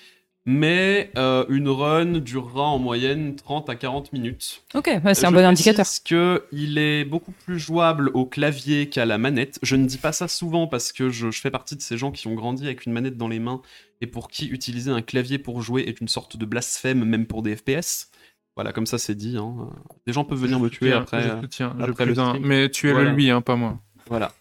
[0.51, 4.62] Mais euh, une run durera en moyenne 30 à 40 minutes.
[4.75, 5.85] Ok, ouais, c'est un bon indicateur.
[6.07, 9.59] que il est beaucoup plus jouable au clavier qu'à la manette.
[9.62, 12.12] Je ne dis pas ça souvent parce que je, je fais partie de ces gens
[12.12, 13.61] qui ont grandi avec une manette dans les mains
[14.01, 17.42] et pour qui utiliser un clavier pour jouer est une sorte de blasphème, même pour
[17.42, 18.11] des FPS.
[18.57, 19.36] Voilà, comme ça c'est dit.
[19.36, 19.70] hein.
[20.07, 21.22] Des gens peuvent venir me tuer Soutiens, après.
[21.22, 22.42] je euh, soutiens, je le stream.
[22.46, 23.11] Mais tu es Voilà.
[23.11, 23.78] le lui, hein, pas moi.
[24.09, 24.32] Voilà.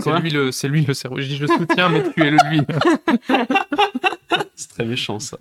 [0.00, 1.20] C'est lui le, c'est lui le cerveau.
[1.20, 2.60] Je dis je soutiens, mais tu es le lui.
[4.58, 5.38] C'est très méchant ça.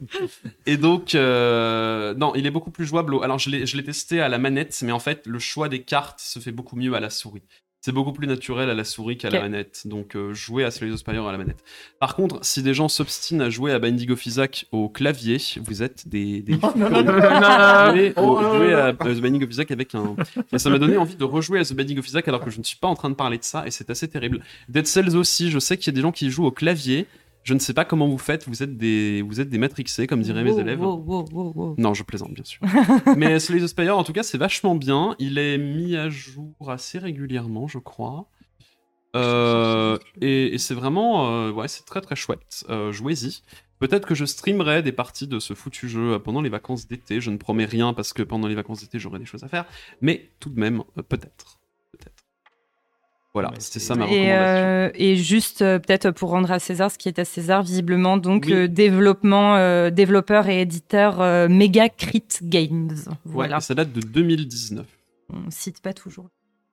[0.66, 3.14] Et donc, euh, non, il est beaucoup plus jouable.
[3.14, 5.70] au- Alors, je l'ai je l'ai testé à la manette, mais en fait, le choix
[5.70, 7.44] des cartes se fait beaucoup mieux à la souris.
[7.86, 9.84] C'est beaucoup plus naturel à la souris qu'à la manette.
[9.86, 11.64] Donc, euh, jouer à Slay the Spire à la manette.
[12.00, 15.84] Par contre, si des gens s'obstinent à jouer à Binding of Isaac au clavier, vous
[15.84, 16.42] êtes des.
[16.42, 16.74] des non,
[18.18, 20.16] Oh, au- non, à The Binding of Isaac avec un.
[20.52, 22.58] Et ça m'a donné envie de rejouer à The Binding of Isaac alors que je
[22.58, 24.40] ne suis pas en train de parler de ça et c'est assez terrible.
[24.68, 27.06] Dead Cells aussi, je sais qu'il y a des gens qui jouent au clavier.
[27.46, 30.22] Je ne sais pas comment vous faites, vous êtes des, vous êtes des matrixés, comme
[30.22, 30.82] diraient mes Wow, élèves.
[30.82, 31.76] wow, wow, wow, wow.
[31.78, 32.60] Non, je plaisante, bien sûr.
[33.18, 35.16] Mais Slay the Spire, en tout cas, c'est vachement bien.
[35.20, 38.28] Il est mis à jour assez régulièrement, je crois.
[39.16, 42.66] Euh, et et c'est vraiment, euh, ouais, c'est très très chouette.
[42.70, 43.42] Euh, Jouez-y.
[43.80, 47.22] Peut-être que je streamerai des parties de ce foutu jeu pendant les vacances d'été.
[47.22, 49.66] Je ne promets rien parce que pendant les vacances d'été, j'aurai des choses à faire.
[50.02, 51.60] Mais tout de même, euh, peut-être.
[53.36, 54.66] Voilà, c'était c'est- ça ma Et, recommandation.
[54.66, 58.18] euh, et juste euh, peut-être pour rendre à César ce qui est à César, visiblement,
[58.18, 58.54] donc Oui.
[58.54, 62.96] euh, développement, euh, développeur et éditeur euh, Mega Crit Games.
[63.26, 64.88] Voilà, Ouais, ça date de 2019.
[65.32, 66.30] on cite pas toujours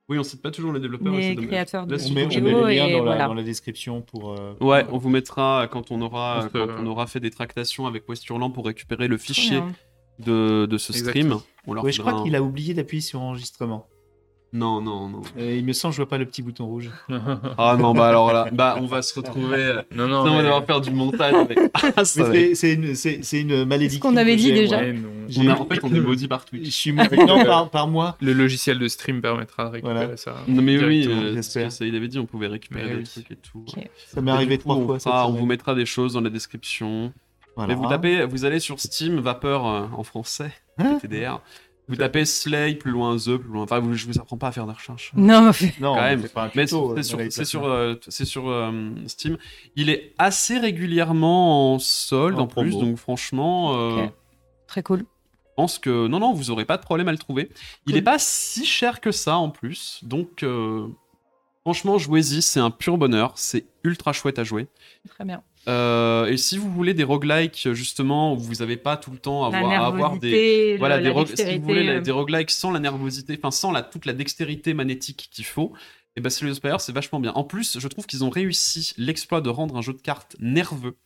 [0.08, 1.12] Oui, on cite pas toujours les développeurs.
[1.14, 3.26] et les créateurs de On met, on met les liens et dans, la, voilà.
[3.26, 4.32] dans la description pour.
[4.32, 7.30] euh, Ouais, pour- on vous mettra quand on aura, quand euh, on aura fait des
[7.30, 9.60] tractations avec Westurland pour récupérer le fichier
[10.20, 11.38] de, de ce stream.
[11.66, 13.86] On leur Ouais, je crois un- qu'il a oublié d'appuyer sur enregistrement.
[14.54, 15.22] Non, non, non.
[15.38, 16.90] Euh, il me semble, je vois pas le petit bouton rouge.
[17.56, 19.56] Ah non, bah alors là, bah on va se retrouver.
[19.56, 21.34] euh, non, non, on va faire du montage.
[21.96, 24.10] Ah, c'est- une, c'est- c'est une malédiction.
[24.10, 24.76] qu'on avait dit déjà.
[24.76, 24.84] moi.
[24.86, 25.08] Ouais, non.
[25.38, 26.70] on a- en fait, on est maudit par Je Twitch.
[26.70, 28.16] suis non, par, par mois.
[28.20, 30.16] Le logiciel de stream permettra de récupérer Voilà.
[30.18, 30.36] ça.
[30.48, 31.70] Non mais oui, euh, j'espère.
[31.80, 33.04] il avait dit on pouvait récupérer Mais des oui.
[33.04, 33.64] trucs et tout.
[34.08, 34.98] Ça m'est arrivé trois fois.
[34.98, 37.12] cette on vous mettra des choses dans la description.
[37.56, 37.74] Voilà.
[37.74, 41.40] Mais vous tapez, vous allez sur Steam, Vapeur euh, en français, Hein TDR.
[41.88, 43.64] Vous tapez Slay, plus loin The, plus loin.
[43.64, 45.12] Enfin, vous- je vous apprends pas à faire des recherches.
[45.14, 46.22] Non, mais- Non, quand même.
[46.22, 49.36] c'est pas un Mais c'est euh, sur, c'est sur, euh, c'est sur euh, Steam.
[49.76, 54.06] Il est assez régulièrement en solde En en, plus, donc franchement, euh,
[54.68, 55.00] très cool.
[55.00, 57.50] je pense que non, non, vous aurez pas de problème à le trouver.
[57.86, 57.96] Il Cool.
[57.96, 60.86] est pas si cher que ça en plus, donc euh,
[61.62, 64.68] franchement, jouez-y, c'est un pur bonheur, c'est ultra chouette à jouer.
[65.08, 65.42] Très bien.
[65.68, 69.44] Euh, et si vous voulez des roguelikes, justement, où vous n'avez pas tout le temps
[69.44, 72.80] à avoir, à avoir des, voilà, des si vous voulez euh, des roguelikes sans la
[72.80, 75.72] nervosité, enfin sans la, toute la dextérité magnétique qu'il faut,
[76.16, 77.32] et ben Slay the Spire c'est vachement bien.
[77.34, 80.96] En plus, je trouve qu'ils ont réussi l'exploit de rendre un jeu de cartes nerveux.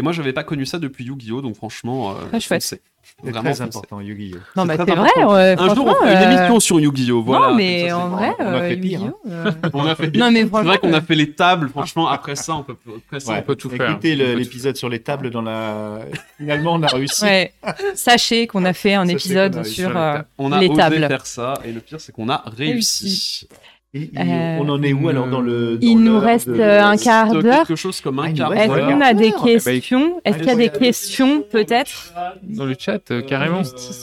[0.00, 1.42] Et moi, j'avais pas connu ça depuis Yu-Gi-Oh!
[1.42, 2.62] Donc franchement, euh, chouette.
[2.62, 2.80] foncez.
[3.22, 4.38] C'est Vraiment très important, Yu-Gi-Oh!
[4.56, 5.24] Non, bah très c'est vrai.
[5.24, 7.22] ouais, Un jour, on fera une euh, émission sur Yu-Gi-Oh!
[7.22, 7.48] Voilà.
[7.48, 10.16] non, mais ça, en vrai, on a euh, fait pire, Yu-Gi-Oh, euh, On a fait
[10.16, 12.76] Non, mais C'est vrai qu'on a euh, fait les tables, franchement, après ça, on peut,
[12.96, 13.38] après ça, Ouais.
[13.40, 13.90] on peut tout faire.
[13.90, 15.98] Écoutez l'épisode sur les tables dans la.
[16.38, 17.22] Finalement, on a réussi.
[17.24, 17.52] Ouais.
[17.94, 20.26] Sachez qu'on a fait un épisode sur les euh, tables.
[20.38, 23.48] On a osé faire ça, et le pire, c'est qu'on a réussi.
[23.92, 25.74] Et- et Euh, on en est où alors dans le.
[25.76, 27.66] dans il nous reste, de- euh, un quart d'heure.
[27.66, 29.62] Quelque chose comme Ah, un il nous quart reste Est-ce qu'on a des quart d'heure.
[29.64, 32.12] questions Est-ce qu'il y a des questions peut-être
[32.44, 33.62] Dans le chat, euh, carrément.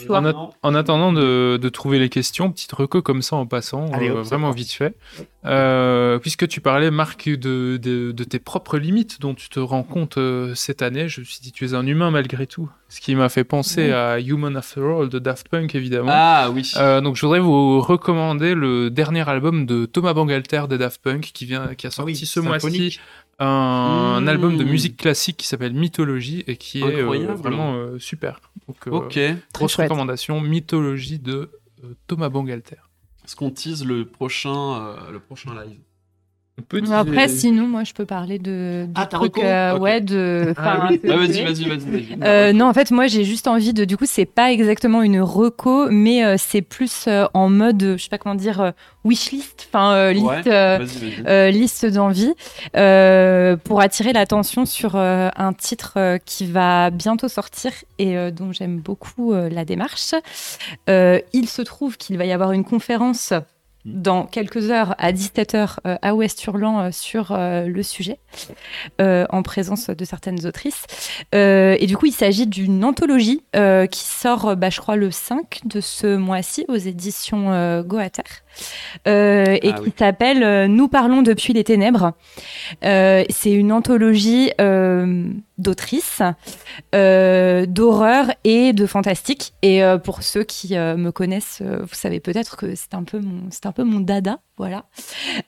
[0.10, 3.86] En, at- en attendant de, de trouver les questions, petite reco comme ça en passant,
[3.94, 4.94] Allez, euh, hop, c'est vraiment vite fait.
[5.46, 9.84] Euh, puisque tu parlais, Marc, de, de, de tes propres limites dont tu te rends
[9.84, 12.70] compte euh, cette année, je me suis dit, tu es un humain malgré tout.
[12.90, 16.10] Ce qui m'a fait penser à Human After All de Daft Punk, évidemment.
[16.12, 16.72] Ah oui.
[16.78, 21.32] Euh, donc je voudrais vous recommander le dernier album de Thomas Bangalter de Daft Punk
[21.34, 23.00] qui vient qui a Ah sorti oui, ce mois-ci
[23.40, 24.28] un, Mmh.
[24.30, 28.40] album de musique classique qui s'appelle Mythologie et qui est euh, vraiment euh, super.
[28.68, 29.20] Donc euh, Ok.
[29.54, 29.90] grosse chouette.
[29.90, 31.52] recommandation Mythologie de
[31.84, 32.78] euh, Thomas Bangalter.
[33.26, 35.78] Est-ce qu'on tease le prochain, euh, le prochain live?
[36.70, 39.82] Peut Après, sinon, moi, je peux parler de, de Ah, trucs, reco euh, Ok.
[39.82, 40.54] ouais, de.
[40.58, 41.00] Ah enfin, oui.
[41.08, 42.18] Ah, Vas-y, vas-y, vas-y.
[42.24, 43.86] Euh, non, en fait, moi, j'ai juste envie de.
[43.86, 48.04] Du coup, c'est pas exactement une reco, mais euh, c'est plus euh, en mode, je
[48.04, 48.72] sais pas comment dire, euh,
[49.06, 50.86] wishlist, enfin, euh, liste, Ouais, euh,
[51.28, 52.34] euh, liste d'envie,
[52.76, 58.32] euh, pour attirer l'attention sur euh, un titre euh, qui va bientôt sortir et euh,
[58.32, 60.16] dont j'aime beaucoup euh, la démarche.
[60.90, 63.32] Euh, il se trouve qu'il va y avoir une conférence
[63.88, 68.20] dans quelques heures à 17h euh, à Ouest-Hurlan euh, sur euh, le sujet,
[69.00, 70.86] en présence de certaines autrices.
[71.34, 75.82] Et du coup, il s'agit d'une anthologie qui sort, bah, je crois, le 5 de
[75.82, 78.44] ce mois-ci aux éditions Goater,
[79.08, 79.94] euh, et Ah qui oui.
[79.98, 82.14] s'appelle euh, Nous parlons depuis les ténèbres.
[82.84, 86.22] Euh, C'est une anthologie euh, d'autrices,
[86.94, 89.54] d'horreur et de fantastique.
[89.62, 93.66] Et pour ceux qui me connaissent, vous savez peut-être que c'est un peu mon, c'est
[93.66, 94.86] un peu mon dada, voilà.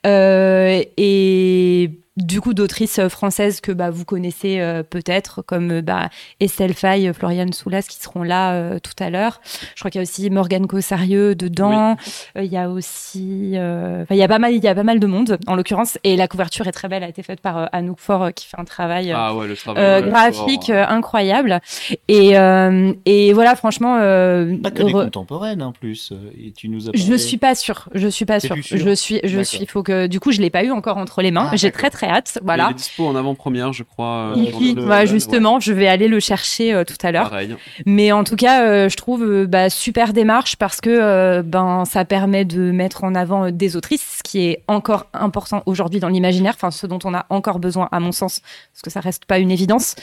[0.06, 6.10] Euh, et du coup, d'autrices françaises que bah, vous connaissez euh, peut-être, comme euh, bah,
[6.42, 9.40] Estelle Faye, Floriane Soulas, qui seront là euh, tout à l'heure.
[9.74, 11.96] Je crois qu'il y a aussi Morgane Cossarieux dedans.
[12.36, 14.76] Euh, Il y a aussi, euh, enfin, il y a pas mal, il y a
[14.76, 15.98] pas mal de monde en l'occurrence.
[16.04, 18.48] Et la couverture est très belle, a été faite par euh, Anouk Faure, euh, qui
[18.48, 19.14] fait un travail.
[19.14, 19.82] euh, Ah ouais, le travail.
[19.82, 20.90] euh, ouais, graphique fort.
[20.92, 21.62] incroyable
[22.10, 26.12] et euh, et voilà franchement euh, Pas que des re- contemporaines en plus.
[26.38, 29.20] Et tu nous as je parlé- suis pas sûre je suis pas sûre je suis
[29.24, 31.56] je suis faut que du coup je l'ai pas eu encore entre les mains Ah,
[31.56, 34.34] j'ai très très hâte Il voilà est dispo en avant-première, je crois.
[34.36, 37.32] euh, le- voilà, le- justement, je vais aller le chercher euh, tout à l'heure.
[37.86, 41.84] Mais en tout cas, euh, je trouve euh, bah, super démarche parce que euh, ben
[41.86, 46.00] ça permet de mettre en avant euh, des autrices, ce qui est encore important aujourd'hui
[46.00, 48.42] dans l'imaginaire, enfin ce dont on a encore besoin à mon sens,
[48.74, 49.96] parce que ça reste pas une évidence.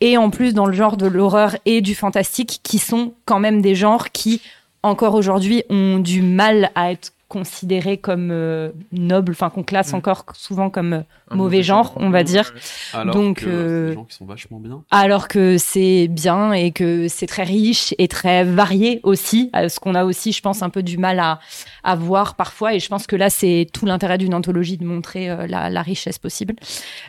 [0.00, 3.60] Et en plus dans le genre de l'horreur et du fantastique, qui sont quand même
[3.62, 4.40] des genres qui
[4.82, 9.96] encore aujourd'hui ont du mal à être considéré comme euh, noble, enfin qu'on classe Mm.
[9.96, 12.54] encore souvent comme euh, Un mauvais genre, on va dire.
[12.92, 14.82] Alors Donc, que c'est euh, des gens qui sont vachement bien.
[14.90, 19.80] alors que c'est bien et que c'est très riche et très varié aussi, euh, ce
[19.80, 21.40] qu'on a aussi, je pense, un peu du mal à,
[21.82, 22.74] à voir parfois.
[22.74, 25.82] Et je pense que là, c'est tout l'intérêt d'une anthologie de montrer euh, la, la
[25.82, 26.54] richesse possible.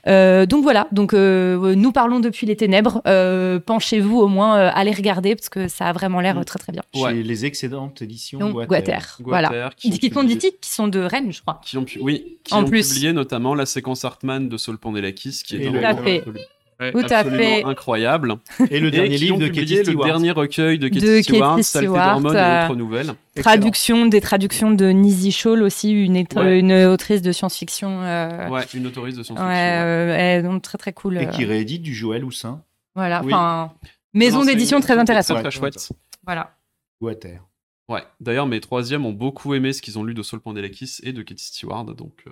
[0.08, 3.02] Euh, donc voilà, donc euh, nous parlons depuis les ténèbres.
[3.08, 6.60] Euh, Penchez-vous au moins, euh, allez regarder parce que ça a vraiment l'air euh, très
[6.60, 6.82] très bien.
[6.94, 8.68] Chez les excédentes éditions Donc Guater.
[8.70, 9.50] Guater, voilà.
[9.50, 11.60] Guater, Qui, qui sont de Rennes, je crois.
[11.64, 12.88] qui ont pu- oui, qui En ont plus.
[12.88, 15.96] publié notamment la séquence Artman de Saul Pandelakis, qui est Et un le- Tout à
[15.96, 16.20] fait.
[16.20, 16.40] absolu-
[16.78, 16.92] Ouais.
[16.92, 17.64] Tout à absolument fait.
[17.64, 18.36] incroyable.
[18.70, 20.06] Et le Et dernier qui livre de Katie le Stewart.
[20.06, 23.14] dernier recueil de De Katie Stewart, Stewart, d'hormones euh, et autres nouvelles.
[23.38, 26.60] Traduction, des traductions de Nizzy Shawl aussi, une, Ouais.
[26.60, 28.02] une autrice de science-fiction.
[28.04, 29.48] euh, Ouais, une autorise de science-fiction.
[29.48, 29.72] ouais.
[29.84, 31.18] euh, elle- donc très très cool.
[31.18, 32.62] Et euh, qui réédite du Joël Houssin,
[32.94, 33.34] Voilà, Oui.
[33.34, 33.72] enfin,
[34.14, 35.38] maison d'édition une- très intéressante.
[35.38, 35.90] Très, très chouette.
[36.26, 36.56] Voilà.
[37.02, 37.40] Guater.
[37.88, 38.04] Ouais.
[38.20, 41.22] D'ailleurs, mes troisièmes ont beaucoup aimé ce qu'ils ont lu de Saul Pandelakis et de
[41.22, 42.32] Katie Stewart, donc euh,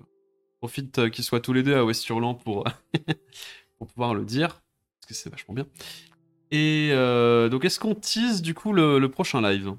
[0.60, 2.64] profite euh, qu'ils soient tous les deux à West-Hurlant pour,
[3.78, 4.62] pour pouvoir le dire,
[5.00, 5.68] parce que c'est vachement bien.
[6.52, 9.74] Et euh, donc, est-ce qu'on tease du coup le, le prochain live?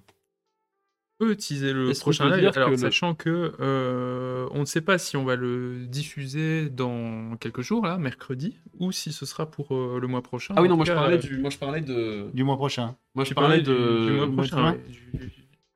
[1.20, 4.80] On peut teaser le prochain live, que alors le- sachant que euh, on ne sait
[4.80, 9.48] pas si on va le diffuser dans quelques jours, là, mercredi, ou si ce sera
[9.48, 10.54] pour euh, le mois prochain.
[10.56, 12.96] Ah oui, non, moi je parlais euh, du, moi je parlais de, Du mois prochain.
[13.14, 15.30] moi je tu parlais de, du, mois mois prochain, ouais, du,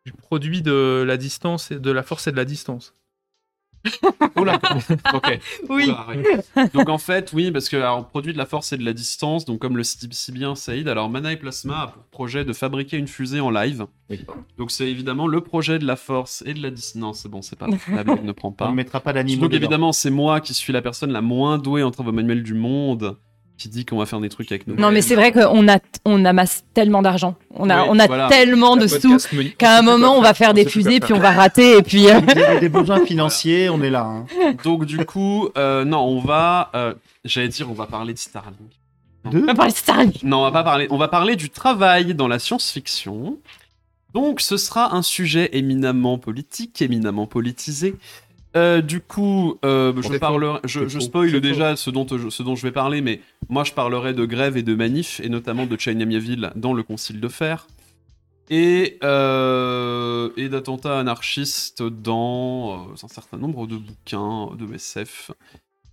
[0.08, 2.94] du produit de la distance, et de la force et de la distance.
[4.36, 4.58] Oula,
[5.14, 5.38] ok.
[5.68, 5.84] Oui.
[5.84, 8.94] Oula, donc en fait, oui, parce que alors, produit de la force et de la
[8.94, 12.44] distance, donc comme le dit si bien Saïd, alors Mana et Plasma a pour projet
[12.46, 13.86] de fabriquer une fusée en live.
[14.08, 14.24] Oui.
[14.56, 17.00] Donc c'est évidemment le projet de la force et de la distance.
[17.00, 18.70] Non, c'est bon, c'est pas la blague ne prend On pas.
[18.70, 19.42] ne mettra pas d'animaux.
[19.42, 22.54] Donc évidemment, c'est moi qui suis la personne la moins douée en travaux manuels du
[22.54, 23.18] monde
[23.58, 24.76] qui dit qu'on va faire des trucs avec nous.
[24.76, 27.34] Non, mais c'est vrai qu'on a, on amasse tellement d'argent.
[27.50, 28.28] On a, Oui, on a voilà.
[28.28, 29.18] tellement de sous
[29.58, 31.00] qu'à un moment, on va faire des on fusées, faire.
[31.00, 32.08] puis on va rater, et puis.
[32.08, 34.04] euh, Vous avez des besoins financiers, on est là.
[34.04, 34.26] hein.
[34.64, 36.94] Donc du coup, euh, non, on va, euh,
[37.24, 38.70] j'allais dire, on va parler de Starlink.
[39.30, 40.22] De on va parler de Starlink.
[40.22, 40.86] Non, on va pas parler.
[40.90, 43.38] On va parler du travail dans la science-fiction.
[44.14, 47.96] Donc, ce sera un sujet éminemment politique, éminemment politisé.
[48.56, 50.60] Euh, du coup, euh, je parlerai,
[51.00, 54.24] spoil déjà ce dont, je, ce dont je vais parler, mais moi je parlerai de
[54.24, 57.66] grève et de manif, et notamment de Chaignamiaville dans le Concile de Fer,
[58.50, 65.30] et, euh, et d'attentats anarchistes dans euh, un certain nombre de bouquins de SF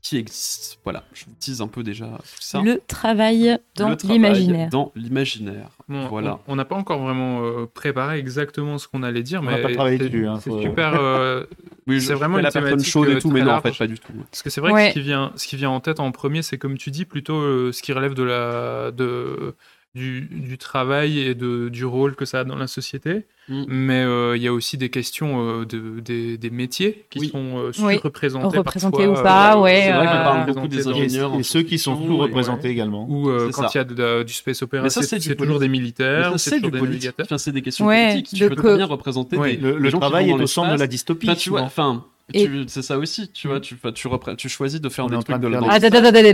[0.08, 0.76] qui existent.
[0.84, 2.62] Voilà, je vous tease un peu déjà tout ça.
[2.62, 4.70] Le travail dans l'imaginaire.
[4.70, 5.70] Dans l'imaginaire.
[5.90, 6.40] Bon, Voilà.
[6.48, 9.68] On n'a pas encore vraiment euh, préparé exactement ce qu'on allait dire, On mais n'a
[9.68, 10.94] pas travaillé c'est- dessus, hein, c'est faut- super.
[11.00, 11.44] euh,
[11.88, 13.98] Oui, C'est vraiment la personne chaude et euh, tout, mais non, en fait, pas du
[14.00, 14.12] tout.
[14.32, 14.84] Parce que c'est vrai Ouais.
[14.88, 17.06] que ce qui, vient, ce qui vient en tête en premier, c'est comme tu dis,
[17.06, 19.56] plutôt euh, ce qui relève de la, de,
[19.96, 23.24] du, du travail et de, du rôle que ça a dans la société.
[23.48, 23.64] Mm.
[23.68, 27.30] Mais euh, il y a aussi des questions euh, de, des, des métiers qui Oui.
[27.30, 27.96] sont euh, Oui.
[28.04, 31.34] Représentés ou pas, ouais, C'est vrai qu'on euh, parle beaucoup des ingénieurs.
[31.36, 33.08] Et, et ceux qui sont sous-représentés également.
[33.10, 36.58] Ou euh, quand il y a de du space opéra, c'est toujours des militaires, c'est
[36.58, 37.26] toujours des navigateurs.
[37.26, 38.40] Enfin, c'est des questions Ouais, politiques.
[38.40, 41.30] Tu peux très bien représenter Le, travail est au centre de la dystopie.
[41.52, 45.12] Enfin, Et- c'est ça aussi, tu vois, tu, tu, tu choisis de faire On est
[45.12, 45.80] des en train trucs de de des- Ah,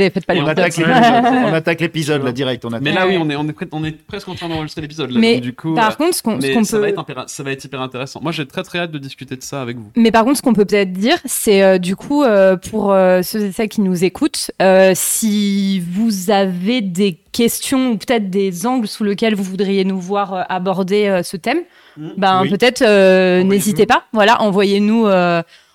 [0.09, 2.63] faites pas les On on attaque on attaque l'épisode là direct.
[2.63, 2.81] On attaque.
[2.81, 5.11] Mais là, oui, on est, on est, on est presque en train d'enregistrer l'épisode.
[5.13, 6.81] Mais donc du coup, Par euh, contre, ce qu'on ça, peut.
[6.84, 8.22] va être impéra- ça va être hyper intéressant.
[8.23, 9.91] Moi, j'ai très très hâte de discuter de ça avec vous.
[9.97, 13.22] Mais par contre, ce qu'on peut peut-être dire, c'est euh, du coup, euh, pour euh,
[13.22, 18.65] ceux et celles qui nous écoutent, euh, si vous avez des questions ou peut-être des
[18.65, 21.59] angles sous lesquels vous voudriez nous voir euh, aborder euh, ce thème,
[22.18, 22.49] ben Oui.
[22.49, 24.05] peut-être euh, n'hésitez pas.
[24.13, 25.05] Voilà, envoyez-nous.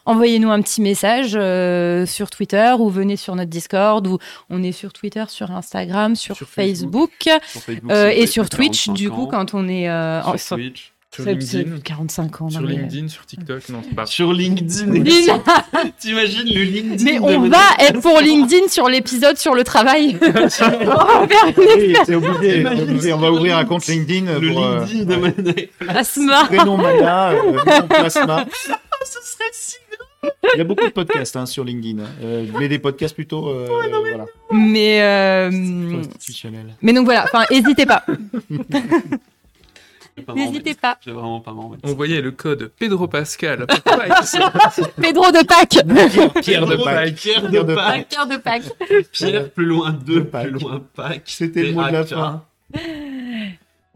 [0.07, 4.19] Envoyez-nous un petit message euh, sur Twitter ou venez sur notre Discord ou
[4.51, 7.43] on est sur Twitter, sur Instagram, sur, Sur Facebook, Facebook.
[7.47, 10.57] Sur Facebook, euh, et sur Twitch 45 du coup quand on est euh, en- sur
[10.57, 10.93] Twitch.
[11.17, 11.79] Sur LinkedIn.
[11.85, 12.51] 45 ans.
[12.51, 14.07] Sur mais- LinkedIn, sur TikTok, non, c'est pas.
[14.17, 14.93] Sur LinkedIn.
[14.93, 15.43] LinkedIn.
[16.01, 20.17] T'imagines le LinkedIn Mais on va être pour LinkedIn sur l'épisode sur le travail.
[20.23, 22.63] on va faire une Oui, c'est obligé.
[22.65, 23.13] c'est obligé.
[23.13, 25.69] On va ouvrir un compte LinkedIn Le pour euh, LinkedIn de Manuel.
[25.79, 26.45] plasma.
[26.47, 28.45] prénom Mana, euh, nom plasma.
[29.05, 29.77] Ce serait si
[30.55, 32.03] Il y a beaucoup de podcasts hein, sur LinkedIn.
[32.23, 36.75] Euh, mais des podcasts plutôt euh, voilà, Mais euh, institutionnels.
[36.83, 37.25] mais donc voilà.
[37.25, 38.05] Enfin, n'hésitez pas.
[40.35, 40.99] N'hésitez pas.
[41.07, 41.89] Vraiment mettre.
[41.89, 43.67] Envoyez le code Pedro Pascal.
[45.01, 46.43] Pedro de Pâques.
[46.43, 47.15] Pierre de Pâques.
[47.15, 48.09] Pierre de Pâques.
[48.09, 48.73] Pierre de Pâques.
[49.13, 50.51] Pierre, plus loin De Pâques.
[50.51, 51.23] plus loin Pâques.
[51.27, 52.45] C'était le mot de la fin.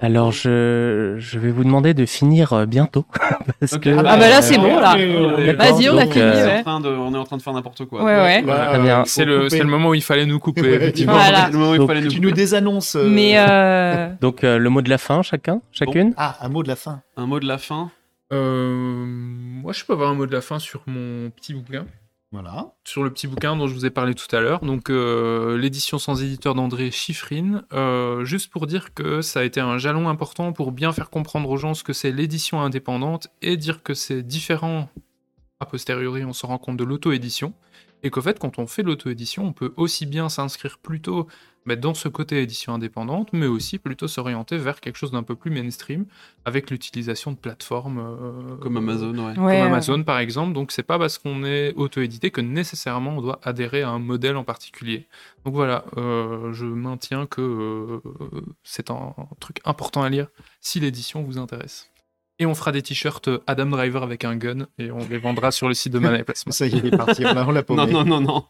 [0.03, 3.05] Alors, je, je vais vous demander de finir euh, bientôt.
[3.61, 4.97] parce que, Ah bah là, c'est bon, là.
[4.97, 6.59] Euh, Vas-y, on a fini, euh, On est ouais.
[6.59, 8.03] en train de- on est en train de faire n'importe quoi.
[8.03, 8.45] Ouais, ouais.
[8.49, 10.73] euh, C'est le, c'est le moment où il fallait nous couper.
[10.73, 11.13] Effectivement.
[11.13, 11.49] Voilà.
[11.53, 12.97] Le moment où il Donc, fallait nous Tu nous désannonces.
[12.97, 16.15] euh, Mais euh, donc euh, le mot de la fin, chacun, chacune.
[16.17, 17.03] Ah, un mot de la fin.
[17.19, 17.91] Un mot de la fin.
[18.33, 21.85] Euh, moi, je peux avoir un mot de la fin sur mon petit bouquin.
[22.85, 24.61] Sur le petit bouquin dont je vous ai parlé tout à l'heure.
[24.61, 27.65] Donc, euh, l'édition sans éditeur d'André Chiffrine.
[27.73, 31.51] Euh, juste pour dire que ça a été un jalon important pour bien faire comprendre
[31.51, 34.89] aux gens ce que c'est l'édition indépendante et dire que c'est différent.
[35.59, 37.53] A posteriori, on se rend compte de l'auto-édition.
[38.03, 41.27] Et qu'en fait, quand on fait l'auto-édition, on peut aussi bien s'inscrire plutôt
[41.67, 45.35] mais dans ce côté édition indépendante, mais aussi plutôt s'orienter vers quelque chose d'un peu
[45.35, 46.07] plus mainstream,
[46.45, 49.35] avec l'utilisation de plateformes euh, Comme Amazon, ouais.
[49.35, 50.53] comme Ouais, Amazon par exemple.
[50.53, 54.37] Donc c'est pas parce qu'on est auto-édité que nécessairement on doit adhérer à un modèle
[54.37, 55.07] en particulier.
[55.45, 58.01] Donc voilà, euh, je maintiens que euh,
[58.63, 60.29] c'est un, truc important à lire
[60.61, 61.90] si l'édition vous intéresse.
[62.43, 65.69] Et on fera des t-shirts Adam Driver avec un gun et on les vendra sur
[65.69, 66.53] le site de Mana Plasma.
[66.53, 67.23] Ça y est, il est parti.
[67.25, 67.85] On l'a- on l'a paumé.
[67.87, 68.45] Non, non, non, non.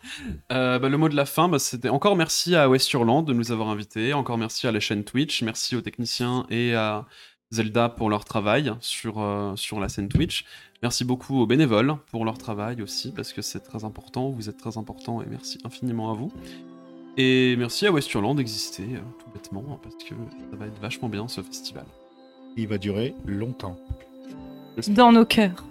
[0.53, 3.51] Euh, bah, le mot de la fin, bah, c'était encore merci à Westurland de nous
[3.51, 4.12] avoir invités.
[4.15, 5.43] Encore merci à la chaîne Twitch.
[5.43, 7.05] Merci aux techniciens et à
[7.51, 10.45] Zelda pour leur travail sur, euh, sur la scène Twitch.
[10.85, 14.31] Merci beaucoup aux bénévoles pour leur travail aussi, parce que c'est très important.
[14.31, 16.33] Vous êtes très important et merci infiniment à vous.
[17.17, 20.15] Et merci à Westurland d'exister, euh, tout bêtement, parce que
[20.53, 21.85] ça va être vachement bien ce festival.
[22.56, 23.77] Il va durer longtemps.
[24.89, 25.64] Dans nos cœurs.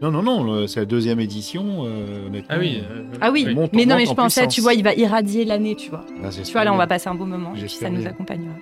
[0.00, 2.48] Non, non, non, c'est la deuxième édition, euh, honnêtement.
[2.54, 2.82] Ah oui.
[2.88, 4.54] euh, Ah oui, Monte- mais non, mais je en pensais, puissance.
[4.54, 6.04] tu vois, il va irradier l'année, tu vois.
[6.22, 8.54] Ah, Tu vois, là, on va passer un beau moment, et puis ça nous accompagnera.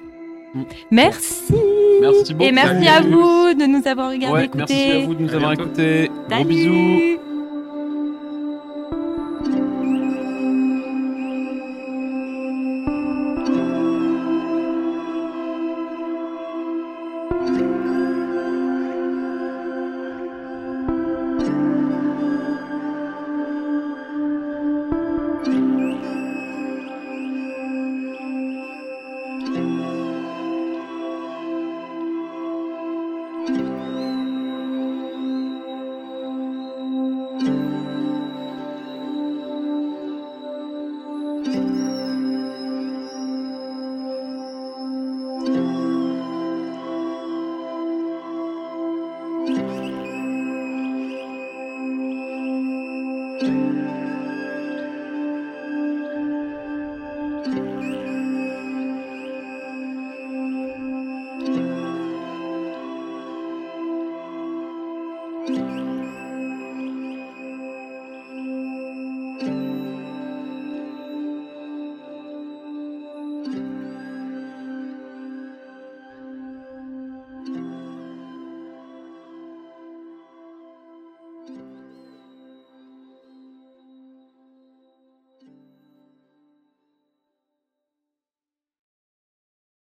[0.55, 0.63] Mm.
[0.91, 1.53] Merci.
[2.01, 2.49] Merci beaucoup.
[2.49, 4.65] Et merci à vous de nous avoir regardé, Ouais, écouté.
[4.69, 6.11] merci à vous de nous avoir écoutés.
[6.31, 6.45] Gros.
[6.45, 7.19] Bisous.